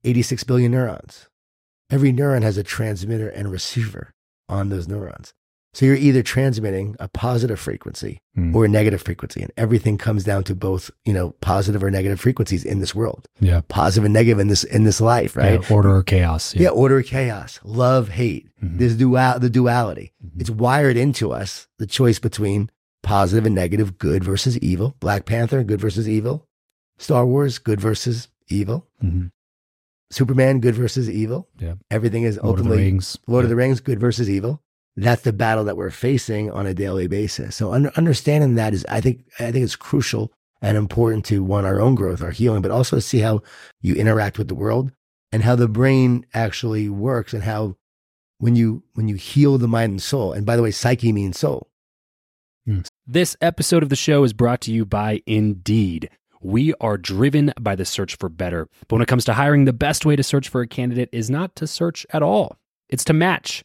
86 0.05 0.45
billion 0.45 0.73
neurons. 0.73 1.29
Every 1.91 2.13
neuron 2.13 2.43
has 2.43 2.57
a 2.57 2.63
transmitter 2.63 3.29
and 3.29 3.51
receiver 3.51 4.13
on 4.49 4.69
those 4.69 4.87
neurons. 4.89 5.33
So 5.75 5.85
you're 5.85 5.97
either 5.97 6.23
transmitting 6.23 6.97
a 6.99 7.09
positive 7.09 7.61
frequency 7.61 8.21
Mm. 8.37 8.55
or 8.55 8.65
a 8.65 8.69
negative 8.69 9.03
frequency. 9.03 9.43
And 9.43 9.53
everything 9.57 9.99
comes 9.99 10.25
down 10.25 10.45
to 10.45 10.55
both, 10.55 10.91
you 11.05 11.13
know, 11.13 11.33
positive 11.41 11.83
or 11.85 11.91
negative 11.91 12.19
frequencies 12.21 12.65
in 12.65 12.81
this 12.81 12.95
world. 12.95 13.27
Yeah. 13.41 13.61
Positive 13.69 14.05
and 14.05 14.15
negative 14.15 14.39
in 14.41 14.49
this 14.49 14.65
in 14.65 14.85
this 14.85 15.01
life, 15.01 15.37
right? 15.37 15.61
Yeah, 15.63 15.75
order 15.75 15.95
or 15.95 16.03
chaos. 16.03 16.55
Yeah, 16.55 16.71
order, 16.71 16.99
or 16.99 17.03
chaos, 17.03 17.61
love, 17.65 18.09
hate. 18.09 18.49
Mhm. 18.63 18.79
There's 18.79 18.97
dual 18.97 19.39
the 19.39 19.51
duality. 19.51 20.13
Mhm. 20.25 20.41
It's 20.41 20.51
wired 20.51 20.97
into 20.97 21.33
us 21.33 21.67
the 21.79 21.87
choice 21.87 22.19
between 22.19 22.71
positive 23.03 23.45
and 23.47 23.55
negative, 23.55 23.99
good 23.99 24.25
versus 24.25 24.57
evil. 24.59 24.97
Black 25.01 25.27
Panther, 25.27 25.63
good 25.65 25.81
versus 25.81 26.09
evil. 26.09 26.47
Star 26.99 27.25
Wars, 27.27 27.59
good 27.59 27.81
versus 27.81 28.29
evil. 28.49 28.87
Mhm. 29.05 29.31
Superman, 30.11 30.61
good 30.61 30.75
versus 30.75 31.11
evil. 31.11 31.49
Yeah. 31.59 31.75
Everything 31.91 32.23
is 32.23 32.37
Lord 32.37 32.61
of 32.61 32.65
the 32.65 32.71
ultimately 32.71 32.85
Rings. 32.85 33.19
Lord 33.27 33.45
of 33.45 33.51
the 33.51 33.57
Rings, 33.57 33.81
good 33.81 34.01
versus 34.01 34.31
evil. 34.31 34.63
That's 35.01 35.23
the 35.23 35.33
battle 35.33 35.65
that 35.65 35.77
we're 35.77 35.91
facing 35.91 36.51
on 36.51 36.67
a 36.67 36.75
daily 36.75 37.07
basis. 37.07 37.55
So 37.55 37.73
under, 37.73 37.93
understanding 37.97 38.57
that 38.57 38.75
is, 38.75 38.85
I 38.89 39.01
think, 39.01 39.25
I 39.39 39.53
think 39.53 39.65
it's 39.65 39.77
crucial 39.77 40.33
and 40.61 40.77
important 40.77 41.25
to 41.27 41.45
one 41.45 41.65
our 41.65 41.81
own 41.81 41.95
growth, 41.95 42.21
our 42.21 42.33
healing, 42.33 42.63
but 42.63 42.73
also 42.73 42.99
see 42.99 43.21
how 43.21 43.43
you 43.81 43.95
interact 43.95 44.39
with 44.39 44.49
the 44.49 44.57
world 44.57 44.91
and 45.31 45.45
how 45.45 45.55
the 45.55 45.69
brain 45.69 46.27
actually 46.35 46.89
works 46.89 47.33
and 47.33 47.45
how 47.45 47.77
when 48.39 48.57
you 48.57 48.83
when 48.95 49.07
you 49.07 49.15
heal 49.15 49.57
the 49.57 49.69
mind 49.69 49.91
and 49.93 50.03
soul. 50.03 50.33
And 50.33 50.45
by 50.45 50.57
the 50.57 50.63
way, 50.63 50.73
psyche 50.73 51.13
means 51.13 51.39
soul. 51.39 51.69
Hmm. 52.67 52.81
This 53.07 53.37
episode 53.41 53.85
of 53.85 53.91
the 53.91 53.97
show 53.97 54.25
is 54.25 54.33
brought 54.33 54.61
to 54.63 54.73
you 54.73 54.85
by 54.85 55.23
Indeed. 55.27 56.11
We 56.41 56.75
are 56.81 56.99
driven 56.99 57.53
by 57.61 57.77
the 57.77 57.85
search 57.85 58.17
for 58.17 58.29
better. 58.29 58.69
But 58.89 58.97
when 58.97 59.03
it 59.03 59.09
comes 59.09 59.25
to 59.27 59.35
hiring, 59.35 59.65
the 59.65 59.73
best 59.73 60.05
way 60.05 60.17
to 60.17 60.23
search 60.25 60.49
for 60.49 60.61
a 60.61 60.69
candidate 60.69 61.09
is 61.13 61.31
not 61.31 61.55
to 61.57 61.67
search 61.69 62.05
at 62.11 62.23
all, 62.23 62.57
it's 62.89 63.05
to 63.05 63.13
match 63.13 63.65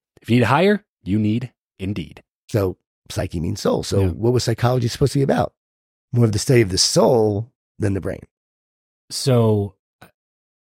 If 0.21 0.29
you 0.29 0.35
need 0.37 0.41
to 0.41 0.47
hire, 0.47 0.85
you 1.03 1.17
need 1.19 1.51
Indeed. 1.79 2.21
So 2.49 2.77
psyche 3.09 3.39
means 3.39 3.61
soul. 3.61 3.83
So 3.83 4.01
Yeah. 4.01 4.07
what 4.09 4.33
was 4.33 4.43
psychology 4.43 4.87
supposed 4.87 5.13
to 5.13 5.19
be 5.19 5.23
about? 5.23 5.53
More 6.13 6.25
of 6.25 6.31
the 6.31 6.39
study 6.39 6.61
of 6.61 6.69
the 6.69 6.77
soul 6.77 7.51
than 7.79 7.93
the 7.93 8.01
brain. 8.01 8.21
So 9.09 9.75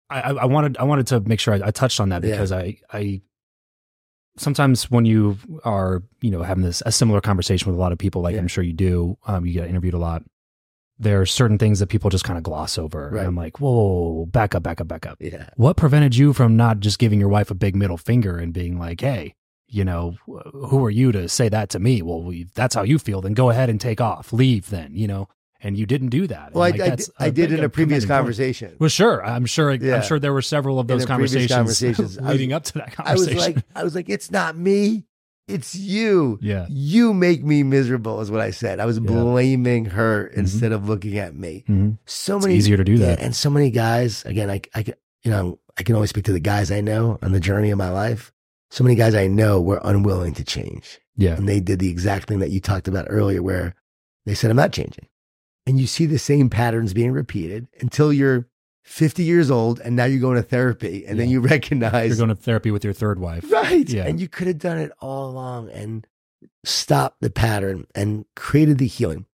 I, 0.09 0.21
I 0.21 0.45
wanted 0.45 0.77
I 0.77 0.83
wanted 0.83 1.07
to 1.07 1.19
make 1.21 1.39
sure 1.39 1.53
I, 1.53 1.67
I 1.67 1.71
touched 1.71 1.99
on 1.99 2.09
that 2.09 2.23
Yeah. 2.23 2.31
because 2.31 2.51
I 2.51 2.77
I 2.91 3.21
sometimes 4.37 4.89
when 4.89 5.05
you 5.05 5.37
are 5.63 6.01
you 6.21 6.31
know 6.31 6.41
having 6.43 6.63
this 6.63 6.81
a 6.85 6.91
similar 6.91 7.21
conversation 7.21 7.69
with 7.71 7.77
a 7.77 7.81
lot 7.81 7.91
of 7.91 7.97
people 7.97 8.21
like 8.21 8.33
Yeah. 8.35 8.41
I'm 8.41 8.47
sure 8.47 8.63
you 8.63 8.73
do 8.73 9.17
um, 9.27 9.45
you 9.45 9.53
get 9.53 9.67
interviewed 9.67 9.93
a 9.93 9.97
lot 9.99 10.23
there 11.01 11.21
are 11.21 11.25
certain 11.25 11.57
things 11.57 11.79
that 11.79 11.87
people 11.87 12.09
just 12.09 12.23
kind 12.25 12.37
of 12.37 12.43
gloss 12.43 12.77
over 12.77 13.09
Right. 13.11 13.19
and 13.19 13.27
I'm 13.29 13.35
like 13.35 13.59
whoa, 13.59 13.71
whoa, 13.71 14.25
back 14.25 14.55
up 14.55 14.63
back 14.63 14.79
up 14.81 14.87
back 14.87 15.05
up 15.05 15.17
Yeah. 15.19 15.49
what 15.57 15.77
prevented 15.77 16.15
you 16.15 16.33
from 16.33 16.55
not 16.55 16.79
just 16.79 16.99
giving 16.99 17.19
your 17.19 17.29
wife 17.29 17.51
a 17.51 17.55
big 17.55 17.75
middle 17.75 17.97
finger 17.97 18.37
and 18.37 18.53
being 18.53 18.79
like 18.79 19.01
hey 19.01 19.35
you 19.69 19.85
know 19.85 20.15
who 20.25 20.83
are 20.83 20.89
you 20.89 21.11
to 21.11 21.29
say 21.29 21.47
that 21.49 21.69
to 21.69 21.79
me 21.79 22.01
well 22.01 22.21
we, 22.21 22.45
that's 22.55 22.75
how 22.75 22.83
you 22.83 22.97
feel 22.99 23.21
then 23.21 23.33
go 23.33 23.49
ahead 23.49 23.69
and 23.69 23.79
take 23.79 24.01
off 24.01 24.33
leave 24.33 24.69
then 24.69 24.93
you 24.95 25.07
know 25.07 25.27
and 25.61 25.77
you 25.77 25.85
didn't 25.85 26.07
do 26.09 26.25
that 26.25 26.53
Well, 26.53 26.63
I, 26.63 26.69
like, 26.71 26.79
I, 26.81 26.89
that's 26.89 27.05
did- 27.07 27.15
I 27.19 27.29
did 27.29 27.51
in 27.51 27.63
a 27.63 27.69
previous 27.69 28.05
commending 28.05 28.07
point. 28.07 28.17
conversation. 28.19 28.75
Well, 28.79 28.87
sure. 28.89 29.25
I'm 29.25 29.45
sure. 29.45 29.73
Yeah. 29.73 29.97
I'm 29.97 30.03
sure 30.03 30.17
there 30.17 30.31
were 30.31 30.41
several 30.41 30.79
of 30.79 30.87
those 30.87 31.05
conversations, 31.05 31.51
conversations, 31.53 32.17
I 32.17 32.21
was- 32.21 32.31
leading 32.31 32.53
up 32.53 32.63
to 32.63 32.73
that 32.75 32.93
conversation. 32.93 33.09
I 33.09 33.13
was 33.13 33.27
conversation. 33.27 33.55
like, 33.55 33.65
I 33.75 33.83
was 33.83 33.93
like, 33.95 34.07
it's 34.09 34.31
not 34.31 34.55
me, 34.55 35.03
it's 35.49 35.75
you. 35.75 36.39
yeah, 36.41 36.65
You 36.69 37.13
make 37.13 37.43
me 37.43 37.63
miserable, 37.63 38.21
is 38.21 38.31
what 38.31 38.39
I 38.39 38.51
said. 38.51 38.79
I 38.79 38.85
was 38.85 38.99
Yeah. 38.99 39.07
blaming 39.07 39.83
her 39.85 40.27
instead 40.27 40.71
of 40.71 40.87
looking 40.87 41.17
at 41.17 41.35
me. 41.35 41.65
Mhm. 41.67 41.97
So 42.05 42.37
it's 42.37 42.45
many 42.45 42.55
easier 42.57 42.77
to 42.77 42.85
do 42.85 42.93
yeah, 42.93 43.07
that. 43.07 43.19
and 43.19 43.35
so 43.35 43.49
many 43.49 43.69
guys. 43.69 44.23
Again, 44.23 44.49
I, 44.49 44.61
I 44.73 44.83
can, 44.83 44.93
you 45.23 45.31
know, 45.31 45.59
I 45.77 45.83
can 45.83 45.93
only 45.95 46.07
speak 46.07 46.23
to 46.25 46.31
the 46.31 46.39
guys 46.39 46.71
I 46.71 46.79
know 46.79 47.19
on 47.21 47.33
the 47.33 47.39
journey 47.41 47.69
of 47.71 47.77
my 47.77 47.89
life. 47.89 48.31
So 48.71 48.83
many 48.83 48.95
guys 48.95 49.15
I 49.15 49.27
know 49.27 49.59
were 49.59 49.81
unwilling 49.83 50.33
to 50.35 50.43
change, 50.43 50.99
Yeah, 51.15 51.35
and 51.35 51.47
they 51.47 51.59
did 51.59 51.79
the 51.79 51.89
exact 51.89 52.27
thing 52.27 52.39
that 52.39 52.51
you 52.51 52.59
talked 52.59 52.87
about 52.87 53.07
earlier, 53.09 53.41
where 53.41 53.75
they 54.25 54.35
said, 54.35 54.51
"I'm 54.51 54.57
not 54.57 54.71
changing," 54.73 55.07
and 55.65 55.79
you 55.79 55.87
see 55.87 56.05
the 56.05 56.19
same 56.19 56.49
patterns 56.49 56.93
being 56.93 57.11
repeated 57.11 57.67
until 57.81 58.13
you're 58.13 58.47
50 58.83 59.23
years 59.23 59.51
old, 59.51 59.79
and 59.79 59.95
now 59.95 60.05
you're 60.05 60.19
going 60.19 60.37
to 60.37 60.43
therapy, 60.43 61.05
and 61.05 61.19
then 61.19 61.29
you 61.29 61.39
recognize 61.41 62.09
you're 62.09 62.17
going 62.25 62.35
to 62.35 62.41
therapy 62.41 62.71
with 62.71 62.83
your 62.83 62.93
third 62.93 63.19
wife. 63.19 63.51
Right. 63.51 63.87
Yeah. 63.89 64.05
And 64.05 64.19
you 64.19 64.27
could 64.27 64.47
have 64.47 64.59
done 64.59 64.77
it 64.77 64.91
all 64.99 65.29
along 65.29 65.69
and 65.71 66.07
stopped 66.63 67.21
the 67.21 67.29
pattern 67.29 67.85
and 67.95 68.25
created 68.35 68.77
the 68.77 68.87
healing. 68.87 69.25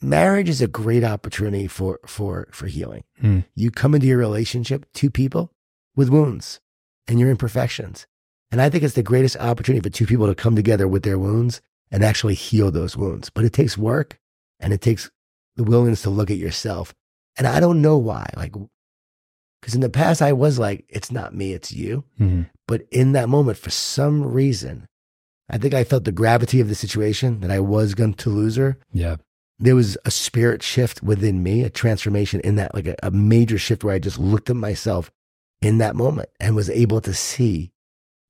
Marriage 0.00 0.48
is 0.48 0.60
a 0.62 0.68
great 0.68 1.02
opportunity 1.02 1.66
for 1.66 1.98
for 2.06 2.48
for 2.52 2.66
healing. 2.66 3.04
Hmm. 3.20 3.40
You 3.54 3.70
come 3.70 3.94
into 3.94 4.06
your 4.06 4.18
relationship, 4.18 4.86
two 4.92 5.10
people 5.10 5.52
with 5.96 6.08
wounds 6.08 6.60
and 7.08 7.18
your 7.18 7.30
imperfections. 7.30 8.06
And 8.50 8.60
I 8.62 8.70
think 8.70 8.82
it's 8.84 8.94
the 8.94 9.02
greatest 9.02 9.36
opportunity 9.36 9.82
for 9.82 9.92
two 9.92 10.06
people 10.06 10.26
to 10.26 10.34
come 10.34 10.56
together 10.56 10.88
with 10.88 11.02
their 11.02 11.18
wounds 11.18 11.60
and 11.90 12.02
actually 12.02 12.34
heal 12.34 12.70
those 12.70 12.96
wounds. 12.96 13.30
But 13.30 13.44
it 13.44 13.52
takes 13.52 13.76
work 13.76 14.18
and 14.60 14.72
it 14.72 14.80
takes 14.80 15.10
the 15.56 15.64
willingness 15.64 16.02
to 16.02 16.10
look 16.10 16.30
at 16.30 16.36
yourself. 16.38 16.94
And 17.36 17.46
I 17.46 17.60
don't 17.60 17.82
know 17.82 17.98
why. 17.98 18.28
Like 18.36 18.52
because 19.60 19.74
in 19.74 19.80
the 19.80 19.90
past 19.90 20.22
I 20.22 20.32
was 20.32 20.58
like, 20.58 20.84
it's 20.88 21.10
not 21.10 21.34
me, 21.34 21.52
it's 21.52 21.72
you. 21.72 22.04
Mhm. 22.18 22.48
But 22.66 22.82
in 22.90 23.12
that 23.12 23.28
moment, 23.28 23.58
for 23.58 23.70
some 23.70 24.24
reason, 24.24 24.86
I 25.50 25.58
think 25.58 25.74
I 25.74 25.84
felt 25.84 26.04
the 26.04 26.12
gravity 26.12 26.60
of 26.60 26.68
the 26.68 26.74
situation 26.74 27.40
that 27.40 27.50
I 27.50 27.60
was 27.60 27.94
going 27.94 28.14
to 28.14 28.30
lose 28.30 28.56
her. 28.56 28.78
Yeah, 28.92 29.16
There 29.58 29.74
was 29.74 29.96
a 30.04 30.10
spirit 30.10 30.62
shift 30.62 31.02
within 31.02 31.42
me, 31.42 31.64
a 31.64 31.70
transformation 31.70 32.40
in 32.40 32.54
that, 32.56 32.74
like 32.74 32.86
a, 32.86 32.94
a 33.02 33.10
major 33.10 33.58
shift 33.58 33.82
where 33.82 33.94
I 33.94 33.98
just 33.98 34.18
looked 34.18 34.50
at 34.50 34.56
myself 34.56 35.10
in 35.60 35.78
that 35.78 35.96
moment 35.96 36.28
and 36.38 36.54
was 36.54 36.70
able 36.70 37.00
to 37.00 37.12
see 37.14 37.72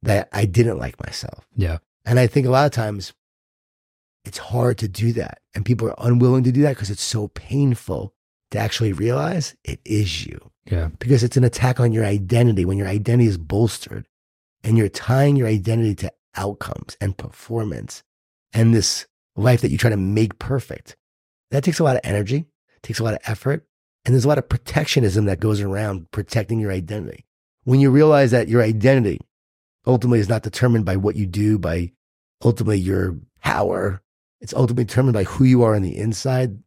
that 0.02 0.28
I 0.32 0.44
didn't 0.44 0.78
like 0.78 1.02
myself. 1.04 1.46
yeah, 1.56 1.78
And 2.04 2.18
I 2.18 2.26
think 2.26 2.46
a 2.46 2.50
lot 2.50 2.66
of 2.66 2.72
times 2.72 3.12
it's 4.24 4.38
hard 4.38 4.78
to 4.78 4.88
do 4.88 5.12
that. 5.14 5.40
And 5.54 5.64
people 5.64 5.88
are 5.88 5.94
unwilling 5.98 6.44
to 6.44 6.52
do 6.52 6.62
that 6.62 6.74
because 6.74 6.90
it's 6.90 7.02
so 7.02 7.28
painful 7.28 8.14
to 8.50 8.58
actually 8.58 8.92
realize 8.92 9.54
it 9.64 9.80
is 9.84 10.26
you. 10.26 10.50
Yeah. 10.70 10.88
because 10.98 11.24
it's 11.24 11.38
an 11.38 11.44
attack 11.44 11.80
on 11.80 11.92
your 11.92 12.04
identity 12.04 12.66
when 12.66 12.76
your 12.76 12.88
identity 12.88 13.26
is 13.26 13.38
bolstered 13.38 14.06
and 14.62 14.76
you're 14.76 14.90
tying 14.90 15.34
your 15.36 15.48
identity 15.48 15.94
to 15.94 16.12
outcomes 16.36 16.94
and 17.00 17.16
performance 17.16 18.02
and 18.52 18.74
this 18.74 19.06
life 19.34 19.62
that 19.62 19.70
you 19.70 19.78
try 19.78 19.88
to 19.88 19.96
make 19.96 20.38
perfect. 20.38 20.94
That 21.50 21.64
takes 21.64 21.78
a 21.78 21.84
lot 21.84 21.96
of 21.96 22.02
energy, 22.04 22.48
takes 22.82 22.98
a 22.98 23.04
lot 23.04 23.14
of 23.14 23.20
effort, 23.24 23.66
and 24.04 24.14
there's 24.14 24.26
a 24.26 24.28
lot 24.28 24.36
of 24.36 24.48
protectionism 24.50 25.24
that 25.24 25.40
goes 25.40 25.62
around 25.62 26.10
protecting 26.10 26.60
your 26.60 26.70
identity. 26.72 27.24
When 27.64 27.80
you 27.80 27.90
realize 27.90 28.30
that 28.32 28.48
your 28.48 28.62
identity 28.62 29.20
ultimately 29.88 30.20
is 30.20 30.28
not 30.28 30.42
determined 30.42 30.84
by 30.84 30.96
what 30.96 31.16
you 31.16 31.26
do, 31.26 31.58
by 31.58 31.90
ultimately 32.44 32.78
your 32.78 33.16
power, 33.42 34.02
it's 34.40 34.54
ultimately 34.54 34.84
determined 34.84 35.14
by 35.14 35.24
who 35.24 35.44
you 35.44 35.62
are 35.62 35.74
on 35.74 35.82
the 35.82 35.96
inside, 35.96 36.58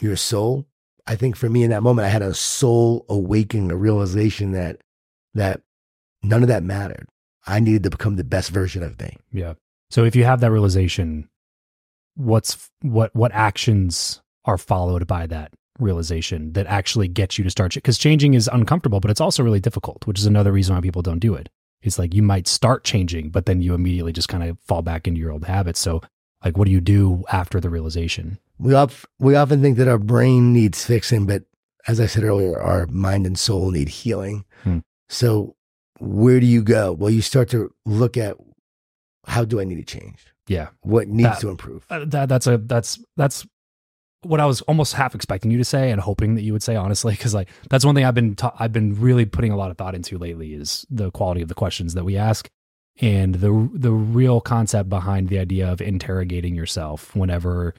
your 0.00 0.16
soul. 0.16 0.66
I 1.06 1.16
think 1.16 1.36
for 1.36 1.48
me 1.48 1.62
in 1.62 1.70
that 1.70 1.82
moment, 1.82 2.06
I 2.06 2.10
had 2.10 2.22
a 2.22 2.34
soul 2.34 3.06
awakening, 3.08 3.70
a 3.70 3.76
realization 3.76 4.52
that 4.52 4.82
that 5.34 5.62
none 6.22 6.42
of 6.42 6.48
that 6.48 6.62
mattered. 6.62 7.06
I 7.46 7.60
needed 7.60 7.84
to 7.84 7.90
become 7.90 8.16
the 8.16 8.24
best 8.24 8.50
version 8.50 8.82
of 8.82 9.00
me. 9.00 9.16
Yeah. 9.32 9.54
So 9.90 10.04
if 10.04 10.14
you 10.14 10.24
have 10.24 10.40
that 10.40 10.50
realization, 10.50 11.28
what's 12.16 12.70
what 12.82 13.14
what 13.14 13.32
actions 13.32 14.20
are 14.44 14.58
followed 14.58 15.06
by 15.06 15.26
that 15.28 15.52
realization 15.78 16.52
that 16.52 16.66
actually 16.66 17.08
gets 17.08 17.38
you 17.38 17.44
to 17.44 17.50
start 17.50 17.74
because 17.74 17.96
changing 17.96 18.34
is 18.34 18.48
uncomfortable, 18.52 19.00
but 19.00 19.10
it's 19.10 19.20
also 19.20 19.42
really 19.42 19.60
difficult, 19.60 20.06
which 20.06 20.18
is 20.18 20.26
another 20.26 20.52
reason 20.52 20.74
why 20.74 20.80
people 20.80 21.02
don't 21.02 21.18
do 21.18 21.34
it. 21.34 21.48
It's 21.82 21.98
like 21.98 22.14
you 22.14 22.22
might 22.22 22.46
start 22.46 22.84
changing, 22.84 23.30
but 23.30 23.46
then 23.46 23.62
you 23.62 23.74
immediately 23.74 24.12
just 24.12 24.28
kind 24.28 24.44
of 24.44 24.58
fall 24.66 24.82
back 24.82 25.06
into 25.08 25.20
your 25.20 25.32
old 25.32 25.44
habits. 25.44 25.80
So 25.80 26.02
like 26.44 26.56
what 26.56 26.66
do 26.66 26.70
you 26.72 26.80
do 26.80 27.24
after 27.32 27.60
the 27.60 27.70
realization? 27.70 28.38
We 28.58 28.74
of, 28.74 29.06
we 29.18 29.34
often 29.34 29.62
think 29.62 29.78
that 29.78 29.88
our 29.88 29.98
brain 29.98 30.52
needs 30.52 30.84
fixing, 30.84 31.26
but 31.26 31.44
as 31.88 31.98
I 32.00 32.06
said 32.06 32.24
earlier, 32.24 32.60
our 32.60 32.86
mind 32.88 33.26
and 33.26 33.38
soul 33.38 33.70
need 33.70 33.88
healing. 33.88 34.44
Hmm. 34.64 34.80
So 35.08 35.56
where 35.98 36.40
do 36.40 36.46
you 36.46 36.62
go? 36.62 36.92
Well, 36.92 37.10
you 37.10 37.22
start 37.22 37.48
to 37.50 37.72
look 37.86 38.16
at 38.18 38.36
how 39.26 39.44
do 39.44 39.60
I 39.60 39.64
need 39.64 39.76
to 39.76 39.98
change? 39.98 40.26
Yeah. 40.46 40.68
What 40.82 41.08
needs 41.08 41.30
That- 41.30 41.40
to 41.40 41.48
improve? 41.48 41.86
Uh, 41.88 42.04
that 42.06 42.28
that's 42.28 42.46
a 42.46 42.58
that's 42.58 42.98
that's 43.16 43.46
what 44.22 44.40
I 44.40 44.46
was 44.46 44.60
almost 44.62 44.94
half 44.94 45.14
expecting 45.14 45.50
you 45.50 45.58
to 45.58 45.64
say 45.64 45.90
and 45.90 46.00
hoping 46.00 46.34
that 46.34 46.42
you 46.42 46.52
would 46.52 46.62
say 46.62 46.76
honestly 46.76 47.12
because 47.14 47.34
like 47.34 47.48
that's 47.70 47.84
one 47.84 47.94
thing 47.94 48.04
I've 48.04 48.14
been 48.14 48.34
ta- 48.36 48.54
I've 48.58 48.72
been 48.72 49.00
really 49.00 49.24
putting 49.24 49.52
a 49.52 49.56
lot 49.56 49.70
of 49.70 49.78
thought 49.78 49.94
into 49.94 50.18
lately 50.18 50.52
is 50.54 50.86
the 50.90 51.10
quality 51.10 51.40
of 51.42 51.48
the 51.48 51.54
questions 51.54 51.94
that 51.94 52.04
we 52.04 52.16
ask 52.16 52.48
and 53.00 53.36
the 53.36 53.70
the 53.72 53.92
real 53.92 54.40
concept 54.40 54.88
behind 54.90 55.28
the 55.28 55.38
idea 55.38 55.70
of 55.72 55.80
interrogating 55.80 56.54
yourself 56.54 57.16
whenever 57.16 57.74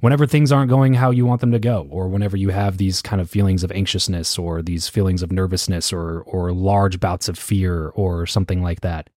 whenever 0.00 0.26
things 0.26 0.52
aren't 0.52 0.70
going 0.70 0.94
how 0.94 1.10
you 1.10 1.26
want 1.26 1.40
them 1.40 1.50
to 1.52 1.58
go 1.58 1.88
or 1.90 2.08
whenever 2.08 2.36
you 2.36 2.50
have 2.50 2.78
these 2.78 3.02
kind 3.02 3.20
of 3.20 3.28
feelings 3.28 3.64
of 3.64 3.72
anxiousness 3.72 4.38
or 4.38 4.62
these 4.62 4.88
feelings 4.88 5.20
of 5.22 5.32
nervousness 5.32 5.92
or 5.92 6.20
or 6.22 6.52
large 6.52 7.00
bouts 7.00 7.28
of 7.28 7.36
fear 7.36 7.88
or 7.88 8.24
something 8.24 8.62
like 8.62 8.82
that 8.82 9.10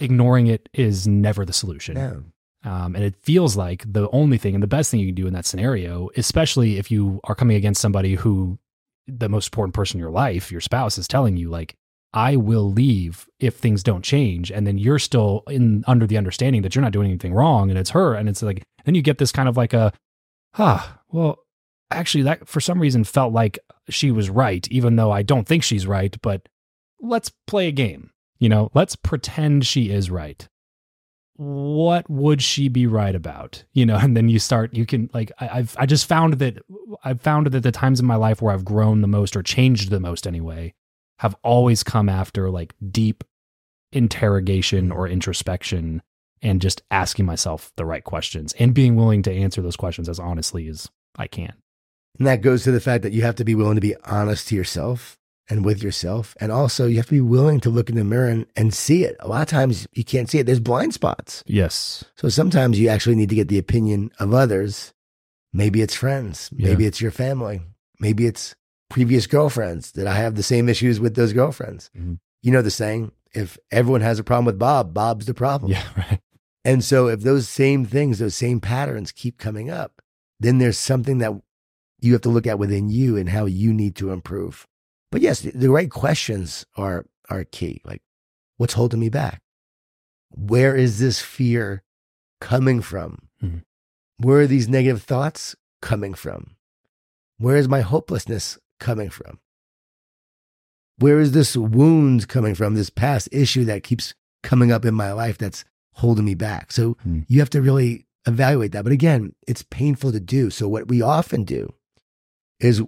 ignoring 0.00 0.48
it 0.48 0.68
is 0.72 1.06
never 1.06 1.44
the 1.44 1.52
solution 1.52 1.94
No. 1.94 2.24
Um, 2.64 2.94
and 2.96 3.04
it 3.04 3.14
feels 3.22 3.56
like 3.56 3.84
the 3.90 4.08
only 4.10 4.38
thing 4.38 4.54
and 4.54 4.62
the 4.62 4.68
best 4.68 4.90
thing 4.90 5.00
you 5.00 5.06
can 5.06 5.14
do 5.14 5.26
in 5.26 5.34
that 5.34 5.44
scenario, 5.44 6.08
especially 6.16 6.78
if 6.78 6.90
you 6.90 7.20
are 7.24 7.34
coming 7.34 7.56
against 7.56 7.80
somebody 7.80 8.14
who 8.14 8.58
the 9.06 9.28
most 9.28 9.48
important 9.48 9.74
person 9.74 9.98
in 9.98 10.00
your 10.00 10.10
life, 10.10 10.50
your 10.50 10.62
spouse, 10.62 10.96
is 10.96 11.06
telling 11.06 11.36
you, 11.36 11.50
like, 11.50 11.74
I 12.14 12.36
will 12.36 12.70
leave 12.72 13.26
if 13.38 13.56
things 13.56 13.82
don't 13.82 14.04
change. 14.04 14.50
And 14.50 14.66
then 14.66 14.78
you're 14.78 14.98
still 14.98 15.42
in 15.48 15.84
under 15.86 16.06
the 16.06 16.16
understanding 16.16 16.62
that 16.62 16.74
you're 16.74 16.82
not 16.82 16.92
doing 16.92 17.08
anything 17.08 17.34
wrong 17.34 17.70
and 17.70 17.78
it's 17.78 17.90
her. 17.90 18.14
And 18.14 18.28
it's 18.28 18.42
like, 18.42 18.62
then 18.84 18.94
you 18.94 19.02
get 19.02 19.18
this 19.18 19.32
kind 19.32 19.48
of 19.48 19.56
like 19.56 19.74
a, 19.74 19.92
ah, 20.56 21.00
well, 21.10 21.40
actually, 21.90 22.22
that 22.22 22.48
for 22.48 22.60
some 22.60 22.80
reason 22.80 23.04
felt 23.04 23.32
like 23.32 23.58
she 23.90 24.10
was 24.10 24.30
right, 24.30 24.66
even 24.70 24.96
though 24.96 25.10
I 25.10 25.22
don't 25.22 25.46
think 25.46 25.64
she's 25.64 25.86
right. 25.86 26.16
But 26.22 26.48
let's 27.00 27.30
play 27.46 27.68
a 27.68 27.72
game. 27.72 28.10
You 28.38 28.48
know, 28.48 28.70
let's 28.74 28.96
pretend 28.96 29.66
she 29.66 29.90
is 29.90 30.10
right 30.10 30.48
what 31.36 32.08
would 32.08 32.40
she 32.40 32.68
be 32.68 32.86
right 32.86 33.14
about? 33.14 33.64
You 33.72 33.86
know 33.86 33.96
and 34.00 34.16
then 34.16 34.28
you 34.28 34.38
start 34.38 34.74
you 34.74 34.86
can 34.86 35.10
like 35.12 35.32
I, 35.38 35.48
i've 35.58 35.76
i 35.78 35.86
just 35.86 36.06
found 36.06 36.34
that 36.34 36.58
i've 37.04 37.20
found 37.20 37.46
that 37.48 37.60
the 37.60 37.72
times 37.72 38.00
in 38.00 38.06
my 38.06 38.16
life 38.16 38.40
where 38.40 38.52
i've 38.52 38.64
grown 38.64 39.00
the 39.00 39.08
most 39.08 39.36
or 39.36 39.42
changed 39.42 39.90
the 39.90 40.00
most 40.00 40.26
anyway 40.26 40.74
have 41.20 41.36
always 41.42 41.82
come 41.82 42.08
after 42.08 42.50
like 42.50 42.74
deep 42.90 43.24
interrogation 43.92 44.90
or 44.90 45.06
introspection 45.08 46.02
and 46.42 46.60
just 46.60 46.82
asking 46.90 47.24
myself 47.24 47.72
the 47.76 47.84
right 47.84 48.04
questions 48.04 48.52
and 48.58 48.74
being 48.74 48.96
willing 48.96 49.22
to 49.22 49.32
answer 49.32 49.62
those 49.62 49.76
questions 49.76 50.08
as 50.08 50.18
honestly 50.18 50.68
as 50.68 50.90
i 51.16 51.26
can. 51.26 51.54
And 52.18 52.28
that 52.28 52.42
goes 52.42 52.62
to 52.64 52.70
the 52.70 52.80
fact 52.80 53.02
that 53.02 53.12
you 53.12 53.22
have 53.22 53.34
to 53.36 53.44
be 53.44 53.54
willing 53.54 53.74
to 53.74 53.80
be 53.80 53.96
honest 54.04 54.48
to 54.48 54.54
yourself 54.54 55.18
and 55.50 55.64
with 55.64 55.82
yourself. 55.82 56.34
And 56.40 56.50
also, 56.50 56.86
you 56.86 56.96
have 56.96 57.06
to 57.06 57.12
be 57.12 57.20
willing 57.20 57.60
to 57.60 57.70
look 57.70 57.88
in 57.90 57.96
the 57.96 58.04
mirror 58.04 58.28
and, 58.28 58.46
and 58.56 58.72
see 58.72 59.04
it. 59.04 59.16
A 59.20 59.28
lot 59.28 59.42
of 59.42 59.48
times, 59.48 59.86
you 59.92 60.04
can't 60.04 60.28
see 60.30 60.38
it. 60.38 60.46
There's 60.46 60.60
blind 60.60 60.94
spots. 60.94 61.42
yes 61.46 62.04
So 62.16 62.28
sometimes 62.28 62.78
you 62.78 62.88
actually 62.88 63.16
need 63.16 63.28
to 63.28 63.34
get 63.34 63.48
the 63.48 63.58
opinion 63.58 64.10
of 64.18 64.32
others. 64.32 64.92
Maybe 65.52 65.82
it's 65.82 65.94
friends. 65.94 66.50
Maybe 66.52 66.84
Yeah. 66.84 66.88
it's 66.88 67.00
your 67.00 67.10
family. 67.10 67.62
Maybe 68.00 68.26
it's 68.26 68.54
previous 68.90 69.26
girlfriends 69.26 69.92
that 69.92 70.06
I 70.06 70.14
have 70.14 70.34
the 70.34 70.42
same 70.42 70.68
issues 70.68 70.98
with 71.00 71.14
those 71.14 71.32
girlfriends. 71.32 71.90
Mhm. 71.96 72.18
You 72.42 72.52
know 72.52 72.62
the 72.62 72.70
saying, 72.70 73.12
if 73.34 73.58
everyone 73.70 74.00
has 74.02 74.18
a 74.18 74.24
problem 74.24 74.44
with 74.46 74.58
Bob, 74.58 74.92
Bob's 74.94 75.26
the 75.26 75.34
problem. 75.34 75.70
yeah 75.72 75.84
right 75.96 76.20
And 76.64 76.82
so 76.82 77.08
if 77.08 77.20
those 77.20 77.48
same 77.48 77.84
things, 77.84 78.18
those 78.18 78.34
same 78.34 78.60
patterns 78.60 79.12
keep 79.12 79.36
coming 79.38 79.68
up, 79.70 80.00
then 80.40 80.58
there's 80.58 80.78
something 80.78 81.18
that 81.18 81.32
you 82.00 82.12
have 82.12 82.22
to 82.22 82.28
look 82.30 82.46
at 82.46 82.58
within 82.58 82.88
you 82.88 83.16
and 83.16 83.28
how 83.28 83.44
you 83.46 83.72
need 83.72 83.94
to 83.96 84.10
improve. 84.10 84.66
But 85.14 85.22
yes, 85.22 85.42
the, 85.42 85.52
the 85.52 85.70
right 85.70 85.88
questions 85.88 86.66
are 86.76 87.06
are 87.30 87.44
key. 87.44 87.80
Like, 87.84 88.02
what's 88.56 88.74
holding 88.74 88.98
me 88.98 89.10
back? 89.10 89.42
Where 90.30 90.74
is 90.74 90.98
this 90.98 91.20
fear 91.22 91.84
coming 92.40 92.82
from? 92.82 93.28
Mhm. 93.40 93.62
Where 94.18 94.40
are 94.40 94.46
these 94.48 94.68
negative 94.68 95.04
thoughts 95.04 95.54
coming 95.80 96.14
from? 96.14 96.56
Where 97.38 97.56
is 97.56 97.68
my 97.68 97.80
hopelessness 97.82 98.58
coming 98.80 99.08
from? 99.08 99.38
Where 100.98 101.20
is 101.20 101.30
this 101.30 101.56
wound 101.56 102.26
coming 102.26 102.56
from? 102.56 102.74
This 102.74 102.90
past 102.90 103.28
issue 103.30 103.64
that 103.66 103.84
keeps 103.84 104.14
coming 104.42 104.72
up 104.72 104.84
in 104.84 104.94
my 104.94 105.12
life 105.12 105.38
that's 105.38 105.64
holding 105.92 106.24
me 106.24 106.34
back. 106.34 106.72
So 106.72 106.96
Hmm. 107.04 107.20
you 107.28 107.38
have 107.38 107.50
to 107.50 107.62
really 107.62 108.06
evaluate 108.26 108.72
that. 108.72 108.82
But 108.82 108.92
again, 108.92 109.32
it's 109.46 109.62
painful 109.62 110.10
to 110.10 110.18
do. 110.18 110.50
So 110.50 110.68
what 110.68 110.88
we 110.88 111.02
often 111.02 111.44
do 111.44 111.72
is 112.58 112.82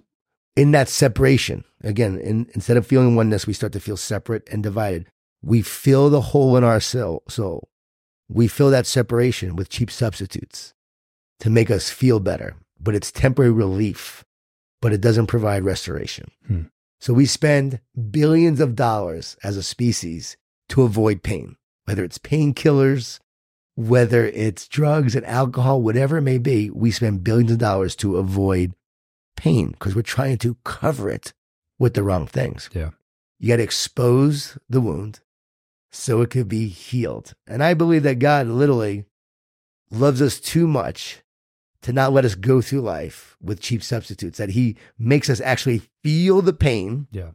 in 0.57 0.71
that 0.71 0.89
separation, 0.89 1.63
again, 1.83 2.17
in, 2.19 2.49
instead 2.53 2.77
of 2.77 2.87
feeling 2.87 3.15
oneness, 3.15 3.45
we 3.45 3.53
start 3.53 3.71
to 3.73 3.79
feel 3.79 3.95
separate 3.95 4.49
and 4.51 4.63
divided. 4.63 5.05
We 5.43 5.61
fill 5.61 6.09
the 6.09 6.19
hole 6.19 6.57
in 6.57 6.63
our 6.63 6.79
soul. 6.79 7.23
soul. 7.29 7.69
We 8.27 8.47
fill 8.47 8.71
that 8.71 8.87
separation 8.87 9.55
with 9.55 9.69
cheap 9.69 9.91
substitutes 9.91 10.73
to 11.39 11.51
make 11.51 11.69
us 11.69 11.91
feel 11.91 12.19
better, 12.19 12.55
but 12.79 12.95
it's 12.95 13.11
temporary 13.11 13.51
relief, 13.51 14.25
but 14.81 14.91
it 14.91 14.99
doesn't 14.99 15.27
provide 15.27 15.63
restoration. 15.63 16.31
Hmm. 16.47 16.63
So 16.99 17.13
we 17.13 17.27
spend 17.27 17.79
billions 18.09 18.59
of 18.59 18.75
dollars 18.75 19.37
as 19.43 19.55
a 19.55 19.63
species 19.63 20.35
to 20.69 20.81
avoid 20.81 21.21
pain, 21.21 21.55
whether 21.85 22.03
it's 22.03 22.17
painkillers, 22.17 23.19
whether 23.75 24.25
it's 24.25 24.67
drugs 24.67 25.15
and 25.15 25.25
alcohol, 25.27 25.83
whatever 25.83 26.17
it 26.17 26.23
may 26.23 26.39
be, 26.39 26.71
we 26.71 26.89
spend 26.89 27.23
billions 27.23 27.51
of 27.51 27.59
dollars 27.59 27.95
to 27.97 28.17
avoid 28.17 28.73
pain 29.37 29.69
because 29.69 29.95
we're 29.95 30.01
trying 30.01 30.37
to 30.39 30.57
cover 30.65 31.09
it 31.09 31.33
with 31.79 31.93
the 31.93 32.03
wrong 32.03 32.27
things. 32.27 32.69
Yeah. 32.73 32.89
You 33.39 33.49
got 33.49 33.57
to 33.57 33.63
expose 33.63 34.57
the 34.67 34.81
wound 34.81 35.21
so 35.91 36.21
it 36.21 36.31
could 36.31 36.49
be 36.49 36.67
healed. 36.67 37.33
And 37.47 37.63
I 37.63 37.73
believe 37.73 38.03
that 38.03 38.19
God 38.19 38.47
literally 38.47 39.05
loves 39.89 40.21
us 40.21 40.39
too 40.39 40.67
much 40.67 41.23
to 41.83 41.93
not 41.93 42.11
let 42.11 42.25
us 42.25 42.35
go 42.35 42.61
through 42.61 42.81
life 42.81 43.37
with 43.41 43.61
cheap 43.61 43.83
substitutes, 43.83 44.37
that 44.37 44.49
He 44.49 44.75
makes 44.97 45.29
us 45.29 45.39
actually 45.39 45.83
feel 46.03 46.41
the 46.41 46.51
pain 46.51 47.07
yeah 47.11 47.31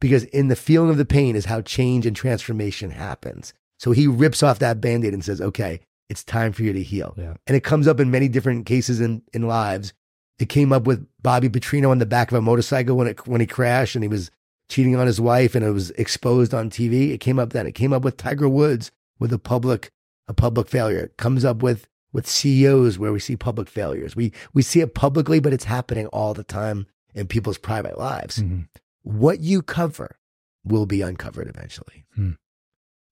because 0.00 0.24
in 0.24 0.48
the 0.48 0.56
feeling 0.56 0.90
of 0.90 0.96
the 0.96 1.04
pain 1.04 1.36
is 1.36 1.46
how 1.46 1.60
change 1.60 2.06
and 2.06 2.14
transformation 2.14 2.90
happens. 2.90 3.52
So 3.78 3.92
he 3.92 4.06
rips 4.06 4.42
off 4.42 4.58
that 4.58 4.80
band-aid 4.80 5.14
and 5.14 5.24
says, 5.24 5.40
okay, 5.40 5.80
it's 6.08 6.24
time 6.24 6.52
for 6.52 6.62
you 6.62 6.72
to 6.72 6.82
heal. 6.82 7.14
Yeah. 7.16 7.34
And 7.46 7.56
it 7.56 7.64
comes 7.64 7.88
up 7.88 8.00
in 8.00 8.10
many 8.10 8.28
different 8.28 8.66
cases 8.66 9.00
in, 9.00 9.22
in 9.32 9.46
lives. 9.46 9.92
It 10.38 10.48
came 10.48 10.72
up 10.72 10.84
with 10.84 11.06
Bobby 11.22 11.48
Petrino 11.48 11.90
on 11.90 11.98
the 11.98 12.06
back 12.06 12.30
of 12.30 12.36
a 12.38 12.42
motorcycle 12.42 12.96
when 12.96 13.06
it 13.08 13.26
when 13.26 13.40
he 13.40 13.46
crashed 13.46 13.94
and 13.94 14.04
he 14.04 14.08
was 14.08 14.30
cheating 14.68 14.96
on 14.96 15.06
his 15.06 15.20
wife 15.20 15.54
and 15.54 15.64
it 15.64 15.70
was 15.70 15.90
exposed 15.92 16.52
on 16.52 16.68
TV. 16.70 17.10
It 17.12 17.18
came 17.20 17.38
up 17.38 17.50
then. 17.50 17.66
It 17.66 17.72
came 17.72 17.92
up 17.92 18.02
with 18.02 18.16
Tiger 18.16 18.48
Woods 18.48 18.90
with 19.18 19.32
a 19.32 19.38
public 19.38 19.90
a 20.28 20.34
public 20.34 20.68
failure. 20.68 20.98
It 20.98 21.16
comes 21.16 21.44
up 21.44 21.62
with 21.62 21.86
with 22.12 22.26
CEOs 22.26 22.98
where 22.98 23.12
we 23.12 23.20
see 23.20 23.36
public 23.36 23.68
failures. 23.68 24.14
We 24.16 24.32
we 24.52 24.62
see 24.62 24.80
it 24.80 24.94
publicly, 24.94 25.40
but 25.40 25.52
it's 25.52 25.64
happening 25.64 26.06
all 26.08 26.34
the 26.34 26.44
time 26.44 26.86
in 27.14 27.26
people's 27.26 27.58
private 27.58 27.98
lives 27.98 28.38
Mhm. 28.42 28.68
what 29.02 29.40
you 29.40 29.62
cover 29.62 30.18
will 30.64 30.84
be 30.84 31.00
uncovered 31.00 31.48
eventually. 31.48 32.04
Hmm. 32.14 32.32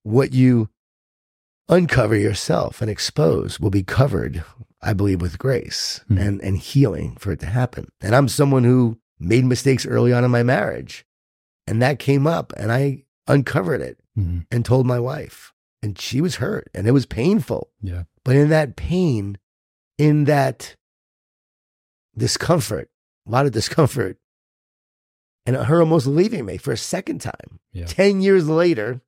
What 0.03 0.33
you 0.33 0.69
uncover 1.69 2.15
yourself 2.15 2.81
and 2.81 2.91
expose 2.91 3.59
will 3.59 3.71
be 3.71 3.81
covered, 3.83 4.43
I 4.85 4.93
believe, 4.93 5.21
with 5.21 5.37
grace 5.39 6.01
Hmm. 6.07 6.17
and, 6.17 6.41
and 6.41 6.57
healing 6.57 7.17
for 7.17 7.31
it 7.31 7.39
to 7.41 7.47
happen. 7.47 7.89
And 8.01 8.15
I'm 8.15 8.27
someone 8.27 8.63
who 8.63 8.99
made 9.19 9.43
mistakes 9.45 9.85
early 9.85 10.13
on 10.13 10.23
in 10.23 10.31
my 10.31 10.43
marriage. 10.43 11.05
And 11.67 11.81
that 11.81 11.99
came 11.99 12.27
up 12.27 12.53
and 12.57 12.71
I 12.71 13.03
uncovered 13.27 13.81
it 13.81 13.99
Mhm. 14.17 14.45
and 14.51 14.63
told 14.63 14.85
my 14.85 14.99
wife. 14.99 15.51
And 15.81 15.99
she 15.99 16.21
was 16.21 16.35
hurt 16.35 16.69
and 16.73 16.87
it 16.87 16.91
was 16.91 17.05
painful. 17.05 17.71
Yeah. 17.81 18.03
But 18.23 18.35
in 18.35 18.49
that 18.49 18.75
pain, 18.75 19.37
in 19.97 20.25
that 20.25 20.75
discomfort, 22.17 22.89
a 23.27 23.31
lot 23.31 23.45
of 23.45 23.51
discomfort, 23.51 24.17
and 25.45 25.55
her 25.55 25.79
almost 25.79 26.07
leaving 26.07 26.45
me 26.45 26.57
for 26.57 26.71
a 26.71 26.77
second 26.77 27.19
time, 27.19 27.59
Yeah. 27.71 27.85
10 27.85 28.21
years 28.21 28.47
later, 28.47 29.01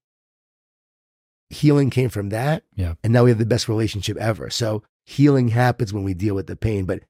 healing 1.49 1.89
came 1.89 2.09
from 2.09 2.29
that. 2.29 2.63
Yeah. 2.75 2.95
And 3.03 3.13
now 3.13 3.23
we 3.23 3.29
have 3.31 3.39
the 3.39 3.45
best 3.45 3.67
relationship 3.69 4.17
ever. 4.17 4.49
So 4.49 4.83
healing 5.07 5.47
happens 5.47 5.93
when 5.93 6.03
we 6.03 6.13
deal 6.13 6.35
with 6.35 6.47
the 6.47 6.55
pain. 6.57 6.83
But 6.85 7.03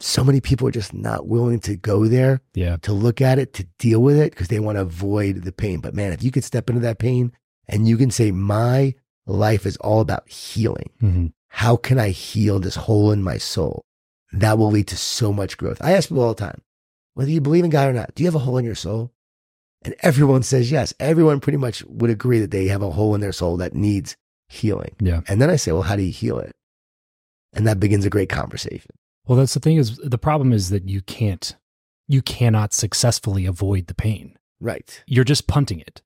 so 0.00 0.24
many 0.24 0.40
people 0.40 0.66
are 0.66 0.70
just 0.72 0.94
not 0.94 1.28
willing 1.28 1.60
to 1.60 1.76
go 1.76 2.06
there, 2.06 2.40
Yeah. 2.54 2.76
to 2.82 2.92
look 2.94 3.20
at 3.20 3.38
it, 3.38 3.52
to 3.54 3.64
deal 3.78 4.00
with 4.02 4.16
it 4.16 4.30
because 4.32 4.48
they 4.48 4.58
want 4.58 4.76
to 4.76 4.82
avoid 4.82 5.42
the 5.42 5.52
pain. 5.52 5.80
But 5.80 5.94
man, 5.94 6.12
if 6.14 6.22
you 6.24 6.30
could 6.30 6.44
step 6.44 6.70
into 6.70 6.80
that 6.80 6.98
pain 6.98 7.32
and 7.68 7.86
you 7.86 7.98
can 7.98 8.10
say, 8.10 8.30
my 8.30 8.94
life 9.26 9.66
is 9.66 9.76
all 9.76 10.00
about 10.00 10.28
healing. 10.30 10.90
hmm 10.98 11.26
How 11.48 11.76
can 11.76 11.98
I 11.98 12.08
heal 12.10 12.58
this 12.58 12.76
hole 12.76 13.12
in 13.12 13.22
my 13.22 13.36
soul? 13.36 13.84
That 14.32 14.56
will 14.56 14.70
lead 14.70 14.86
to 14.88 14.96
so 14.96 15.32
much 15.32 15.58
growth. 15.58 15.78
I 15.82 15.92
ask 15.92 16.08
people 16.08 16.22
all 16.22 16.34
the 16.34 16.40
time, 16.40 16.62
whether 17.14 17.30
you 17.30 17.40
believe 17.42 17.64
in 17.64 17.70
God 17.70 17.88
or 17.88 17.92
not, 17.92 18.14
do 18.14 18.22
you 18.22 18.28
have 18.28 18.34
a 18.36 18.38
hole 18.46 18.56
in 18.56 18.64
your 18.64 18.74
soul? 18.76 19.12
And 19.82 19.94
everyone 20.00 20.42
says 20.44 20.70
yes. 20.70 20.94
Everyone 21.00 21.40
pretty 21.40 21.58
much 21.58 21.82
would 21.84 22.08
agree 22.10 22.38
that 22.40 22.50
they 22.52 22.68
have 22.68 22.82
a 22.82 22.90
hole 22.90 23.14
in 23.14 23.20
their 23.20 23.32
soul 23.32 23.56
that 23.58 23.74
needs 23.74 24.16
healing. 24.48 24.94
Yeah. 25.00 25.20
And 25.28 25.42
then 25.42 25.50
I 25.50 25.56
say, 25.56 25.72
well, 25.72 25.82
how 25.82 25.96
do 25.96 26.02
you 26.02 26.12
heal 26.12 26.38
it? 26.38 26.52
And 27.52 27.66
that 27.66 27.80
begins 27.80 28.04
a 28.04 28.10
great 28.10 28.28
conversation. 28.28 28.90
Well, 29.26 29.38
that's 29.38 29.54
the 29.54 29.60
thing 29.60 29.76
is 29.76 29.96
the 29.98 30.18
problem 30.18 30.52
is 30.52 30.70
that 30.70 30.88
you 30.88 31.00
can't, 31.02 31.56
you 32.08 32.22
cannot 32.22 32.72
successfully 32.72 33.46
avoid 33.46 33.86
the 33.86 33.94
pain. 33.94 34.36
Right. 34.60 35.02
You're 35.06 35.24
just 35.24 35.46
punting 35.46 35.80
it. 35.80 36.02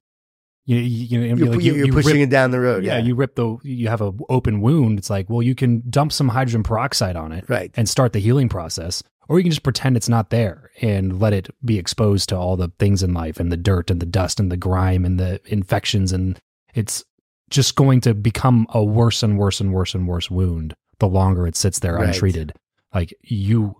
You, 0.66 0.76
you, 0.78 1.04
you 1.06 1.18
know, 1.20 1.36
You're, 1.36 1.54
like 1.54 1.62
you're, 1.64 1.76
you- 1.76 1.86
you 1.86 1.92
pushing 1.92 2.12
rip- 2.20 2.28
it 2.28 2.30
down 2.30 2.50
the 2.50 2.60
road. 2.60 2.84
yeah, 2.84 2.96
Yeah. 2.98 3.04
you 3.04 3.14
rip 3.14 3.34
the, 3.34 3.58
you 3.62 3.88
have 3.88 4.00
a 4.00 4.12
open 4.30 4.60
wound. 4.62 4.98
It's 4.98 5.10
like, 5.10 5.28
well, 5.28 5.42
you 5.42 5.54
can 5.54 5.82
dump 5.90 6.12
some 6.12 6.28
hydrogen 6.28 6.62
peroxide 6.62 7.16
on 7.16 7.32
it 7.32 7.44
right. 7.48 7.70
and 7.74 7.86
start 7.88 8.12
the 8.14 8.18
healing 8.20 8.48
process, 8.48 9.02
or 9.28 9.38
you 9.38 9.44
can 9.44 9.50
just 9.50 9.62
pretend 9.62 9.96
it's 9.96 10.08
not 10.08 10.30
there 10.30 10.70
and 10.80 11.20
let 11.20 11.34
it 11.34 11.50
be 11.64 11.78
exposed 11.78 12.30
to 12.30 12.36
all 12.36 12.56
the 12.56 12.72
things 12.78 13.02
in 13.02 13.12
life 13.12 13.38
and 13.38 13.52
the 13.52 13.56
dirt 13.58 13.90
and 13.90 14.00
the 14.00 14.06
dust 14.06 14.40
and 14.40 14.50
the 14.50 14.56
grime 14.56 15.04
and 15.04 15.20
the 15.20 15.40
infections. 15.46 16.12
And 16.12 16.38
it's 16.74 17.04
just 17.50 17.74
going 17.76 18.00
to 18.02 18.14
become 18.14 18.66
a 18.70 18.82
worse 18.82 19.22
and 19.22 19.38
worse 19.38 19.60
and 19.60 19.72
worse 19.72 19.94
and 19.94 20.08
worse 20.08 20.30
wound 20.30 20.74
the 20.98 21.08
longer 21.08 21.46
it 21.46 21.56
sits 21.56 21.78
there 21.80 21.94
Right. 21.94 22.08
untreated. 22.08 22.52
Like 22.94 23.12
you, 23.22 23.76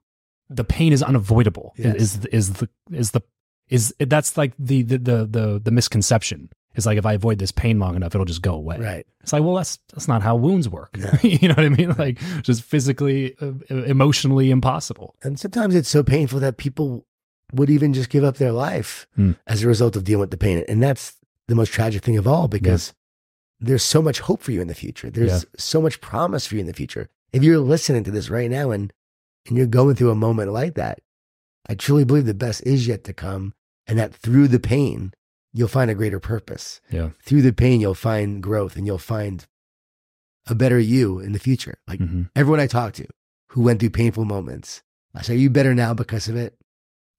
the 0.49 0.65
pain 0.65 0.93
is 0.93 1.03
unavoidable. 1.03 1.73
Yes. 1.77 1.97
Is 1.97 2.27
is 2.27 2.53
the 2.55 2.69
is 2.93 3.11
the 3.12 3.23
is 3.69 3.95
that's 3.99 4.37
like 4.37 4.53
the 4.59 4.83
the 4.83 4.99
the 4.99 5.27
the, 5.27 5.61
the 5.62 5.71
misconception. 5.71 6.51
Is 6.75 6.87
like 6.87 6.99
if 6.99 7.07
I 7.07 7.12
avoid 7.12 7.39
this 7.39 7.53
pain 7.53 7.79
long 7.79 7.95
enough, 7.95 8.15
it'll 8.17 8.25
just 8.25 8.43
go 8.43 8.55
away. 8.55 8.79
Right. 8.79 9.07
It's 9.21 9.33
like, 9.33 9.45
well, 9.45 9.55
that's 9.55 9.79
that's 9.93 10.09
not 10.09 10.23
how 10.23 10.35
wounds 10.35 10.69
work. 10.69 10.97
No. 10.97 11.09
you 11.23 11.47
know 11.49 11.55
what 11.55 11.65
I 11.65 11.69
mean? 11.69 11.95
Like 11.97 12.19
just 12.43 12.62
physically, 12.65 13.37
uh, 13.41 13.53
emotionally 13.85 14.51
impossible. 14.51 15.15
And 15.23 15.39
sometimes 15.39 15.77
it's 15.77 15.89
so 15.89 16.03
painful 16.03 16.41
that 16.41 16.57
people 16.57 17.07
would 17.53 17.71
even 17.71 17.93
just 17.93 18.11
give 18.11 18.25
up 18.25 18.39
their 18.39 18.51
life 18.51 19.07
Hmm. 19.15 19.33
as 19.47 19.62
a 19.62 19.69
result 19.69 19.95
of 19.95 20.03
dealing 20.03 20.23
with 20.23 20.31
the 20.33 20.37
pain. 20.37 20.65
And 20.69 20.83
that's 20.83 21.15
the 21.47 21.55
most 21.55 21.73
tragic 21.73 22.03
thing 22.03 22.17
of 22.17 22.27
all 22.27 22.49
because 22.49 22.93
there's 23.61 23.83
so 23.83 24.03
much 24.03 24.21
hope 24.21 24.43
for 24.43 24.53
you 24.53 24.61
in 24.61 24.69
the 24.69 24.75
future. 24.75 25.11
There's 25.11 25.47
so 25.57 25.81
much 25.81 26.01
promise 26.01 26.47
for 26.47 26.55
you 26.57 26.61
in 26.61 26.67
the 26.67 26.73
future. 26.73 27.09
If 27.33 27.43
you're 27.43 27.59
listening 27.59 28.05
to 28.05 28.11
this 28.11 28.31
right 28.31 28.51
now 28.51 28.71
and, 28.71 28.93
and 29.47 29.57
you're 29.57 29.67
going 29.67 29.95
through 29.95 30.11
a 30.11 30.17
moment 30.17 30.53
like 30.53 30.75
that, 30.75 31.01
I 31.69 31.75
truly 31.75 32.05
believe 32.05 32.27
the 32.27 32.35
best 32.35 32.63
is 32.67 32.87
yet 32.87 33.05
to 33.05 33.13
come 33.13 33.55
and 33.87 33.99
that 33.99 34.15
through 34.15 34.49
the 34.49 34.61
pain, 34.61 35.13
you'll 35.53 35.69
find 35.69 35.91
a 35.91 35.95
greater 35.95 36.21
purpose. 36.21 36.81
Yeah. 36.91 37.11
Through 37.23 37.43
the 37.43 37.53
pain, 37.53 37.81
you'll 37.81 37.95
find 37.95 38.43
growth 38.43 38.77
and 38.77 38.87
you'll 38.87 38.99
find 38.99 39.47
a 40.47 40.55
better 40.55 40.79
you 40.79 41.21
in 41.21 41.33
the 41.33 41.39
future. 41.39 41.79
Like 41.89 42.01
hmm 42.01 42.25
everyone 42.37 42.61
I 42.61 42.67
talk 42.67 42.93
to 42.95 43.07
who 43.51 43.63
went 43.63 43.81
through 43.81 43.91
painful 43.91 44.25
moments, 44.25 44.83
I 45.15 45.23
say, 45.23 45.35
Are 45.35 45.39
you 45.39 45.51
better 45.51 45.75
now 45.75 45.95
because 45.95 46.29
of 46.29 46.37
it? 46.37 46.57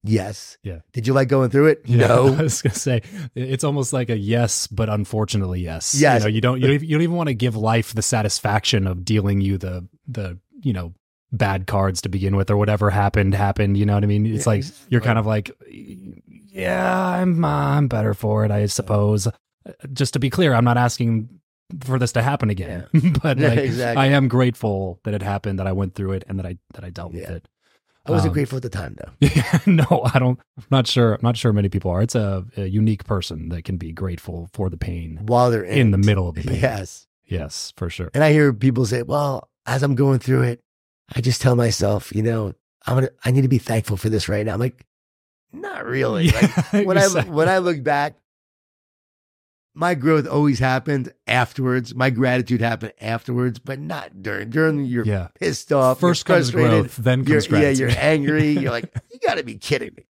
Yes. 0.08 0.58
Yeah. 0.62 0.80
Did 0.92 1.06
you 1.06 1.12
like 1.12 1.28
going 1.28 1.50
through 1.50 1.66
it? 1.68 1.82
I 1.88 1.92
No. 1.94 2.34
I 2.38 2.42
was 2.42 2.62
gonna 2.62 2.74
say 2.74 3.02
it's 3.34 3.64
almost 3.64 3.92
like 3.92 4.10
a 4.10 4.16
yes, 4.16 4.66
but 4.66 4.88
unfortunately 4.88 5.60
yes. 5.60 5.94
Yes. 5.94 6.22
You, 6.22 6.28
know, 6.28 6.34
you 6.34 6.40
don't 6.40 6.56
you 6.60 6.66
don't, 6.66 6.74
even- 6.74 6.88
you 6.88 6.94
don't 6.96 7.02
even 7.02 7.16
want 7.16 7.28
to 7.28 7.34
give 7.34 7.56
life 7.56 7.94
the 7.94 8.02
satisfaction 8.02 8.86
of 8.86 9.04
dealing 9.04 9.40
you 9.40 9.58
the 9.58 9.86
the 10.08 10.38
you 10.62 10.72
know 10.72 10.94
bad 11.32 11.66
cards 11.66 12.00
to 12.02 12.08
begin 12.08 12.36
with 12.36 12.50
or 12.50 12.56
whatever 12.56 12.90
happened 12.90 13.34
happened. 13.34 13.76
You 13.76 13.84
know 13.86 13.94
what 13.94 14.04
I 14.04 14.06
mean? 14.06 14.26
It's 14.26 14.46
Yeah, 14.46 14.52
like 14.52 14.64
you're 14.88 15.00
kind 15.00 15.18
of 15.18 15.26
like 15.26 15.50
yeah, 15.70 17.08
I'm 17.20 17.44
I'm 17.44 17.88
better 17.88 18.14
for 18.14 18.44
it, 18.44 18.50
I 18.50 18.66
suppose. 18.66 19.26
Uh, 19.26 19.32
just 19.92 20.12
to 20.14 20.18
be 20.18 20.30
clear, 20.30 20.54
I'm 20.54 20.64
not 20.64 20.76
asking 20.78 21.28
for 21.80 21.98
this 21.98 22.12
to 22.12 22.22
happen 22.22 22.48
again, 22.48 22.86
but 23.22 23.38
like, 23.38 23.58
exactly. 23.58 24.00
I 24.02 24.06
am 24.06 24.28
grateful 24.28 25.00
that 25.04 25.14
it 25.14 25.22
happened, 25.22 25.58
that 25.58 25.66
I 25.66 25.72
went 25.72 25.94
through 25.94 26.12
it, 26.12 26.24
and 26.28 26.38
that 26.38 26.46
I 26.46 26.58
that 26.74 26.84
I 26.84 26.90
dealt 26.90 27.12
with 27.12 27.28
it. 27.28 27.48
I 28.06 28.10
wasn't 28.12 28.30
Um, 28.30 28.34
grateful 28.34 28.56
at 28.56 28.62
the 28.62 28.68
time 28.68 28.96
though. 28.98 29.10
Yeah, 29.20 29.58
no, 29.66 30.08
I 30.14 30.18
don't. 30.18 30.38
I'm 30.58 30.64
not 30.70 30.86
sure. 30.86 31.14
I'm 31.14 31.20
not 31.22 31.36
sure 31.36 31.52
many 31.52 31.68
people 31.68 31.90
are. 31.90 32.02
It's 32.02 32.14
a, 32.14 32.44
a 32.56 32.66
unique 32.66 33.04
person 33.04 33.48
that 33.50 33.64
can 33.64 33.76
be 33.76 33.92
grateful 33.92 34.48
for 34.52 34.70
the 34.70 34.76
pain 34.76 35.18
While 35.26 35.50
they're 35.50 35.64
in, 35.64 35.78
in 35.78 35.90
the 35.90 35.98
middle 35.98 36.28
of 36.28 36.36
the 36.36 36.42
pain. 36.42 36.60
Yes. 36.60 37.06
Yes, 37.26 37.72
for 37.76 37.90
sure. 37.90 38.10
And 38.14 38.22
I 38.22 38.30
hear 38.32 38.52
people 38.52 38.86
say, 38.86 39.02
Well, 39.02 39.48
as 39.66 39.82
I'm 39.82 39.94
going 39.96 40.20
through 40.20 40.42
it, 40.42 40.60
I 41.14 41.20
just 41.20 41.40
tell 41.42 41.56
myself, 41.56 42.14
you 42.14 42.22
know, 42.22 42.52
I'm 42.86 42.94
gonna 42.96 43.08
I 43.24 43.32
need 43.32 43.42
to 43.42 43.48
be 43.48 43.58
thankful 43.58 43.96
for 43.96 44.08
this 44.08 44.28
right 44.28 44.46
now. 44.46 44.54
I'm 44.54 44.60
like, 44.60 44.84
not 45.52 45.84
really. 45.86 46.28
Like, 46.30 46.50
Yeah, 46.72 46.82
when 46.82 46.98
I 46.98 47.06
when 47.08 47.48
I 47.48 47.58
look 47.58 47.82
back, 47.82 48.14
my 49.76 49.94
growth 49.94 50.26
always 50.26 50.58
happened 50.58 51.12
afterwards. 51.26 51.94
My 51.94 52.08
gratitude 52.08 52.62
happened 52.62 52.94
afterwards, 53.00 53.58
but 53.58 53.78
not 53.78 54.22
during. 54.22 54.48
During 54.48 54.84
you're 54.86 55.04
yeah, 55.04 55.28
pissed 55.38 55.70
off, 55.72 56.00
first 56.00 56.24
comes 56.24 56.50
growth, 56.50 56.96
then 56.96 57.24
you're, 57.24 57.42
comes 57.42 57.62
yeah, 57.62 57.70
you're 57.70 57.98
angry. 57.98 58.48
You're 58.56 58.70
like, 58.70 58.92
you 59.12 59.18
got 59.20 59.36
to 59.36 59.44
be 59.44 59.56
kidding 59.56 59.90
me. 59.94 60.06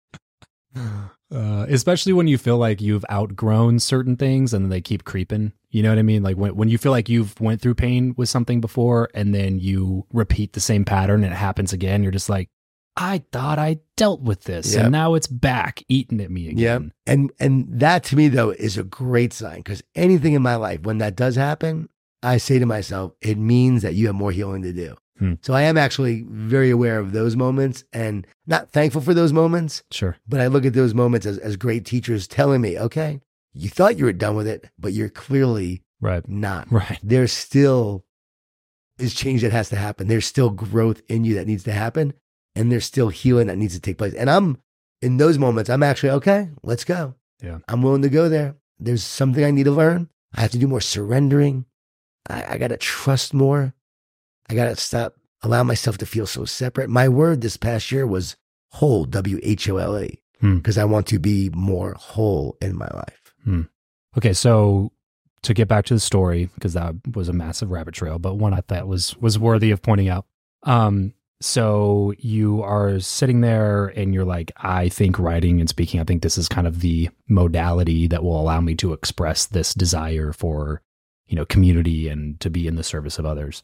uh, 1.34 1.66
especially 1.68 2.12
when 2.12 2.28
you 2.28 2.38
feel 2.38 2.58
like 2.58 2.80
you've 2.80 3.04
outgrown 3.10 3.80
certain 3.80 4.16
things 4.16 4.54
and 4.54 4.70
they 4.70 4.80
keep 4.80 5.04
creeping. 5.04 5.52
You 5.70 5.82
know 5.82 5.88
what 5.88 5.98
I 5.98 6.02
mean? 6.02 6.22
Like 6.22 6.36
when 6.36 6.54
when 6.54 6.68
you 6.68 6.78
feel 6.78 6.92
like 6.92 7.08
you've 7.08 7.38
went 7.40 7.60
through 7.60 7.74
pain 7.74 8.14
with 8.16 8.28
something 8.28 8.60
before 8.60 9.08
and 9.14 9.34
then 9.34 9.58
you 9.58 10.06
repeat 10.12 10.52
the 10.52 10.60
same 10.60 10.84
pattern 10.84 11.24
and 11.24 11.32
it 11.32 11.36
happens 11.36 11.72
again, 11.72 12.04
you're 12.04 12.12
just 12.12 12.28
like, 12.28 12.48
I 12.96 13.22
thought 13.32 13.58
I 13.58 13.80
dealt 13.96 14.22
with 14.22 14.44
this 14.44 14.74
Yep. 14.74 14.84
and 14.84 14.92
now 14.92 15.14
it's 15.14 15.26
back 15.26 15.82
eating 15.88 16.20
at 16.20 16.30
me 16.30 16.42
Yeah, 16.54 16.76
again. 16.76 16.92
and 17.06 17.32
and 17.38 17.66
that 17.80 18.04
to 18.04 18.16
me 18.16 18.28
though 18.28 18.50
is 18.50 18.78
a 18.78 18.84
great 18.84 19.32
sign 19.32 19.58
because 19.58 19.82
anything 19.94 20.32
in 20.32 20.42
my 20.42 20.56
life 20.56 20.80
when 20.82 20.98
that 20.98 21.14
does 21.16 21.36
happen, 21.36 21.88
I 22.22 22.38
say 22.38 22.58
to 22.58 22.66
myself, 22.66 23.12
it 23.20 23.36
means 23.38 23.82
that 23.82 23.94
you 23.94 24.06
have 24.06 24.14
more 24.16 24.32
healing 24.32 24.62
to 24.62 24.72
do. 24.72 24.96
Hmm. 25.18 25.34
So 25.42 25.54
I 25.54 25.62
am 25.62 25.78
actually 25.78 26.24
very 26.28 26.70
aware 26.70 26.98
of 26.98 27.12
those 27.12 27.36
moments 27.36 27.84
and 27.92 28.26
not 28.46 28.70
thankful 28.70 29.00
for 29.00 29.14
those 29.14 29.32
moments, 29.32 29.82
Sure. 29.90 30.16
but 30.28 30.40
I 30.40 30.46
look 30.46 30.64
at 30.66 30.72
those 30.74 30.92
moments 30.94 31.24
as, 31.26 31.38
as 31.38 31.56
great 31.56 31.84
teachers 31.86 32.26
telling 32.26 32.60
me, 32.60 32.78
okay, 32.78 33.20
you 33.54 33.68
thought 33.70 33.98
you 33.98 34.04
were 34.06 34.12
done 34.12 34.36
with 34.36 34.46
it, 34.46 34.68
but 34.78 34.92
you're 34.92 35.08
clearly 35.08 35.82
Right. 36.00 36.26
not. 36.28 36.68
Right. 36.72 36.98
There's 37.02 37.32
still 37.32 38.04
is 38.98 39.14
change 39.14 39.42
that 39.42 39.52
has 39.52 39.68
to 39.70 39.76
happen. 39.76 40.08
There's 40.08 40.26
still 40.26 40.50
growth 40.50 41.02
in 41.08 41.24
you 41.24 41.34
that 41.34 41.46
needs 41.46 41.64
to 41.64 41.72
happen, 41.72 42.14
and 42.56 42.72
there's 42.72 42.84
still 42.84 43.08
healing 43.08 43.46
that 43.46 43.58
needs 43.58 43.74
to 43.74 43.80
take 43.80 43.98
place. 43.98 44.14
And 44.14 44.28
I'm 44.28 44.58
in 45.02 45.18
those 45.18 45.38
moments, 45.38 45.70
I'm 45.70 45.82
actually 45.82 46.10
okay. 46.10 46.48
Let's 46.62 46.84
go. 46.84 47.14
Yeah. 47.42 47.58
I'm 47.68 47.82
willing 47.82 48.02
to 48.02 48.08
go 48.08 48.28
there. 48.28 48.56
There's 48.78 49.04
something 49.04 49.44
I 49.44 49.50
need 49.50 49.64
to 49.64 49.70
learn. 49.70 50.08
I 50.34 50.40
have 50.40 50.50
to 50.52 50.58
do 50.58 50.66
more 50.66 50.80
surrendering. 50.80 51.66
I, 52.28 52.54
I 52.54 52.58
got 52.58 52.68
to 52.68 52.76
trust 52.76 53.32
more. 53.34 53.74
I 54.50 54.54
got 54.54 54.66
to 54.66 54.76
stop 54.76 55.14
allow 55.42 55.62
myself 55.62 55.98
to 55.98 56.06
feel 56.06 56.26
so 56.26 56.44
separate. 56.44 56.88
My 56.90 57.08
word 57.08 57.40
this 57.42 57.56
past 57.56 57.92
year 57.92 58.06
was 58.06 58.36
whole, 58.72 59.04
W 59.04 59.38
H 59.42 59.68
O 59.68 59.76
L 59.76 59.98
E, 60.00 60.20
Hmm. 60.40 60.56
because 60.56 60.76
I 60.78 60.84
want 60.84 61.06
to 61.08 61.18
be 61.18 61.50
more 61.54 61.94
whole 61.94 62.56
in 62.60 62.76
my 62.76 62.88
life. 62.92 63.34
Okay, 64.16 64.32
so 64.32 64.92
to 65.42 65.52
get 65.54 65.68
back 65.68 65.84
to 65.86 65.94
the 65.94 66.00
story, 66.00 66.48
because 66.54 66.72
that 66.72 66.94
was 67.14 67.28
a 67.28 67.32
massive 67.34 67.70
rabbit 67.70 67.94
trail, 67.94 68.18
but 68.18 68.34
one 68.34 68.54
I 68.54 68.60
thought 68.62 68.88
was 68.88 69.14
was 69.18 69.38
worthy 69.38 69.70
of 69.70 69.82
pointing 69.82 70.08
out. 70.08 70.24
Um, 70.62 71.12
so 71.40 72.14
you 72.18 72.62
are 72.62 72.98
sitting 72.98 73.42
there 73.42 73.86
and 73.88 74.14
you're 74.14 74.24
like, 74.24 74.52
I 74.56 74.88
think 74.88 75.18
writing 75.18 75.60
and 75.60 75.68
speaking, 75.68 76.00
I 76.00 76.04
think 76.04 76.22
this 76.22 76.38
is 76.38 76.48
kind 76.48 76.66
of 76.66 76.80
the 76.80 77.10
modality 77.28 78.06
that 78.06 78.24
will 78.24 78.40
allow 78.40 78.60
me 78.60 78.74
to 78.76 78.92
express 78.92 79.46
this 79.46 79.74
desire 79.74 80.32
for, 80.32 80.80
you 81.26 81.36
know, 81.36 81.44
community 81.44 82.08
and 82.08 82.40
to 82.40 82.48
be 82.48 82.66
in 82.66 82.76
the 82.76 82.82
service 82.82 83.18
of 83.18 83.26
others. 83.26 83.62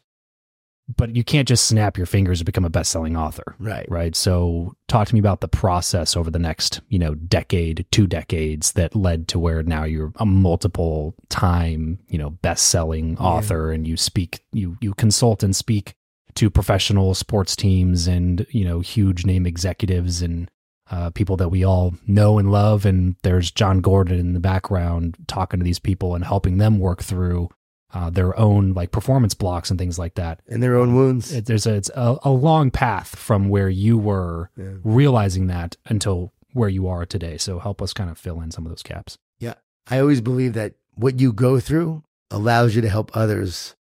But 0.97 1.15
you 1.15 1.25
can't 1.25 1.49
just 1.49 1.67
snap 1.67 1.97
your 1.97 2.07
fingers 2.07 2.41
and 2.41 2.45
become 2.45 2.65
a 2.65 2.71
best-selling 2.71 3.17
author 3.17 3.55
Right. 3.59 3.87
right? 3.89 4.15
So 4.17 4.75
talk 4.89 5.09
to 5.09 5.15
me 5.15 5.21
about 5.21 5.41
the 5.41 5.49
process 5.49 6.17
over 6.17 6.31
the 6.31 6.41
next, 6.41 6.81
you 6.89 6.99
know, 6.99 7.15
decade, 7.15 7.87
two 7.93 8.07
decades 8.07 8.73
that 8.73 8.97
led 8.97 9.29
to 9.29 9.39
where 9.39 9.63
now 9.63 9.85
you're 9.85 10.13
a 10.17 10.27
multiple 10.27 11.15
time, 11.31 12.01
you 12.09 12.19
know, 12.19 12.31
best-selling 12.31 13.17
author 13.19 13.71
and 13.71 13.87
you 13.87 13.97
speak 13.97 14.45
you 14.53 14.77
you 14.81 14.93
consult 14.95 15.43
and 15.43 15.55
speak 15.55 15.95
to 16.35 16.51
professional 16.51 17.15
sports 17.15 17.55
teams 17.57 18.07
and, 18.07 18.47
you 18.51 18.65
know, 18.65 18.81
huge 18.81 19.25
name 19.27 19.47
executives 19.47 20.23
and 20.23 20.51
uh, 20.91 21.11
people 21.11 21.37
that 21.37 21.49
we 21.49 21.65
all 21.65 21.95
know 22.07 22.39
and 22.39 22.51
love. 22.51 22.85
And 22.87 23.17
there's 23.23 23.51
Jon 23.51 23.81
Gordon 23.81 24.19
in 24.19 24.33
the 24.35 24.41
background 24.41 25.17
talking 25.27 25.61
to 25.61 25.65
these 25.65 25.79
people 25.79 26.15
and 26.15 26.25
helping 26.25 26.59
them 26.59 26.79
work 26.79 27.03
through 27.03 27.49
uh, 27.95 28.09
their 28.11 28.39
own 28.39 28.73
like 28.73 28.91
performance 28.91 29.35
blocks 29.35 29.71
and 29.71 29.79
things 29.79 29.99
like 29.99 30.15
that. 30.15 30.41
And 30.49 30.63
their 30.63 30.77
own 30.77 30.95
wounds. 30.95 31.33
It, 31.33 31.47
there's 31.47 31.67
a, 31.67 31.75
it's 31.75 31.91
a, 31.95 32.17
a 32.25 32.31
long 32.31 32.71
path 32.71 33.17
from 33.17 33.49
where 33.49 33.69
you 33.69 33.99
were 33.99 34.51
Yeah. 34.57 34.73
realizing 34.83 35.47
that 35.49 35.77
until 35.87 36.33
where 36.55 36.69
you 36.69 36.87
are 36.89 37.05
today. 37.07 37.37
So 37.39 37.59
help 37.59 37.81
us 37.83 37.93
kind 37.93 38.11
of 38.11 38.19
fill 38.19 38.41
in 38.41 38.51
some 38.51 38.65
of 38.67 38.71
those 38.73 38.83
gaps. 38.83 39.19
Yeah, 39.39 39.55
I 39.91 39.99
always 39.99 40.21
believe 40.21 40.53
that 40.55 40.75
what 40.95 41.21
you 41.21 41.33
go 41.33 41.61
through 41.61 42.03
allows 42.31 42.75
you 42.75 42.83
to 42.83 42.89
help 42.89 43.11
others 43.15 43.75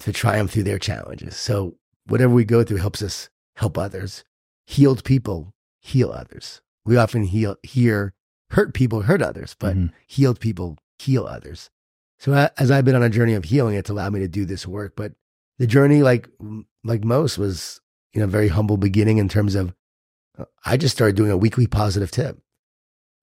to 0.00 0.12
triumph 0.12 0.50
through 0.52 0.62
their 0.64 0.78
challenges. 0.78 1.36
So 1.36 1.76
whatever 2.06 2.32
we 2.34 2.44
go 2.44 2.62
through 2.64 2.78
helps 2.78 3.02
us 3.02 3.28
help 3.56 3.76
others. 3.78 4.24
Healed 4.66 5.04
people 5.04 5.54
heal 5.80 6.10
others. 6.10 6.60
We 6.84 6.96
often 6.96 7.24
heal, 7.24 7.56
hear 7.62 8.14
hurt 8.50 8.74
people 8.74 9.02
hurt 9.02 9.22
others, 9.22 9.56
but 9.58 9.76
Mhm. 9.76 9.92
healed 10.06 10.38
people 10.40 10.78
heal 10.98 11.24
others. 11.26 11.70
So 12.18 12.32
a- 12.34 12.52
as 12.58 12.70
I've 12.70 12.84
been 12.84 12.94
on 12.94 13.02
a 13.02 13.08
journey 13.08 13.34
of 13.34 13.44
healing, 13.44 13.74
it's 13.76 13.90
allowed 13.90 14.12
me 14.12 14.20
to 14.20 14.28
do 14.28 14.44
this 14.44 14.66
work. 14.66 14.94
But 14.96 15.14
the 15.58 15.66
journey, 15.66 16.02
like 16.02 16.28
like 16.84 17.04
most, 17.04 17.38
was 17.38 17.80
you 18.12 18.20
know 18.20 18.26
very 18.26 18.48
humble 18.48 18.76
beginning 18.76 19.18
in 19.18 19.28
terms 19.28 19.54
of 19.54 19.74
uh, 20.38 20.44
I 20.64 20.76
just 20.76 20.94
started 20.94 21.16
doing 21.16 21.30
a 21.30 21.36
weekly 21.36 21.66
positive 21.66 22.10
tip. 22.10 22.38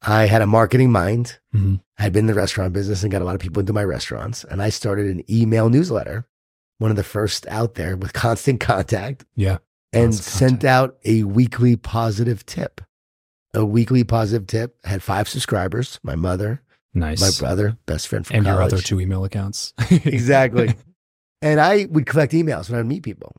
I 0.01 0.27
had 0.27 0.41
a 0.41 0.47
marketing 0.47 0.91
mind. 0.91 1.39
Mhm. 1.53 1.82
I 1.97 2.03
had 2.03 2.13
been 2.13 2.23
in 2.23 2.27
the 2.27 2.34
restaurant 2.34 2.73
business 2.73 3.03
and 3.03 3.11
got 3.11 3.21
a 3.21 3.25
lot 3.25 3.36
of 3.36 3.41
people 3.41 3.59
into 3.59 3.73
my 3.73 3.84
restaurants. 3.84 4.43
And 4.45 4.61
I 4.61 4.69
started 4.69 5.07
an 5.07 5.23
email 5.30 5.69
newsletter, 5.69 6.25
one 6.80 6.89
of 6.91 6.97
the 6.97 7.03
first 7.03 7.45
out 7.47 7.75
there 7.75 7.95
with 7.95 8.11
constant 8.25 8.59
contact, 8.59 9.25
Yeah. 9.36 9.59
and 9.93 10.07
Constant 10.11 10.23
sent 10.51 10.63
out 10.65 10.97
a 11.05 11.23
weekly 11.23 11.75
positive 11.75 12.45
tip. 12.45 12.82
A 13.53 13.63
weekly 13.65 14.03
positive 14.03 14.47
tip 14.47 14.77
had 14.84 15.01
five 15.03 15.27
subscribers 15.30 15.99
my 16.03 16.15
mother, 16.15 16.61
Nice. 16.93 17.21
my 17.21 17.32
brother, 17.39 17.77
best 17.86 18.07
friend 18.07 18.25
from 18.25 18.38
and 18.38 18.45
your 18.45 18.61
other 18.61 18.80
two 18.80 18.99
email 18.99 19.23
accounts. 19.23 19.73
exactly. 19.91 20.73
and 21.41 21.59
I 21.61 21.86
would 21.89 22.05
collect 22.07 22.34
emails 22.34 22.69
when 22.69 22.75
I 22.77 22.82
would 22.82 22.88
meet 22.89 23.03
people. 23.03 23.36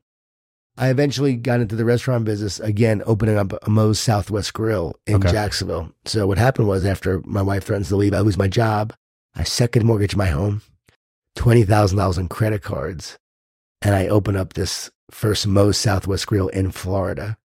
I 0.78 0.88
eventually 0.88 1.36
got 1.36 1.60
into 1.60 1.76
the 1.76 1.84
restaurant 1.84 2.24
business 2.24 2.58
again, 2.58 3.02
opening 3.04 3.36
up 3.36 3.52
a 3.64 3.68
Moe's 3.70 3.98
Southwest 4.00 4.52
Grill 4.54 4.94
in 5.06 5.16
Okay. 5.16 5.30
Jacksonville. 5.30 5.92
So 6.06 6.26
what 6.26 6.38
happened 6.38 6.68
was 6.68 6.86
after 6.86 7.20
my 7.24 7.42
wife 7.42 7.64
threatens 7.64 7.88
to 7.88 7.96
leave, 7.96 8.14
I 8.14 8.20
lose 8.20 8.38
my 8.38 8.48
job. 8.48 8.94
I 9.34 9.44
second 9.44 9.84
mortgage 9.84 10.16
my 10.16 10.26
home, 10.26 10.62
twenty 11.36 11.64
thousand 11.64 11.98
dollars 11.98 12.18
in 12.18 12.28
credit 12.28 12.62
cards, 12.62 13.18
and 13.82 13.94
I 13.94 14.08
open 14.08 14.36
up 14.36 14.52
this 14.54 14.90
first 15.10 15.46
Moe's 15.46 15.76
Southwest 15.78 16.26
Grill 16.26 16.48
in 16.48 16.70
Florida, 16.70 17.36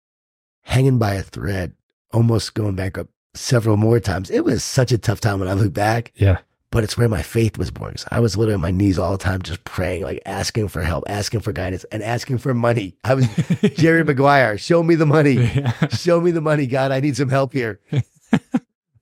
hanging 0.63 0.99
by 0.99 1.15
a 1.15 1.23
thread, 1.23 1.73
almost 2.13 2.55
going 2.55 2.75
bankrupt 2.75 3.11
several 3.35 3.77
more 3.77 4.01
times. 4.01 4.31
It 4.31 4.45
was 4.45 4.63
such 4.65 4.93
a 4.93 4.99
tough 4.99 5.21
time 5.21 5.41
when 5.41 5.49
I 5.49 5.55
look 5.55 5.73
back 5.73 6.13
yeah. 6.17 6.39
but 6.71 6.85
it's 6.85 6.97
where 6.97 7.09
my 7.09 7.23
faith 7.23 7.57
was 7.59 7.71
born. 7.71 7.93
'Cause 7.93 8.07
I 8.11 8.21
was 8.21 8.37
literally 8.37 8.55
on 8.55 8.61
my 8.61 8.71
knees 8.71 8.99
all 8.99 9.13
the 9.13 9.19
time, 9.19 9.43
just 9.43 9.65
praying, 9.65 10.03
like 10.03 10.23
asking 10.27 10.69
for 10.69 10.83
help, 10.83 11.05
asking 11.09 11.41
for 11.41 11.53
guidance, 11.53 11.85
and 11.91 12.03
asking 12.03 12.39
for 12.39 12.55
money. 12.55 12.97
I 13.05 13.15
was 13.15 13.27
Jerry 13.77 14.05
Maguire. 14.05 14.57
Show 14.59 14.83
me 14.83 14.95
the 14.95 15.07
money. 15.07 15.35
Yeah. 15.55 15.89
Show 15.89 16.21
me 16.21 16.31
the 16.31 16.41
money, 16.41 16.67
God. 16.67 16.93
I 16.93 17.01
need 17.01 17.17
some 17.17 17.29
help 17.29 17.53
here. 17.53 17.81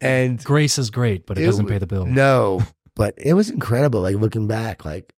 And 0.00 0.42
Grace 0.42 0.78
is 0.78 0.90
great, 0.90 1.26
but 1.26 1.38
it, 1.38 1.42
It 1.42 1.46
doesn't 1.46 1.66
pay 1.68 1.78
the 1.78 1.86
bill. 1.86 2.06
no, 2.06 2.60
but 2.96 3.14
it 3.18 3.34
was 3.34 3.50
incredible. 3.50 4.00
Like 4.00 4.16
looking 4.16 4.48
back, 4.48 4.84
like 4.84 5.12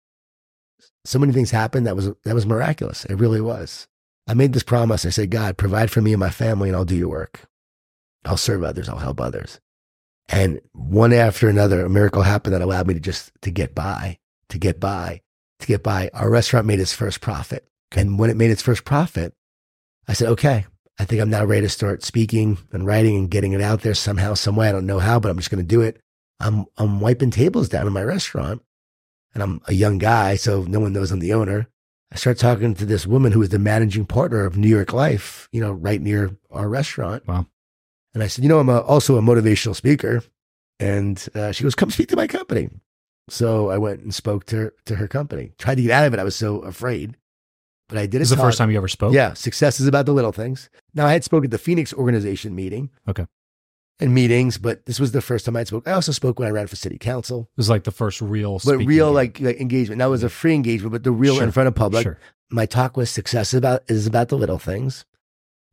so 1.05 1.19
many 1.19 1.33
things 1.33 1.51
happened 1.51 1.87
that 1.87 1.97
was 1.97 2.11
that 2.25 2.35
was 2.35 2.47
miraculous. 2.47 3.05
It 3.05 3.17
really 3.17 3.41
was. 3.41 3.89
I 4.27 4.35
made 4.35 4.53
this 4.53 4.63
promise. 4.63 5.05
I 5.05 5.11
said, 5.11 5.31
God, 5.31 5.59
provide 5.59 5.91
for 5.91 6.01
me 6.01 6.13
and 6.13 6.21
my 6.21 6.31
family, 6.31 6.69
and 6.69 6.77
I'll 6.77 6.85
do 6.85 6.97
your 6.97 7.11
work. 7.11 7.41
I'll 8.25 8.39
serve 8.39 8.65
others. 8.65 8.89
I'll 8.89 8.99
help 8.99 9.21
others. 9.21 9.61
And 10.29 10.61
one 10.73 11.13
after 11.13 11.49
another, 11.49 11.85
a 11.85 11.91
miracle 11.91 12.23
happened 12.23 12.55
that 12.55 12.63
allowed 12.63 12.87
me 12.87 12.95
to 12.95 13.01
just 13.01 13.33
to 13.43 13.51
get 13.51 13.75
by, 13.75 14.19
to 14.49 14.59
get 14.59 14.81
by, 14.81 15.21
to 15.61 15.67
get 15.67 15.83
by. 15.83 16.11
Our 16.15 16.31
restaurant 16.31 16.67
made 16.67 16.81
its 16.81 16.95
first 16.95 17.21
profit, 17.21 17.69
and 17.93 18.19
when 18.19 18.31
it 18.31 18.37
made 18.37 18.51
its 18.51 18.63
first 18.63 18.85
profit, 18.85 19.35
I 20.09 20.15
said, 20.15 20.29
okay, 20.29 20.67
I 20.99 21.05
think 21.05 21.21
I'm 21.21 21.31
now 21.31 21.45
ready 21.45 21.63
to 21.63 21.69
start 21.69 22.03
speaking 22.05 22.59
and 22.73 22.87
writing 22.87 23.17
and 23.17 23.31
getting 23.31 23.53
it 23.53 23.61
out 23.61 23.83
there 23.83 23.95
somehow, 23.95 24.35
some 24.35 24.57
way. 24.57 24.69
I 24.69 24.73
don't 24.73 24.87
know 24.87 25.01
how, 25.01 25.19
but 25.19 25.31
I'm 25.31 25.37
just 25.37 25.51
going 25.51 25.63
to 25.63 25.69
do 25.69 25.83
it. 25.83 26.01
I'm 26.41 26.67
I'm 26.77 27.01
wiping 27.01 27.31
tables 27.31 27.69
down 27.69 27.87
in 27.87 27.93
my 27.93 28.03
restaurant, 28.03 28.63
and 29.35 29.43
I'm 29.43 29.61
a 29.67 29.75
young 29.75 29.99
guy, 29.99 30.37
so 30.37 30.63
no 30.63 30.81
one 30.81 30.93
knows 30.93 31.11
I'm 31.11 31.19
the 31.19 31.35
owner. 31.35 31.69
I 32.13 32.17
start 32.17 32.39
talking 32.39 32.75
to 32.75 32.87
this 32.87 33.07
woman 33.07 33.33
who 33.33 33.43
is 33.43 33.49
the 33.49 33.59
managing 33.59 34.07
partner 34.07 34.45
of 34.45 34.57
New 34.57 34.69
York 34.69 34.93
Life, 34.93 35.49
you 35.51 35.61
know, 35.61 35.73
right 35.73 36.01
near 36.01 36.37
our 36.51 36.69
restaurant. 36.69 37.27
Wow. 37.27 37.47
And 38.15 38.23
I 38.23 38.29
said, 38.29 38.45
you 38.45 38.49
know, 38.49 38.61
I'm 38.61 38.69
a, 38.69 38.79
also 38.79 39.17
a 39.17 39.23
motivational 39.23 39.75
speaker, 39.75 40.23
and 40.79 41.29
uh, 41.35 41.51
she 41.51 41.65
goes, 41.65 41.75
come 41.75 41.91
speak 41.91 42.09
to 42.11 42.17
my 42.17 42.29
company. 42.29 42.71
So 43.29 43.71
I 43.71 43.79
went 43.79 44.01
and 44.01 44.15
spoke 44.15 44.45
to 44.47 44.57
her, 44.57 44.75
to 44.85 44.97
her 44.97 45.09
company. 45.09 45.53
Tried 45.59 45.77
to 45.77 45.83
get 45.83 45.91
out 45.91 46.07
of 46.07 46.15
it. 46.15 46.21
I 46.21 46.25
was 46.25 46.37
so 46.37 46.61
afraid, 46.61 47.17
but 47.89 47.99
I 47.99 48.03
did 48.03 48.17
it. 48.17 48.19
This 48.21 48.31
is 48.31 48.37
the 48.37 48.43
first 48.43 48.59
time 48.59 48.71
you 48.71 48.77
ever 48.77 48.87
spoke? 48.87 49.15
Yeah, 49.15 49.35
success 49.35 49.81
is 49.81 49.89
about 49.89 50.07
the 50.07 50.13
little 50.13 50.31
things. 50.31 50.71
Now 50.95 51.07
I 51.07 51.13
had 51.13 51.25
spoken 51.25 51.47
at 51.47 51.51
the 51.51 51.59
Phoenix 51.59 51.93
organization 51.93 52.55
meeting. 52.55 52.91
Okay. 53.09 53.27
And 54.01 54.13
meetings, 54.13 54.59
but 54.59 54.87
this 54.87 54.99
was 54.99 55.13
the 55.13 55.23
first 55.23 55.47
time 55.47 55.55
I 55.55 55.63
spoke. 55.63 55.87
I 55.87 55.93
also 55.93 56.11
spoke 56.11 56.41
when 56.41 56.49
I 56.49 56.51
ran 56.51 56.67
for 56.67 56.75
city 56.75 56.99
council, 56.99 57.43
It 57.43 57.57
was 57.57 57.71
like 57.71 57.85
the 57.85 57.93
first 57.93 58.21
real 58.21 58.61
but 58.65 58.79
real 58.79 59.13
like, 59.13 59.39
like 59.39 59.61
engagement. 59.61 60.01
That 60.01 60.07
was 60.07 60.25
a 60.25 60.29
free 60.29 60.55
engagement, 60.55 60.91
but 60.91 61.05
the 61.05 61.13
real 61.13 61.37
Sure, 61.37 61.45
in 61.45 61.53
front 61.53 61.69
of 61.69 61.77
public. 61.77 62.03
Sure. 62.03 62.19
My 62.51 62.67
talk 62.67 62.97
was 62.97 63.09
success 63.09 63.55
is 63.55 63.55
uh, 63.55 63.59
about 63.59 63.83
is 63.87 64.07
about 64.09 64.31
the 64.31 64.37
little 64.37 64.59
things, 64.59 65.05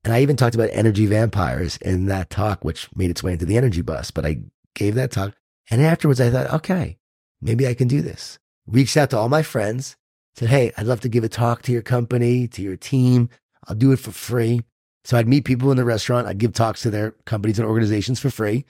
and 0.04 0.14
I 0.14 0.22
even 0.22 0.36
talked 0.36 0.54
about 0.54 0.70
energy 0.72 1.08
vampires 1.08 1.78
in 1.78 2.06
that 2.08 2.30
talk, 2.30 2.64
which 2.64 2.96
made 2.96 3.10
its 3.10 3.24
way 3.24 3.34
into 3.34 3.46
the 3.46 3.58
energy 3.58 3.82
bus. 3.82 4.12
But 4.12 4.26
I 4.28 4.42
gave 4.76 4.94
that 4.96 5.12
talk, 5.12 5.34
and 5.72 5.82
afterwards 5.82 6.22
I 6.22 6.30
thought, 6.30 6.54
okay, 6.54 7.00
maybe 7.42 7.68
I 7.68 7.74
can 7.74 7.88
do 7.88 8.04
this. 8.04 8.38
Reached 8.68 8.98
out 8.98 9.10
to 9.10 9.18
all 9.18 9.30
my 9.30 9.42
friends, 9.42 9.98
said, 10.36 10.50
hey, 10.50 10.72
I'd 10.78 10.86
love 10.86 11.02
to 11.02 11.10
give 11.10 11.24
a 11.24 11.30
talk 11.30 11.64
to 11.64 11.72
your 11.72 11.82
company, 11.82 12.48
to 12.50 12.62
your 12.62 12.78
team. 12.78 13.30
I'll 13.68 13.76
do 13.76 13.92
it 13.92 14.00
for 14.00 14.12
free. 14.12 14.62
So 15.04 15.18
I'd 15.18 15.28
meet 15.28 15.46
people 15.46 15.72
in 15.72 15.78
the 15.78 15.86
restaurant. 15.86 16.28
I'd 16.28 16.38
give 16.38 16.54
talks 16.54 16.82
to 16.84 16.90
their 16.92 17.12
companies 17.26 17.58
and 17.60 17.68
organizations 17.68 18.20
for 18.20 18.30
free. 18.30 18.66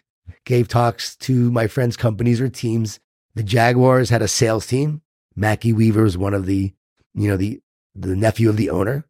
Gave 0.45 0.67
talks 0.67 1.15
to 1.17 1.51
my 1.51 1.67
friends' 1.67 1.97
companies 1.97 2.39
or 2.39 2.47
teams. 2.49 2.99
The 3.35 3.43
Jaguars 3.43 4.09
had 4.09 4.21
a 4.21 4.27
sales 4.27 4.65
team. 4.67 5.01
Mackie 5.35 5.73
Weaver 5.73 6.03
was 6.03 6.17
one 6.17 6.33
of 6.33 6.45
the, 6.45 6.73
you 7.13 7.27
know, 7.29 7.37
the 7.37 7.61
the 7.93 8.15
nephew 8.15 8.49
of 8.49 8.55
the 8.57 8.69
owner. 8.69 9.05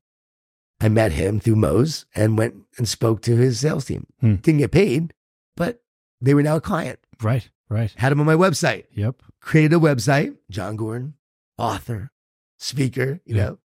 I 0.80 0.90
met 0.90 1.12
him 1.12 1.40
through 1.40 1.58
Moe's 1.58 2.06
and 2.16 2.38
went 2.38 2.56
and 2.78 2.88
spoke 2.88 3.22
to 3.24 3.36
his 3.36 3.60
sales 3.60 3.86
team. 3.86 4.08
Hmm. 4.20 4.36
Didn't 4.36 4.60
get 4.60 4.72
paid, 4.72 5.14
but 5.56 5.84
they 6.22 6.34
were 6.34 6.42
now 6.42 6.56
a 6.56 6.62
client. 6.62 7.00
Right. 7.22 7.48
Right. 7.70 7.94
Had 7.96 8.12
him 8.12 8.20
on 8.20 8.26
my 8.26 8.34
website. 8.36 8.86
Yep. 8.94 9.22
Created 9.42 9.74
a 9.74 9.80
website. 9.80 10.36
Jon 10.50 10.76
Gordon, 10.76 11.14
author, 11.58 12.12
speaker. 12.58 13.20
You 13.26 13.36
Yeah. 13.36 13.44
know, 13.46 13.58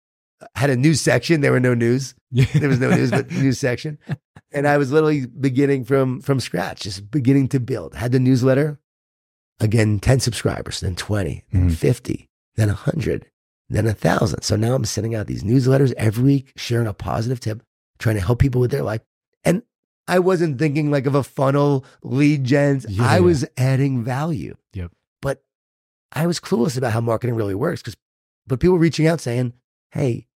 had 0.55 0.69
a 0.69 0.75
news 0.75 0.99
section. 1.01 1.39
There 1.41 1.51
were 1.53 1.59
no 1.61 1.73
news. 1.73 2.15
There 2.53 2.69
was 2.69 2.79
no 2.79 2.89
news, 2.89 3.11
but 3.11 3.31
news 3.31 3.59
section. 3.59 3.97
And 4.51 4.67
I 4.67 4.77
was 4.77 4.91
literally 4.91 5.25
beginning 5.25 5.85
from 5.85 6.21
from 6.21 6.39
scratch, 6.39 6.81
just 6.81 7.09
beginning 7.11 7.47
to 7.49 7.59
build. 7.59 7.95
Had 7.95 8.11
the 8.11 8.19
newsletter. 8.19 8.79
Again, 9.61 9.99
10 9.99 10.19
subscribers, 10.19 10.81
then 10.81 10.95
20, 10.95 11.45
then 11.53 11.69
Mhm. 11.69 11.75
50, 11.75 12.29
then 12.57 12.67
100, 12.69 13.25
then 13.69 13.85
1,000. 13.85 14.41
So 14.41 14.57
now 14.57 14.75
I'm 14.75 14.83
sending 14.83 15.15
out 15.15 15.27
these 15.27 15.43
newsletters 15.43 15.93
every 15.95 16.23
week, 16.25 16.51
sharing 16.57 16.87
a 16.87 16.93
positive 16.93 17.39
tip, 17.39 17.63
trying 17.97 18.15
to 18.15 18.21
help 18.21 18.39
people 18.39 18.59
with 18.59 18.71
their 18.71 18.83
life. 18.83 18.99
And 19.45 19.61
I 20.09 20.19
wasn't 20.19 20.59
thinking 20.59 20.91
like 20.91 21.05
of 21.05 21.15
a 21.15 21.23
funnel, 21.23 21.85
lead 22.03 22.43
gens. 22.43 22.85
Yeah, 22.89 23.05
I 23.07 23.15
yeah. 23.15 23.19
was 23.21 23.45
adding 23.55 24.03
value. 24.03 24.57
Yep. 24.73 24.91
But 25.21 25.41
I 26.11 26.27
was 26.27 26.41
clueless 26.41 26.77
about 26.77 26.91
how 26.91 26.99
marketing 27.01 27.35
really 27.35 27.55
works 27.55 27.81
because, 27.81 27.95
but 28.45 28.59
people 28.59 28.77
reaching 28.77 29.07
out 29.07 29.21
saying, 29.21 29.53
Hey, 29.91 30.27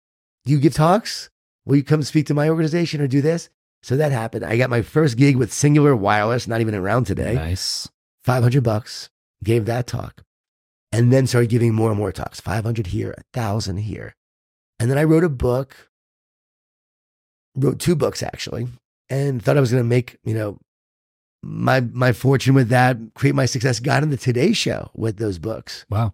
do 0.45 0.53
you 0.53 0.59
give 0.59 0.73
talks? 0.73 1.29
Will 1.69 1.75
you 1.77 1.83
come 1.83 2.01
speak 2.01 2.25
to 2.25 2.33
my 2.33 2.49
organization 2.49 2.99
or 2.99 3.07
do 3.07 3.21
this? 3.21 3.47
So 3.83 3.95
that 3.95 4.11
happened. 4.11 4.43
I 4.43 4.57
got 4.57 4.71
my 4.71 4.81
first 4.81 5.17
gig 5.17 5.35
with 5.35 5.51
Cingular 5.51 5.95
Wireless, 5.95 6.47
not 6.47 6.61
even 6.61 6.73
around 6.73 7.05
today. 7.05 7.35
Nice. 7.35 7.87
500 8.23 8.63
bucks, 8.63 9.11
gave 9.43 9.65
that 9.65 9.85
talk, 9.85 10.23
and 10.91 11.13
then 11.13 11.27
started 11.27 11.51
giving 11.51 11.75
more 11.75 11.89
and 11.91 11.97
more 11.99 12.11
talks 12.11 12.41
500 12.41 12.87
here, 12.87 13.13
1,000 13.33 13.77
here. 13.77 14.15
And 14.79 14.89
then 14.89 14.97
I 14.97 15.03
wrote 15.03 15.23
a 15.23 15.29
book, 15.29 15.89
wrote 17.55 17.79
two 17.79 17.95
books 17.95 18.23
actually, 18.23 18.67
and 19.07 19.39
thought 19.41 19.55
I 19.55 19.61
was 19.61 19.69
going 19.71 19.83
to 19.83 19.87
make, 19.87 20.17
you 20.23 20.33
know, 20.33 20.57
my 21.43 21.81
my 21.81 22.11
fortune 22.13 22.55
with 22.55 22.69
that, 22.69 22.97
create 23.13 23.35
my 23.35 23.45
success. 23.45 23.79
Got 23.79 24.01
on 24.03 24.09
the 24.09 24.17
Today 24.17 24.53
Show 24.53 24.89
with 24.95 25.17
those 25.17 25.37
books, 25.37 25.85
Wow. 25.89 26.13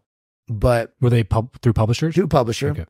but 0.50 0.94
Were 1.02 1.10
they 1.10 1.24
pub- 1.24 1.60
through 1.62 1.74
publishers? 1.74 2.14
through 2.14 2.28
publisher. 2.28 2.72
Okay. 2.72 2.86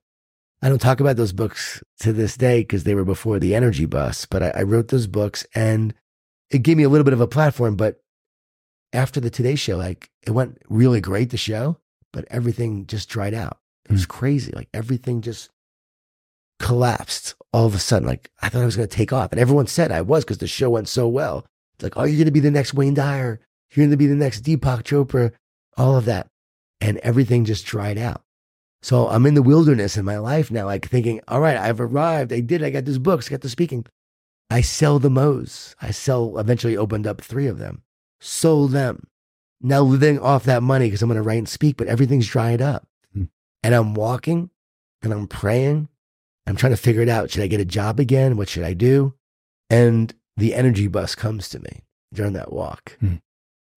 I 0.66 0.70
don't 0.70 0.80
talk 0.80 1.00
about 1.00 1.16
those 1.16 1.32
books 1.32 1.84
to 2.00 2.12
this 2.12 2.36
day 2.36 2.62
because 2.62 2.86
they 2.86 2.96
were 2.96 3.06
before 3.06 3.38
the 3.38 3.54
energy 3.54 3.86
bus, 3.86 4.26
but 4.26 4.42
I, 4.42 4.50
I 4.50 4.64
wrote 4.64 4.88
those 4.88 5.06
books 5.06 5.46
and 5.54 5.94
it 6.50 6.64
gave 6.64 6.76
me 6.76 6.82
a 6.82 6.90
little 6.90 7.06
bit 7.06 7.14
of 7.14 7.22
a 7.22 7.28
platform. 7.28 7.76
But 7.76 8.02
after 8.92 9.20
the 9.20 9.30
Today 9.30 9.54
Show, 9.54 9.78
like 9.78 10.10
it 10.26 10.32
went 10.32 10.58
really 10.68 11.02
great, 11.02 11.30
the 11.30 11.38
show, 11.38 11.78
but 12.12 12.26
everything 12.32 12.88
just 12.88 13.10
dried 13.10 13.36
out. 13.36 13.60
It 13.88 13.92
was 13.92 14.06
hmm. 14.06 14.10
crazy. 14.10 14.54
Like 14.56 14.68
everything 14.74 15.22
just 15.22 15.52
collapsed 16.58 17.36
all 17.54 17.68
of 17.68 17.76
a 17.76 17.80
sudden. 17.80 18.08
Like 18.08 18.32
I 18.42 18.50
thought 18.50 18.64
I 18.64 18.66
was 18.66 18.76
going 18.76 18.90
to 18.90 18.98
take 18.98 19.14
off. 19.14 19.32
And 19.32 19.40
everyone 19.40 19.68
said 19.68 19.92
I 19.92 20.02
was 20.02 20.24
because 20.24 20.40
the 20.40 20.48
show 20.48 20.72
went 20.72 20.90
so 20.90 21.08
well. 21.08 21.46
It's 21.76 21.84
like, 21.84 21.96
oh, 21.96 22.06
you're 22.06 22.18
going 22.18 22.26
to 22.26 22.32
be 22.32 22.40
the 22.40 22.50
next 22.50 22.74
Wayne 22.74 22.96
Dyer. 22.96 23.40
You're 23.70 23.84
going 23.84 23.92
to 23.92 23.98
be 23.98 24.08
the 24.08 24.16
next 24.16 24.42
Deepak 24.44 24.82
Chopra, 24.82 25.32
all 25.78 25.96
of 25.96 26.06
that. 26.06 26.26
And 26.82 26.98
everything 27.00 27.46
just 27.46 27.68
dried 27.68 28.00
out. 28.00 28.24
So 28.86 29.08
I'm 29.08 29.26
in 29.26 29.34
the 29.34 29.42
wilderness 29.42 29.98
in 29.98 30.06
my 30.06 30.20
life 30.20 30.52
now, 30.52 30.66
like 30.66 30.88
thinking, 30.88 31.20
all 31.28 31.42
right, 31.42 31.58
I've 31.58 31.82
arrived. 31.82 32.32
I 32.32 32.40
did. 32.40 32.62
I 32.62 32.70
got 32.70 32.86
this 32.86 33.00
books, 33.00 33.26
I 33.26 33.32
got 33.32 33.42
the 33.42 33.50
speaking. 33.50 33.84
I 34.52 34.62
sell 34.62 35.00
the 35.00 35.10
Moe's. 35.10 35.76
I 35.82 35.90
sell, 35.90 36.38
eventually 36.38 36.78
opened 36.78 37.08
up 37.08 37.20
three 37.20 37.48
of 37.48 37.58
them, 37.58 37.82
sold 38.22 38.74
them. 38.74 39.08
Now 39.60 39.82
living 39.82 40.20
off 40.20 40.44
that 40.44 40.62
money 40.62 40.86
because 40.86 41.02
I'm 41.02 41.10
going 41.10 41.16
to 41.16 41.24
write 41.24 41.40
and 41.40 41.50
speak, 41.50 41.78
but 41.78 41.88
everything's 41.88 42.28
dried 42.28 42.62
up. 42.62 42.88
Hmm. 43.12 43.24
And 43.64 43.74
I'm 43.74 43.96
walking 43.96 44.52
and 45.02 45.12
I'm 45.12 45.26
praying. 45.26 45.90
I'm 46.46 46.56
trying 46.56 46.74
to 46.74 46.78
figure 46.78 47.02
it 47.02 47.10
out. 47.10 47.32
Should 47.32 47.42
I 47.42 47.48
get 47.48 47.60
a 47.60 47.66
job 47.66 48.00
again? 48.00 48.38
What 48.38 48.50
should 48.50 48.66
I 48.66 48.74
do? 48.74 49.16
And 49.68 50.14
the 50.38 50.54
energy 50.54 50.88
bus 50.88 51.16
comes 51.16 51.50
to 51.50 51.60
me 51.60 51.86
during 52.14 52.34
that 52.34 52.54
walk. 52.54 52.98
Hmm. 53.00 53.16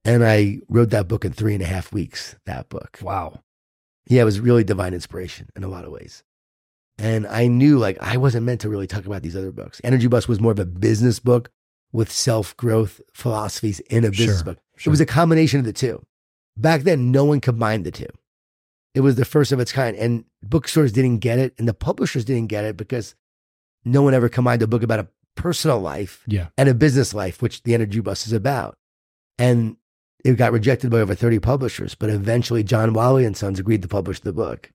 And 0.05 0.23
I 0.23 0.61
wrote 0.69 0.91
that 0.91 1.09
book 1.09 1.25
in 1.25 1.33
three 1.33 1.55
and 1.55 1.63
a 1.63 1.67
half 1.67 1.95
weeks, 1.95 2.37
that 2.45 2.69
book. 2.69 2.99
Wow. 3.01 3.41
Yeah, 4.09 4.23
it 4.23 4.25
was 4.25 4.41
really 4.41 4.65
divine 4.65 4.95
inspiration 4.95 5.49
in 5.57 5.65
a 5.65 5.69
lot 5.69 5.85
of 5.85 5.93
ways. 5.93 6.23
And 6.99 7.27
I 7.27 7.47
knew 7.47 7.79
like 7.79 7.97
I 8.01 8.17
wasn't 8.17 8.45
meant 8.47 8.61
to 8.63 8.69
really 8.69 8.87
talk 8.87 9.07
about 9.07 9.23
these 9.23 9.37
other 9.37 9.53
books. 9.53 9.81
Energy 9.85 10.09
Bus 10.09 10.27
was 10.27 10.41
more 10.41 10.53
of 10.53 10.59
a 10.59 10.65
business 10.67 11.21
book 11.21 11.51
with 11.93 12.11
self 12.11 12.57
growth 12.57 13.01
philosophies 13.15 13.81
in 13.81 14.05
a 14.05 14.11
business 14.11 14.39
Sure, 14.39 14.45
book. 14.45 14.59
sure. 14.77 14.91
It 14.91 14.93
was 14.93 15.01
a 15.01 15.07
combination 15.07 15.61
of 15.61 15.65
the 15.67 15.73
two. 15.73 16.05
Back 16.57 16.83
then, 16.83 17.13
no 17.13 17.25
one 17.25 17.41
combined 17.41 17.85
the 17.87 17.93
two. 17.93 18.09
It 18.95 19.01
was 19.03 19.15
the 19.15 19.25
first 19.25 19.53
of 19.53 19.61
its 19.61 19.71
kind. 19.71 19.97
And 19.97 20.25
bookstores 20.43 20.91
didn't 20.93 21.19
get 21.19 21.39
it, 21.39 21.55
and 21.59 21.69
the 21.69 21.75
publishers 21.75 22.25
didn't 22.25 22.49
get 22.49 22.65
it 22.65 22.77
because 22.77 23.15
no 23.85 24.03
one 24.03 24.13
ever 24.15 24.29
combined 24.29 24.63
a 24.63 24.67
book 24.67 24.83
about 24.83 24.99
a 24.99 25.09
personal 25.37 25.79
life 25.79 26.25
Yeah. 26.27 26.49
and 26.59 26.69
a 26.69 26.75
business 26.75 27.15
life, 27.15 27.41
which 27.41 27.63
the 27.63 27.75
Energy 27.75 28.01
Bus 28.01 28.27
is 28.27 28.33
about. 28.33 28.77
And 29.39 29.77
it 30.25 30.35
got 30.35 30.53
rejected 30.53 30.91
by 30.91 31.01
over 31.01 31.15
30 31.15 31.39
publishers, 31.39 31.95
but 31.95 32.11
eventually 32.11 32.63
John 32.63 32.93
Wiley 32.93 33.25
and 33.25 33.37
Sons 33.37 33.59
agreed 33.59 33.83
to 33.83 33.89
publish 33.89 34.21
the 34.21 34.33
book. 34.33 34.71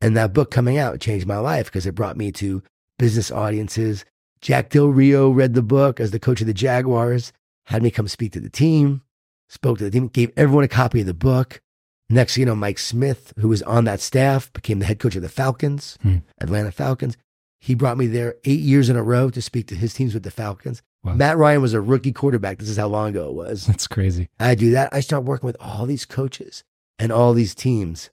And 0.00 0.16
that 0.16 0.32
book 0.34 0.50
coming 0.50 0.76
out 0.76 1.00
changed 1.00 1.26
my 1.26 1.38
life 1.38 1.66
because 1.66 1.86
it 1.86 1.94
brought 1.94 2.16
me 2.16 2.30
to 2.32 2.62
business 2.98 3.30
audiences. 3.30 4.04
Jack 4.40 4.68
Del 4.70 4.88
Rio 4.88 5.30
read 5.30 5.54
the 5.54 5.62
book 5.62 5.98
as 6.00 6.10
the 6.10 6.18
coach 6.20 6.40
of 6.42 6.46
the 6.46 6.52
Jaguars, 6.54 7.32
had 7.66 7.82
me 7.82 7.90
come 7.90 8.08
speak 8.08 8.32
to 8.32 8.40
the 8.40 8.50
team, 8.50 9.00
spoke 9.48 9.78
to 9.78 9.84
the 9.84 9.90
team, 9.90 10.08
gave 10.08 10.30
everyone 10.36 10.64
a 10.64 10.68
copy 10.68 11.00
of 11.00 11.06
the 11.06 11.14
book. 11.14 11.62
Next, 12.10 12.36
you 12.36 12.44
know, 12.44 12.54
Mike 12.54 12.78
Smith, 12.78 13.32
who 13.38 13.48
was 13.48 13.62
on 13.62 13.84
that 13.84 14.00
staff, 14.00 14.52
became 14.52 14.78
the 14.80 14.84
head 14.84 14.98
coach 14.98 15.16
of 15.16 15.22
the 15.22 15.28
Falcons, 15.30 15.96
Hmm. 16.02 16.18
Atlanta 16.38 16.70
Falcons. 16.70 17.16
He 17.60 17.74
brought 17.74 17.96
me 17.96 18.06
there 18.06 18.34
eight 18.44 18.60
years 18.60 18.90
in 18.90 18.96
a 18.96 19.02
row 19.02 19.30
to 19.30 19.40
speak 19.40 19.66
to 19.68 19.74
his 19.74 19.94
teams 19.94 20.12
with 20.12 20.22
the 20.22 20.30
Falcons. 20.30 20.82
Wow. 21.04 21.14
Matt 21.14 21.36
Ryan 21.36 21.60
was 21.60 21.74
a 21.74 21.80
rookie 21.80 22.12
quarterback. 22.12 22.58
This 22.58 22.70
is 22.70 22.78
how 22.78 22.88
long 22.88 23.10
ago 23.10 23.28
it 23.28 23.34
was. 23.34 23.66
That's 23.68 23.86
crazy. 23.86 24.28
I 24.40 24.54
do 24.54 24.70
that. 24.72 24.92
I 24.92 25.00
start 25.00 25.24
working 25.24 25.46
with 25.46 25.56
all 25.60 25.86
these 25.86 26.04
coaches 26.04 26.64
and 26.98 27.12
all 27.12 27.34
these 27.34 27.54
teams, 27.54 28.10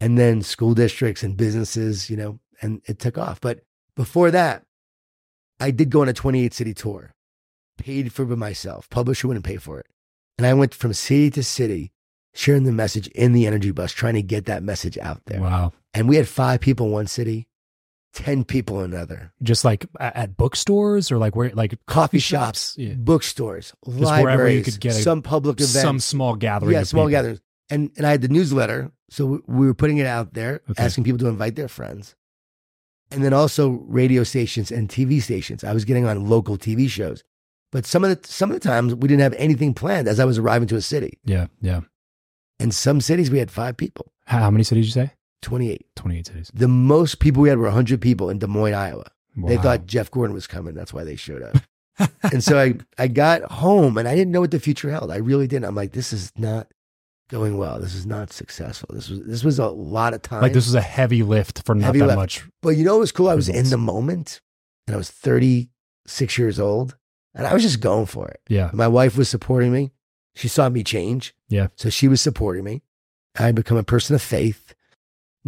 and 0.00 0.18
then 0.18 0.42
school 0.42 0.74
districts 0.74 1.22
and 1.22 1.36
businesses, 1.36 2.10
you 2.10 2.16
know, 2.16 2.40
and 2.60 2.82
it 2.86 2.98
took 2.98 3.16
off. 3.16 3.40
But 3.40 3.60
before 3.94 4.30
that, 4.32 4.64
I 5.60 5.70
did 5.70 5.90
go 5.90 6.02
on 6.02 6.08
a 6.08 6.12
28 6.12 6.52
city 6.52 6.74
tour, 6.74 7.14
paid 7.78 8.12
for 8.12 8.24
by 8.24 8.34
myself. 8.34 8.90
Publisher 8.90 9.28
wouldn't 9.28 9.46
pay 9.46 9.56
for 9.56 9.78
it. 9.78 9.86
And 10.36 10.46
I 10.46 10.54
went 10.54 10.74
from 10.74 10.92
city 10.92 11.30
to 11.30 11.44
city, 11.44 11.92
sharing 12.34 12.64
the 12.64 12.72
message 12.72 13.06
in 13.08 13.32
the 13.32 13.46
energy 13.46 13.70
bus, 13.70 13.92
trying 13.92 14.14
to 14.14 14.22
get 14.22 14.46
that 14.46 14.62
message 14.64 14.98
out 14.98 15.22
there. 15.26 15.40
Wow. 15.40 15.72
And 15.92 16.08
we 16.08 16.16
had 16.16 16.26
five 16.26 16.60
people 16.60 16.86
in 16.86 16.92
one 16.92 17.06
city, 17.06 17.46
10 18.14 18.44
people 18.44 18.80
another. 18.80 19.32
Just 19.42 19.64
like 19.64 19.86
at 20.00 20.36
bookstores 20.36 21.10
or 21.12 21.18
like 21.18 21.34
where, 21.36 21.50
like 21.50 21.74
Coffee 21.86 22.18
shops, 22.18 22.74
Yeah. 22.78 22.94
bookstores, 22.94 23.72
wherever 23.84 24.00
you 24.00 24.04
libraries, 24.06 24.64
could 24.64 24.80
get 24.80 24.92
a- 24.96 25.02
some 25.02 25.20
public 25.22 25.56
events. 25.58 25.72
Some 25.80 26.00
small 26.00 26.34
gathering. 26.36 26.72
yeah, 26.72 26.84
small 26.84 27.04
people. 27.04 27.10
gatherings. 27.10 27.40
And 27.70 27.90
and 27.96 28.06
I 28.06 28.10
had 28.10 28.20
the 28.22 28.28
newsletter, 28.28 28.92
so 29.10 29.26
we- 29.26 29.40
we 29.46 29.66
were 29.66 29.74
putting 29.74 29.98
it 29.98 30.06
out 30.06 30.34
there, 30.34 30.60
Okay. 30.70 30.82
asking 30.82 31.04
people 31.04 31.18
to 31.20 31.26
invite 31.28 31.56
their 31.56 31.68
friends, 31.68 32.14
and 33.10 33.24
then 33.24 33.32
also 33.32 33.68
radio 33.88 34.22
stations 34.24 34.70
and 34.70 34.88
TV 34.88 35.20
stations. 35.20 35.64
I 35.64 35.72
was 35.72 35.84
getting 35.84 36.04
on 36.06 36.26
local 36.28 36.56
TV 36.58 36.88
shows, 36.88 37.24
but 37.72 37.86
some 37.86 38.04
of 38.04 38.10
the 38.10 38.28
some 38.28 38.50
of 38.50 38.60
the 38.60 38.68
times 38.68 38.94
we 38.94 39.08
didn't 39.08 39.22
have 39.22 39.34
anything 39.38 39.74
planned 39.74 40.08
as 40.08 40.20
I 40.20 40.24
was 40.24 40.38
arriving 40.38 40.68
to 40.68 40.76
a 40.76 40.80
city. 40.82 41.18
Yeah. 41.24 41.46
Yeah. 41.60 41.80
In 42.60 42.70
some 42.70 43.00
cities, 43.00 43.30
we 43.30 43.38
had 43.38 43.50
five 43.50 43.76
people, 43.76 44.12
How, 44.26 44.38
how 44.40 44.50
many 44.50 44.62
cities 44.64 44.84
did 44.92 45.00
you 45.00 45.06
say? 45.06 45.12
Twenty 45.44 45.70
eight. 45.70 45.86
28 45.96 46.26
cities. 46.26 46.50
The 46.52 46.68
most 46.68 47.18
people 47.20 47.42
we 47.42 47.48
had 47.48 47.58
were 47.58 47.70
hundred 47.70 48.00
people 48.00 48.28
in 48.30 48.38
Des 48.38 48.46
Moines, 48.48 48.74
Iowa. 48.74 49.06
They 49.36 49.56
thought 49.56 49.86
Jeff 49.86 50.10
Gordon 50.10 50.34
was 50.34 50.46
coming. 50.46 50.74
That's 50.74 50.92
why 50.92 51.02
they 51.04 51.16
showed 51.16 51.42
up. 51.42 52.10
and 52.32 52.42
so 52.42 52.58
I, 52.58 52.74
I 52.98 53.08
got 53.08 53.42
home 53.50 53.96
and 53.98 54.06
I 54.08 54.14
didn't 54.14 54.32
know 54.32 54.40
what 54.40 54.50
the 54.50 54.60
future 54.60 54.90
held. 54.90 55.10
I 55.10 55.16
really 55.16 55.46
didn't. 55.46 55.64
I'm 55.66 55.74
like, 55.74 55.92
this 55.92 56.12
is 56.12 56.30
not 56.36 56.68
going 57.30 57.56
well. 57.56 57.80
This 57.80 57.94
is 57.94 58.06
not 58.06 58.32
successful. 58.32 58.90
This 58.92 59.08
was 59.08 59.20
this 59.24 59.42
was 59.44 59.58
a 59.58 59.68
lot 59.68 60.14
of 60.14 60.22
time. 60.22 60.42
like 60.42 60.52
this 60.52 60.66
was 60.66 60.74
a 60.74 60.80
heavy 60.80 61.22
lift 61.22 61.64
for 61.64 61.74
not 61.74 61.86
Heavy 61.86 62.00
that 62.00 62.06
lift. 62.08 62.16
much. 62.16 62.44
but 62.62 62.70
you 62.70 62.84
know 62.84 62.94
what 62.94 63.00
was 63.00 63.12
cool? 63.12 63.28
I 63.28 63.34
was 63.34 63.48
in 63.48 63.70
the 63.70 63.78
moment 63.78 64.40
and 64.86 64.94
I 64.94 64.98
was 64.98 65.10
36 65.10 66.38
years 66.38 66.60
old 66.60 66.96
and 67.34 67.46
I 67.46 67.54
was 67.54 67.62
just 67.62 67.80
going 67.80 68.06
for 68.06 68.28
it. 68.28 68.40
Yeah. 68.48 68.70
My 68.72 68.88
wife 68.88 69.16
was 69.16 69.28
supporting 69.28 69.72
me. 69.72 69.92
She 70.36 70.48
saw 70.48 70.68
me 70.68 70.82
change. 70.84 71.34
Yeah. 71.48 71.68
So 71.76 71.90
she 71.90 72.08
was 72.08 72.20
supporting 72.20 72.64
me. 72.64 72.82
I 73.38 73.42
had 73.46 73.54
become 73.54 73.76
a 73.76 73.82
person 73.84 74.14
of 74.14 74.22
faith. 74.22 74.73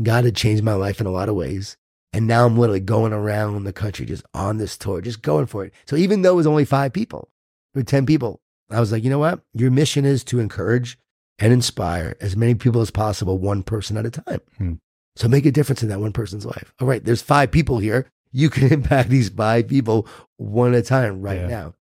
God 0.03 0.25
had 0.25 0.37
changed 0.37 0.63
my 0.63 0.75
life 0.75 1.01
in 1.01 1.07
a 1.07 1.11
lot 1.11 1.29
of 1.29 1.35
ways. 1.35 1.77
And 2.13 2.27
now 2.27 2.47
I'm 2.47 2.57
literally 2.57 2.81
going 2.81 3.13
around 3.13 3.65
the 3.65 3.73
country 3.73 4.07
just 4.07 4.25
on 4.33 4.57
this 4.59 4.77
tour, 4.79 5.01
just 5.01 5.23
going 5.23 5.47
for 5.47 5.65
it. 5.65 5.73
So 5.87 5.97
even 5.97 6.23
though 6.23 6.33
it 6.33 6.37
was 6.37 6.47
only 6.47 6.65
five 6.65 6.93
people 6.93 7.29
or 7.75 7.83
10 7.83 8.07
people, 8.07 8.41
I 8.71 8.81
was 8.81 8.91
like, 8.93 9.05
you 9.05 9.11
know 9.11 9.19
what? 9.19 9.41
Your 9.53 9.71
mission 9.71 10.05
is 10.05 10.25
to 10.25 10.41
encourage 10.41 10.99
and 11.39 11.53
inspire 11.53 12.17
as 12.21 12.37
many 12.37 12.55
people 12.55 12.81
as 12.81 12.91
possible, 12.91 13.39
one 13.39 13.63
person 13.63 13.97
at 13.99 14.07
a 14.07 14.11
time. 14.11 14.41
Hmm. 14.57 14.73
So 15.17 15.29
make 15.29 15.45
a 15.47 15.51
difference 15.53 15.83
in 15.83 15.89
that 15.91 16.01
one 16.01 16.13
person's 16.13 16.47
life. 16.47 16.73
All 16.81 16.89
right, 16.89 17.05
there's 17.05 17.23
five 17.23 17.51
people 17.51 17.79
here. 17.79 18.11
You 18.33 18.49
can 18.51 18.73
impact 18.73 19.09
these 19.11 19.29
five 19.29 19.69
people 19.69 20.09
one 20.37 20.73
at 20.75 20.81
a 20.81 20.83
time 20.83 21.21
right 21.23 21.41
Yeah. 21.41 21.47
now. 21.49 21.75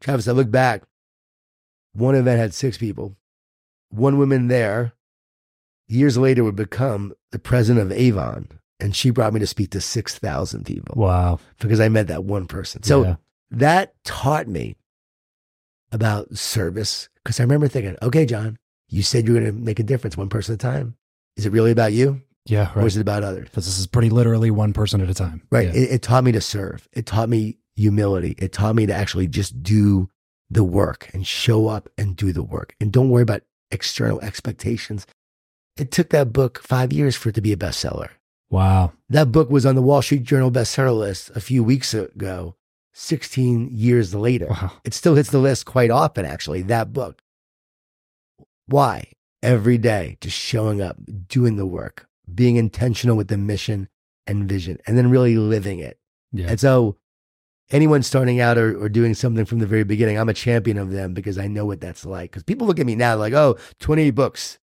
Travis, 0.00 0.28
I 0.28 0.32
look 0.32 0.50
back. 0.50 0.84
One 1.92 2.14
event 2.14 2.40
had 2.40 2.54
six 2.54 2.78
people. 2.78 3.16
One 3.90 4.16
woman 4.18 4.48
there, 4.48 4.92
years 5.90 6.16
later, 6.16 6.44
would 6.44 6.56
become 6.56 7.12
the 7.32 7.38
president 7.38 7.90
of 7.90 7.96
Avon. 7.98 8.48
And 8.78 8.96
she 8.96 9.10
brought 9.10 9.34
me 9.34 9.40
to 9.40 9.46
speak 9.46 9.70
to 9.72 9.80
6,000 9.80 10.64
people 10.64 10.94
Wow. 10.96 11.38
because 11.58 11.80
I 11.80 11.88
met 11.90 12.06
that 12.08 12.24
one 12.24 12.46
person. 12.46 12.82
So 12.82 13.04
Yeah. 13.04 13.16
that 13.50 13.92
taught 14.04 14.48
me 14.48 14.76
about 15.92 16.36
service 16.36 17.08
because 17.22 17.40
I 17.40 17.42
remember 17.42 17.68
thinking, 17.68 17.96
okay, 18.02 18.24
Jon, 18.24 18.56
you 18.88 19.02
said 19.02 19.26
you're 19.26 19.38
going 19.38 19.52
to 19.52 19.58
make 19.60 19.78
a 19.80 19.84
difference 19.84 20.16
one 20.16 20.28
person 20.28 20.54
at 20.54 20.62
a 20.64 20.66
time. 20.66 20.96
Is 21.36 21.46
it 21.46 21.52
really 21.52 21.70
about 21.72 21.92
you 21.92 22.22
Yeah. 22.46 22.72
or 22.74 22.86
is 22.86 22.96
it 22.96 23.00
about 23.02 23.22
others? 23.22 23.48
Because 23.50 23.66
this 23.66 23.78
is 23.78 23.86
pretty 23.86 24.10
literally 24.10 24.50
one 24.50 24.72
person 24.72 25.00
at 25.00 25.10
a 25.10 25.14
time. 25.14 25.42
Right. 25.50 25.68
Yeah. 25.68 25.74
It, 25.80 25.90
it 25.92 26.02
taught 26.02 26.24
me 26.24 26.32
to 26.32 26.40
serve. 26.40 26.88
It 26.92 27.06
taught 27.06 27.28
me 27.28 27.58
humility. 27.76 28.34
It 28.38 28.52
taught 28.52 28.74
me 28.76 28.86
to 28.86 28.94
actually 28.94 29.26
just 29.26 29.62
do 29.62 30.08
the 30.50 30.64
work 30.64 31.10
and 31.12 31.26
show 31.26 31.68
up 31.68 31.88
and 31.98 32.16
do 32.16 32.32
the 32.32 32.42
work 32.42 32.74
and 32.80 32.90
don't 32.92 33.10
worry 33.10 33.22
about 33.22 33.42
external 33.70 34.20
expectations. 34.20 35.06
It 35.80 35.90
took 35.90 36.10
that 36.10 36.30
book 36.30 36.60
five 36.62 36.92
years 36.92 37.16
for 37.16 37.30
it 37.30 37.34
to 37.36 37.40
be 37.40 37.52
a 37.52 37.56
bestseller. 37.56 38.10
wow. 38.50 38.92
That 39.08 39.32
book 39.32 39.48
was 39.50 39.64
on 39.64 39.76
the 39.76 39.82
Wall 39.82 40.02
Street 40.02 40.24
Journal 40.24 40.50
bestseller 40.50 40.96
list 40.96 41.30
a 41.34 41.40
few 41.40 41.64
weeks 41.64 41.94
ago, 41.94 42.54
16 42.92 43.70
years 43.72 44.14
later. 44.14 44.48
Wow. 44.50 44.72
It 44.84 44.92
still 44.92 45.14
hits 45.14 45.30
the 45.30 45.38
list 45.38 45.64
quite 45.64 45.90
often, 45.90 46.26
actually, 46.26 46.60
that 46.62 46.92
book. 46.92 47.22
Why? 48.66 49.06
Every 49.42 49.78
day, 49.78 50.18
just 50.20 50.36
showing 50.36 50.82
up, 50.82 50.98
doing 51.26 51.56
the 51.56 51.64
work, 51.64 52.06
being 52.32 52.56
intentional 52.56 53.16
with 53.16 53.28
the 53.28 53.38
mission 53.38 53.88
and 54.26 54.46
vision, 54.46 54.78
and 54.86 54.98
then 54.98 55.08
really 55.08 55.38
living 55.38 55.78
it. 55.78 55.98
Yeah. 56.30 56.48
And 56.50 56.60
so, 56.60 56.98
anyone 57.70 58.02
starting 58.02 58.38
out 58.38 58.58
or, 58.58 58.78
or 58.78 58.90
doing 58.90 59.14
something 59.14 59.46
from 59.46 59.60
the 59.60 59.66
very 59.66 59.84
beginning, 59.84 60.18
I'm 60.18 60.28
a 60.28 60.34
champion 60.34 60.76
of 60.76 60.90
them 60.90 61.14
because 61.14 61.38
I 61.38 61.46
know 61.46 61.64
what 61.64 61.80
that's 61.80 62.04
like. 62.04 62.32
Because 62.32 62.42
people 62.42 62.66
look 62.66 62.78
at 62.78 62.86
me 62.86 62.96
now 62.96 63.16
like, 63.16 63.32
oh, 63.32 63.56
28 63.78 64.10
books, 64.10 64.58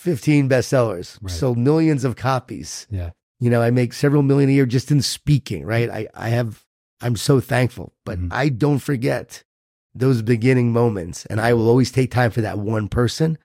15 0.00 0.48
bestsellers, 0.48 1.18
Right. 1.20 1.30
sold 1.30 1.58
millions 1.58 2.04
of 2.04 2.16
copies. 2.16 2.86
Yeah. 2.90 3.10
You 3.38 3.50
know, 3.50 3.60
I 3.62 3.70
make 3.70 3.92
several 3.92 4.22
million 4.22 4.48
a 4.50 4.52
year 4.52 4.66
just 4.66 4.90
in 4.90 5.02
speaking, 5.02 5.64
right? 5.64 5.88
I, 5.90 6.08
I 6.14 6.30
have, 6.30 6.64
I'm 7.02 7.16
so 7.16 7.38
thankful, 7.40 7.92
but 8.04 8.18
Mhm. 8.18 8.28
I 8.32 8.48
don't 8.48 8.78
forget 8.78 9.44
those 9.94 10.22
beginning 10.22 10.72
moments. 10.72 11.26
And 11.26 11.40
I 11.40 11.52
will 11.52 11.68
always 11.68 11.90
take 11.90 12.10
time 12.10 12.30
for 12.30 12.40
that 12.40 12.58
one 12.58 12.88
person 12.88 13.36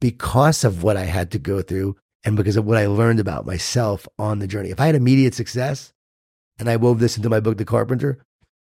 because 0.00 0.64
of 0.64 0.82
what 0.82 0.96
I 0.96 1.04
had 1.04 1.30
to 1.32 1.38
go 1.38 1.60
through 1.62 1.96
and 2.24 2.36
because 2.36 2.56
of 2.56 2.64
what 2.64 2.78
I 2.78 2.86
learned 2.86 3.20
about 3.20 3.46
myself 3.46 4.06
on 4.18 4.38
the 4.38 4.46
journey. 4.46 4.70
If 4.70 4.80
I 4.80 4.86
had 4.86 4.94
immediate 4.94 5.34
success, 5.34 5.92
and 6.58 6.68
I 6.68 6.76
wove 6.76 6.98
this 7.00 7.16
into 7.16 7.28
my 7.30 7.40
book, 7.40 7.56
The 7.58 7.64
Carpenter, 7.64 8.18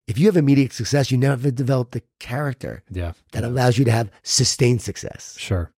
if 0.06 0.18
you 0.18 0.26
have 0.26 0.36
immediate 0.36 0.72
success, 0.72 1.10
you 1.10 1.18
never 1.18 1.50
develop 1.50 1.90
the 1.90 2.02
character 2.20 2.82
Yeah. 2.90 3.12
that 3.32 3.42
allows 3.44 3.76
you 3.78 3.84
to 3.86 3.90
have 3.90 4.10
sustained 4.22 4.82
success. 4.82 5.34
Sure. 5.38 5.70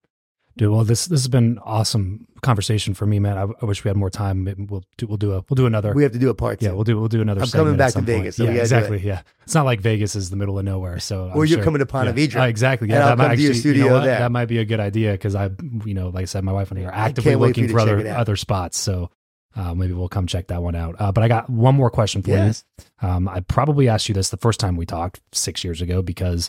Dude, 0.59 0.71
well, 0.73 0.85
this 0.85 1.05
this 1.07 1.21
has 1.21 1.29
been 1.29 1.59
awesome 1.59 2.27
conversation 2.41 2.95
for 2.95 3.05
me, 3.05 3.19
man. 3.19 3.37
I, 3.37 3.43
I 3.61 3.67
wish 3.67 3.85
we 3.85 3.89
had 3.91 3.97
more 3.97 4.09
time. 4.09 4.45
Maybe 4.45 4.65
We'll 4.65 4.85
do 4.97 5.07
we'll 5.07 5.19
do 5.19 5.33
a 5.33 5.45
we'll 5.51 5.55
do 5.55 5.67
another. 5.67 5.93
We 5.93 6.03
have 6.03 6.13
to 6.13 6.19
do 6.19 6.31
a 6.31 6.35
part 6.35 6.61
two. 6.61 6.67
yeah, 6.67 6.73
we'll 6.73 6.85
do 6.85 6.99
we'll 6.99 7.09
do 7.09 7.21
another. 7.21 7.43
I'm 7.43 7.49
coming 7.49 7.77
back 7.77 7.93
to. 7.93 8.01
Vegas, 8.01 8.37
so 8.37 8.45
yeah, 8.45 8.53
exactly. 8.63 8.99
Yeah, 9.01 9.21
it's 9.45 9.55
not 9.55 9.67
like 9.67 9.83
Vegas 9.83 10.17
is 10.17 10.31
the 10.31 10.37
middle 10.37 10.59
of 10.59 10.65
nowhere. 10.65 10.99
So 10.99 11.25
Or 11.25 11.31
I'm 11.31 11.37
you're 11.37 11.47
sure- 11.49 11.63
coming 11.65 11.81
to 11.81 11.87
Ponte 11.87 12.07
yeah. 12.17 12.27
Vedra. 12.27 12.41
Uh, 12.41 12.45
exactly. 12.47 12.89
Yeah, 12.89 13.01
that 13.01 13.19
might 13.19 13.27
come 13.29 13.37
to 13.37 13.43
your 13.43 13.53
actually, 13.53 13.71
you 13.71 13.75
know 13.81 13.81
studio 13.83 13.93
what? 13.99 14.05
there. 14.05 14.19
That 14.21 14.33
might 14.33 14.47
be 14.47 14.57
a 14.59 14.65
good 14.65 14.81
idea 14.81 15.13
because 15.13 15.35
I, 15.35 15.51
you 15.85 15.93
know, 15.93 16.09
like 16.09 16.23
I 16.23 16.27
said, 16.27 16.43
my 16.43 16.53
wife 16.53 16.71
and 16.71 16.81
I 16.81 16.85
are 16.85 16.95
actively 16.95 17.33
can't 17.33 17.41
wait 17.41 17.55
for 17.55 17.61
looking 17.61 17.75
for 17.75 17.81
other 17.81 18.09
other 18.09 18.37
spots. 18.37 18.79
So 18.79 19.11
uh, 19.57 19.75
maybe 19.75 19.93
we'll 19.93 20.09
come 20.09 20.27
check 20.27 20.47
that 20.47 20.63
one 20.63 20.75
out. 20.75 20.97
Uh, 20.99 21.13
but 21.13 21.23
I 21.23 21.29
got 21.29 21.51
one 21.51 21.75
more 21.75 21.91
question 21.91 22.23
for 22.23 22.31
Yes. 22.31 22.65
you. 23.03 23.09
Um, 23.09 23.29
I 23.29 23.41
probably 23.41 23.89
asked 23.91 24.09
you 24.09 24.15
this 24.15 24.31
the 24.31 24.37
first 24.39 24.59
time 24.59 24.77
we 24.77 24.87
talked 24.87 25.21
six 25.33 25.65
years 25.65 25.83
ago 25.83 26.01
because 26.01 26.49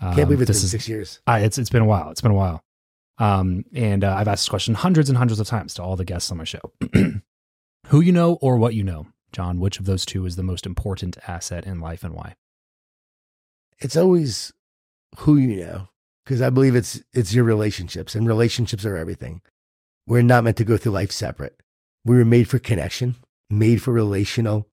um, 0.00 0.14
Can't 0.14 0.28
believe 0.28 0.42
it's 0.42 0.48
this 0.48 0.60
been 0.60 0.64
is 0.66 0.70
six 0.70 0.88
years. 0.88 1.20
I, 1.26 1.40
it's 1.40 1.58
it's 1.58 1.70
been 1.70 1.82
a 1.82 1.86
while. 1.86 2.10
It's 2.10 2.20
been 2.20 2.30
a 2.30 2.34
while. 2.34 2.62
Um, 3.18 3.64
and 3.74 4.04
uh, 4.04 4.14
I've 4.14 4.28
asked 4.28 4.44
this 4.44 4.48
question 4.48 4.74
hundreds 4.74 5.08
and 5.08 5.18
hundreds 5.18 5.40
of 5.40 5.46
times 5.46 5.74
to 5.74 5.82
all 5.82 5.96
the 5.96 6.04
guests 6.04 6.30
on 6.30 6.38
my 6.38 6.44
show. 6.44 6.72
Who 7.88 8.00
you 8.00 8.12
know 8.12 8.34
or 8.40 8.56
what 8.56 8.74
you 8.74 8.84
know, 8.84 9.06
Jon? 9.32 9.60
Which 9.60 9.80
of 9.80 9.86
those 9.86 10.04
two 10.04 10.26
is 10.26 10.36
the 10.36 10.42
most 10.42 10.66
important 10.66 11.16
asset 11.26 11.66
in 11.66 11.80
life 11.80 12.04
and 12.04 12.14
why? 12.14 12.34
It's 13.78 13.96
always 13.96 14.52
who 15.18 15.36
you 15.36 15.64
know, 15.64 15.88
because 16.24 16.42
I 16.42 16.50
believe 16.50 16.74
it's 16.74 17.00
it's 17.12 17.32
your 17.32 17.44
relationships, 17.44 18.14
and 18.14 18.26
relationships 18.26 18.84
are 18.84 18.96
everything. 18.96 19.40
We're 20.06 20.22
not 20.22 20.44
meant 20.44 20.56
to 20.58 20.64
go 20.64 20.76
through 20.76 20.92
life 20.92 21.12
separate. 21.12 21.60
We 22.04 22.16
were 22.16 22.24
made 22.24 22.48
for 22.48 22.58
connection, 22.58 23.16
made 23.48 23.82
for 23.82 23.92
relational 23.92 24.68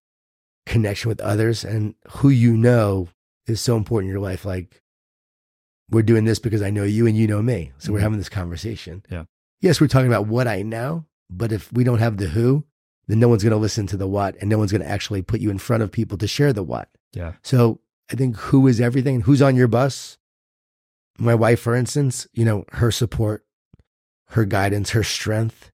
connection 0.65 1.09
with 1.09 1.21
others, 1.21 1.63
and 1.63 1.95
who 2.09 2.29
you 2.29 2.57
know 2.57 3.09
is 3.47 3.61
so 3.61 3.77
important 3.77 4.09
in 4.09 4.13
your 4.13 4.21
life. 4.21 4.45
Like 4.45 4.81
we're 5.89 6.01
doing 6.03 6.25
this 6.25 6.39
because 6.39 6.61
I 6.61 6.69
know 6.69 6.83
you 6.83 7.05
and 7.07 7.15
you 7.17 7.27
know 7.27 7.41
me, 7.41 7.71
so 7.77 7.91
we're 7.93 7.99
Mhm. 7.99 8.03
having 8.03 8.17
this 8.17 8.29
conversation. 8.29 9.03
Yeah. 9.09 9.25
Yes, 9.61 9.79
we're 9.79 9.87
talking 9.87 10.07
about 10.07 10.27
what 10.27 10.47
I 10.47 10.61
know, 10.61 11.05
but 11.29 11.51
if 11.51 11.71
we 11.71 11.83
don't 11.83 11.99
have 11.99 12.17
the 12.17 12.27
who, 12.29 12.65
then 13.07 13.19
no 13.19 13.27
one's 13.29 13.43
going 13.43 13.51
to 13.51 13.57
listen 13.57 13.85
to 13.87 13.97
the 13.97 14.07
what, 14.07 14.35
and 14.41 14.49
no 14.49 14.57
one's 14.57 14.71
going 14.71 14.81
to 14.81 14.89
actually 14.89 15.21
put 15.21 15.39
you 15.41 15.49
in 15.51 15.57
front 15.59 15.83
of 15.83 15.91
people 15.91 16.17
to 16.17 16.27
share 16.27 16.53
the 16.53 16.63
what. 16.63 16.89
Yeah. 17.13 17.33
So 17.43 17.79
I 18.11 18.15
think 18.15 18.35
who 18.37 18.67
is 18.67 18.81
everything, 18.81 19.21
who's 19.21 19.41
on 19.41 19.55
your 19.55 19.67
bus. 19.67 20.17
My 21.17 21.33
wife, 21.35 21.59
for 21.61 21.75
instance, 21.75 22.27
you 22.33 22.43
know, 22.43 22.65
her 22.73 22.91
support, 22.91 23.45
her 24.29 24.43
guidance, 24.45 24.89
her 24.89 25.03
strength, 25.03 25.71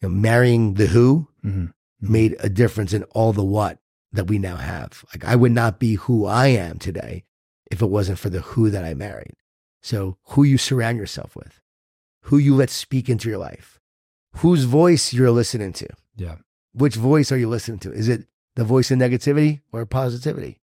you 0.00 0.08
know, 0.08 0.14
marrying 0.14 0.74
the 0.74 0.86
who 0.86 1.28
Mm-hmm. 1.44 1.66
made 2.00 2.36
a 2.40 2.48
difference 2.48 2.92
in 2.92 3.04
all 3.04 3.32
the 3.32 3.44
what 3.44 3.78
that 4.12 4.26
we 4.26 4.38
now 4.38 4.56
have. 4.56 5.04
Like 5.14 5.24
I 5.24 5.34
would 5.36 5.52
not 5.52 5.78
be 5.78 5.94
who 5.94 6.26
I 6.26 6.48
am 6.48 6.78
today 6.78 7.24
if 7.70 7.80
it 7.82 7.86
wasn't 7.86 8.18
for 8.18 8.28
the 8.30 8.40
who 8.40 8.68
that 8.70 8.84
I 8.84 8.94
married. 8.94 9.34
So 9.86 10.16
who 10.30 10.42
you 10.42 10.58
surround 10.58 10.98
yourself 10.98 11.36
with, 11.36 11.60
who 12.22 12.38
you 12.38 12.56
let 12.56 12.70
speak 12.70 13.08
into 13.08 13.28
your 13.28 13.38
life, 13.38 13.78
whose 14.38 14.64
voice 14.64 15.12
you're 15.12 15.30
listening 15.30 15.72
to. 15.74 15.86
Yeah. 16.16 16.38
Which 16.74 16.96
voice 16.96 17.30
are 17.30 17.38
you 17.38 17.48
listening 17.48 17.78
to? 17.78 17.92
Is 17.92 18.08
it 18.08 18.26
the 18.56 18.64
voice 18.64 18.90
of 18.90 18.98
negativity 18.98 19.60
or 19.70 19.86
positivity? 19.86 20.58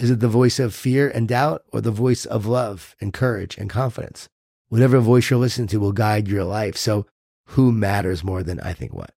Is 0.00 0.10
it 0.10 0.18
the 0.18 0.26
voice 0.26 0.58
of 0.58 0.74
fear 0.74 1.08
and 1.08 1.28
doubt 1.28 1.62
or 1.72 1.80
the 1.80 1.92
voice 1.92 2.24
of 2.26 2.46
love 2.46 2.96
and 3.00 3.12
courage 3.12 3.56
and 3.56 3.70
confidence? 3.70 4.28
Whatever 4.70 4.98
voice 4.98 5.30
you're 5.30 5.38
listening 5.38 5.68
to 5.68 5.78
will 5.78 5.92
guide 5.92 6.26
your 6.26 6.42
life. 6.42 6.76
So 6.76 7.06
who 7.50 7.70
matters 7.70 8.24
more 8.24 8.42
than 8.42 8.58
I 8.58 8.72
think 8.72 8.92
what? 8.92 9.12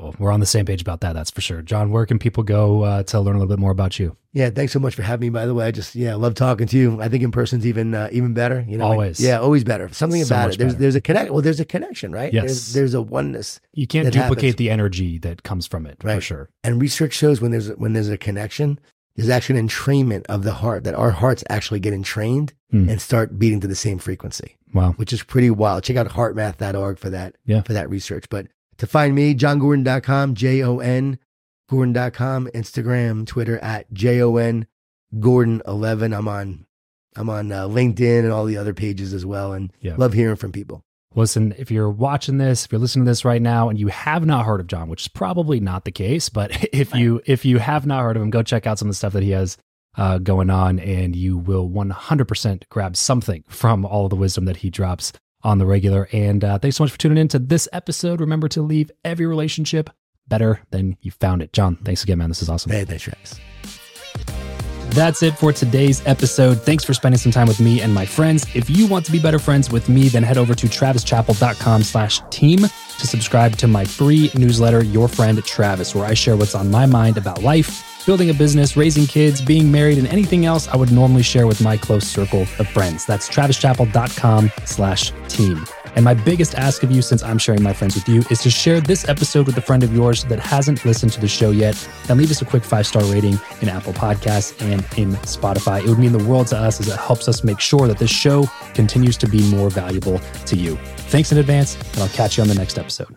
Well, 0.00 0.14
we're 0.18 0.32
on 0.32 0.40
the 0.40 0.46
same 0.46 0.64
page 0.66 0.80
about 0.80 1.00
that. 1.00 1.12
That's 1.12 1.30
for 1.30 1.40
sure. 1.40 1.62
Jon, 1.62 1.90
where 1.90 2.06
can 2.06 2.18
people 2.18 2.42
go 2.42 2.82
uh, 2.84 3.02
to 3.04 3.20
learn 3.20 3.36
a 3.36 3.38
little 3.38 3.54
bit 3.54 3.58
more 3.60 3.70
about 3.72 3.98
you? 3.98 4.16
Yeah, 4.32 4.50
thanks 4.50 4.72
so 4.72 4.78
much 4.78 4.94
for 4.94 5.02
having 5.02 5.26
me. 5.26 5.30
By 5.30 5.46
the 5.46 5.54
way, 5.54 5.66
I 5.66 5.70
just 5.72 5.94
yeah, 5.96 6.14
love 6.14 6.34
talking 6.34 6.66
to 6.68 6.76
you. 6.78 7.00
I 7.02 7.08
think 7.08 7.22
in 7.24 7.32
person's 7.32 7.66
even 7.66 7.94
uh, 7.94 8.08
even 8.12 8.32
better. 8.32 8.64
You 8.68 8.78
know, 8.78 8.84
Always. 8.86 9.20
yeah, 9.20 9.38
always 9.40 9.64
better. 9.64 9.88
Something 9.92 10.24
So 10.24 10.34
about 10.34 10.54
it. 10.54 10.58
There's 10.58 10.72
better. 10.74 10.80
there's 10.82 10.94
a 10.94 11.00
connect. 11.00 11.30
Well, 11.32 11.42
there's 11.42 11.60
a 11.60 11.64
connection, 11.64 12.12
right? 12.12 12.32
Yes. 12.32 12.44
There's, 12.44 12.72
there's 12.74 12.94
a 12.94 13.02
oneness, 13.02 13.60
You 13.72 13.86
can't 13.86 14.06
duplicate 14.12 14.42
happens. 14.44 14.56
the 14.56 14.70
energy 14.70 15.18
that 15.18 15.42
comes 15.42 15.66
from 15.66 15.84
it, 15.86 16.00
for 16.00 16.06
Right. 16.08 16.22
sure. 16.22 16.48
and 16.64 16.80
research 16.80 17.12
shows 17.12 17.40
when 17.40 17.50
there's 17.50 17.68
when 17.70 17.92
there's 17.92 18.08
a 18.08 18.16
connection, 18.16 18.78
there's 19.16 19.28
actually 19.28 19.58
an 19.58 19.68
entrainment 19.68 20.24
of 20.28 20.44
the 20.44 20.52
heart 20.54 20.84
that 20.84 20.94
our 20.94 21.10
hearts 21.10 21.42
actually 21.50 21.80
get 21.80 21.92
entrained 21.92 22.52
Hmm. 22.70 22.88
and 22.88 23.00
start 23.00 23.36
beating 23.36 23.58
to 23.60 23.66
the 23.66 23.74
same 23.74 23.98
frequency, 23.98 24.56
Wow. 24.72 24.92
which 24.92 25.12
is 25.12 25.24
pretty 25.24 25.50
wild. 25.50 25.82
Check 25.82 25.96
out 25.96 26.06
heartmath.org 26.06 26.98
for 26.98 27.10
that. 27.10 27.34
Yeah. 27.44 27.62
for 27.62 27.72
that 27.72 27.90
research. 27.90 28.26
But 28.30 28.46
to 28.80 28.86
find 28.86 29.14
me, 29.14 29.34
jongordon.com, 29.34 30.34
J 30.34 30.62
O 30.64 30.78
N 30.80 31.18
Gordon.com, 31.68 32.48
Instagram, 32.54 33.26
Twitter 33.26 33.58
at 33.60 33.92
J 33.92 34.20
O 34.22 34.36
N 34.36 34.66
Gordon 35.20 35.62
11. 35.66 36.12
I'm 36.12 36.26
on 36.28 36.66
I'm 37.16 37.28
on 37.30 37.50
uh, 37.52 37.66
LinkedIn 37.68 38.20
and 38.20 38.32
all 38.32 38.44
the 38.44 38.56
other 38.56 38.74
pages 38.74 39.12
as 39.14 39.24
well, 39.26 39.52
and 39.52 39.72
Yeah. 39.80 39.94
love 39.96 40.12
hearing 40.12 40.36
from 40.36 40.52
people. 40.52 40.82
Listen, 41.14 41.52
if 41.58 41.70
you're 41.72 41.90
watching 41.90 42.38
this, 42.38 42.64
if 42.64 42.70
you're 42.72 42.80
listening 42.80 43.04
to 43.04 43.10
this 43.10 43.24
right 43.24 43.42
now 43.42 43.68
and 43.68 43.78
you 43.78 43.88
have 43.88 44.24
not 44.24 44.46
heard 44.46 44.60
of 44.60 44.68
Jon, 44.68 44.88
which 44.88 45.02
is 45.02 45.08
probably 45.08 45.58
not 45.58 45.84
the 45.84 45.90
case, 45.90 46.28
but 46.28 46.50
if 46.72 46.94
you 46.94 47.20
if 47.26 47.44
you 47.44 47.58
have 47.58 47.86
not 47.86 48.02
heard 48.02 48.16
of 48.16 48.22
him, 48.22 48.30
go 48.30 48.42
check 48.42 48.66
out 48.66 48.78
some 48.78 48.88
of 48.88 48.90
the 48.90 48.96
stuff 48.96 49.12
that 49.12 49.22
he 49.24 49.30
has 49.30 49.56
uh, 49.96 50.18
going 50.18 50.50
on, 50.50 50.78
and 50.78 51.16
you 51.16 51.36
will 51.36 51.68
100% 51.68 52.62
grab 52.68 52.96
something 52.96 53.42
from 53.48 53.84
all 53.84 54.04
of 54.06 54.10
the 54.10 54.16
wisdom 54.16 54.44
that 54.44 54.58
he 54.58 54.70
drops 54.70 55.12
on 55.42 55.58
the 55.58 55.66
regular. 55.66 56.08
And 56.12 56.44
uh, 56.44 56.58
thanks 56.58 56.76
so 56.76 56.84
much 56.84 56.92
for 56.92 56.98
tuning 56.98 57.18
in 57.18 57.28
to 57.28 57.38
this 57.38 57.68
episode. 57.72 58.20
Remember 58.20 58.48
to 58.48 58.62
leave 58.62 58.90
every 59.04 59.26
relationship 59.26 59.90
better 60.28 60.60
than 60.70 60.96
you 61.00 61.10
found 61.10 61.42
it. 61.42 61.52
Jon, 61.52 61.76
thanks 61.76 62.02
again, 62.02 62.18
man. 62.18 62.28
This 62.28 62.42
is 62.42 62.48
awesome. 62.48 62.72
Hey, 62.72 62.84
thanks, 62.84 63.02
Travis. 63.02 63.40
That's 64.90 65.22
it 65.22 65.38
for 65.38 65.52
today's 65.52 66.04
episode. 66.04 66.60
Thanks 66.62 66.82
for 66.82 66.94
spending 66.94 67.18
some 67.18 67.30
time 67.30 67.46
with 67.46 67.60
me 67.60 67.80
and 67.80 67.94
my 67.94 68.04
friends. 68.04 68.44
If 68.56 68.68
you 68.68 68.88
want 68.88 69.06
to 69.06 69.12
be 69.12 69.20
better 69.20 69.38
friends 69.38 69.70
with 69.70 69.88
me, 69.88 70.08
then 70.08 70.24
head 70.24 70.36
over 70.36 70.52
to 70.52 70.66
travischappell.com 70.66 71.84
slash 71.84 72.20
team 72.30 72.58
to 72.58 73.06
subscribe 73.06 73.56
to 73.58 73.68
my 73.68 73.84
free 73.84 74.32
newsletter, 74.34 74.82
Your 74.82 75.06
Friend 75.06 75.42
Travis, 75.44 75.94
where 75.94 76.04
I 76.04 76.14
share 76.14 76.36
what's 76.36 76.56
on 76.56 76.72
my 76.72 76.86
mind 76.86 77.18
about 77.18 77.40
life, 77.42 77.89
building 78.06 78.30
a 78.30 78.34
business, 78.34 78.76
raising 78.76 79.06
kids, 79.06 79.40
being 79.40 79.70
married, 79.70 79.98
and 79.98 80.06
anything 80.08 80.46
else 80.46 80.68
I 80.68 80.76
would 80.76 80.92
normally 80.92 81.22
share 81.22 81.46
with 81.46 81.60
my 81.60 81.76
close 81.76 82.06
circle 82.06 82.42
of 82.58 82.68
friends. 82.68 83.06
That's 83.06 83.28
travischappell.com 83.28 84.50
slash 84.64 85.12
team. 85.28 85.64
And 85.96 86.04
my 86.04 86.14
biggest 86.14 86.54
ask 86.54 86.82
of 86.82 86.90
you, 86.90 87.02
since 87.02 87.22
I'm 87.22 87.38
sharing 87.38 87.62
my 87.62 87.72
friends 87.72 87.94
with 87.94 88.08
you, 88.08 88.22
is 88.30 88.40
to 88.42 88.50
share 88.50 88.80
this 88.80 89.08
episode 89.08 89.46
with 89.46 89.56
a 89.58 89.60
friend 89.60 89.82
of 89.82 89.94
yours 89.94 90.24
that 90.24 90.38
hasn't 90.38 90.84
listened 90.84 91.12
to 91.12 91.20
the 91.20 91.28
show 91.28 91.50
yet 91.50 91.88
and 92.08 92.18
leave 92.18 92.30
us 92.30 92.42
a 92.42 92.44
quick 92.44 92.64
five 92.64 92.86
star 92.86 93.02
rating 93.04 93.38
in 93.60 93.68
Apple 93.68 93.92
Podcasts 93.92 94.60
and 94.60 94.82
in 94.96 95.16
Spotify. 95.22 95.82
It 95.82 95.88
would 95.88 95.98
mean 95.98 96.12
the 96.12 96.24
world 96.24 96.48
to 96.48 96.58
us 96.58 96.80
as 96.80 96.88
it 96.88 96.96
helps 96.96 97.28
us 97.28 97.42
make 97.42 97.60
sure 97.60 97.88
that 97.88 97.98
this 97.98 98.10
show 98.10 98.46
continues 98.74 99.16
to 99.18 99.28
be 99.28 99.42
more 99.50 99.70
valuable 99.70 100.18
to 100.46 100.56
you. 100.56 100.76
Thanks 101.10 101.32
in 101.32 101.38
advance, 101.38 101.76
and 101.94 102.02
I'll 102.02 102.08
catch 102.10 102.36
you 102.36 102.42
on 102.42 102.48
the 102.48 102.54
next 102.54 102.78
episode. 102.78 103.16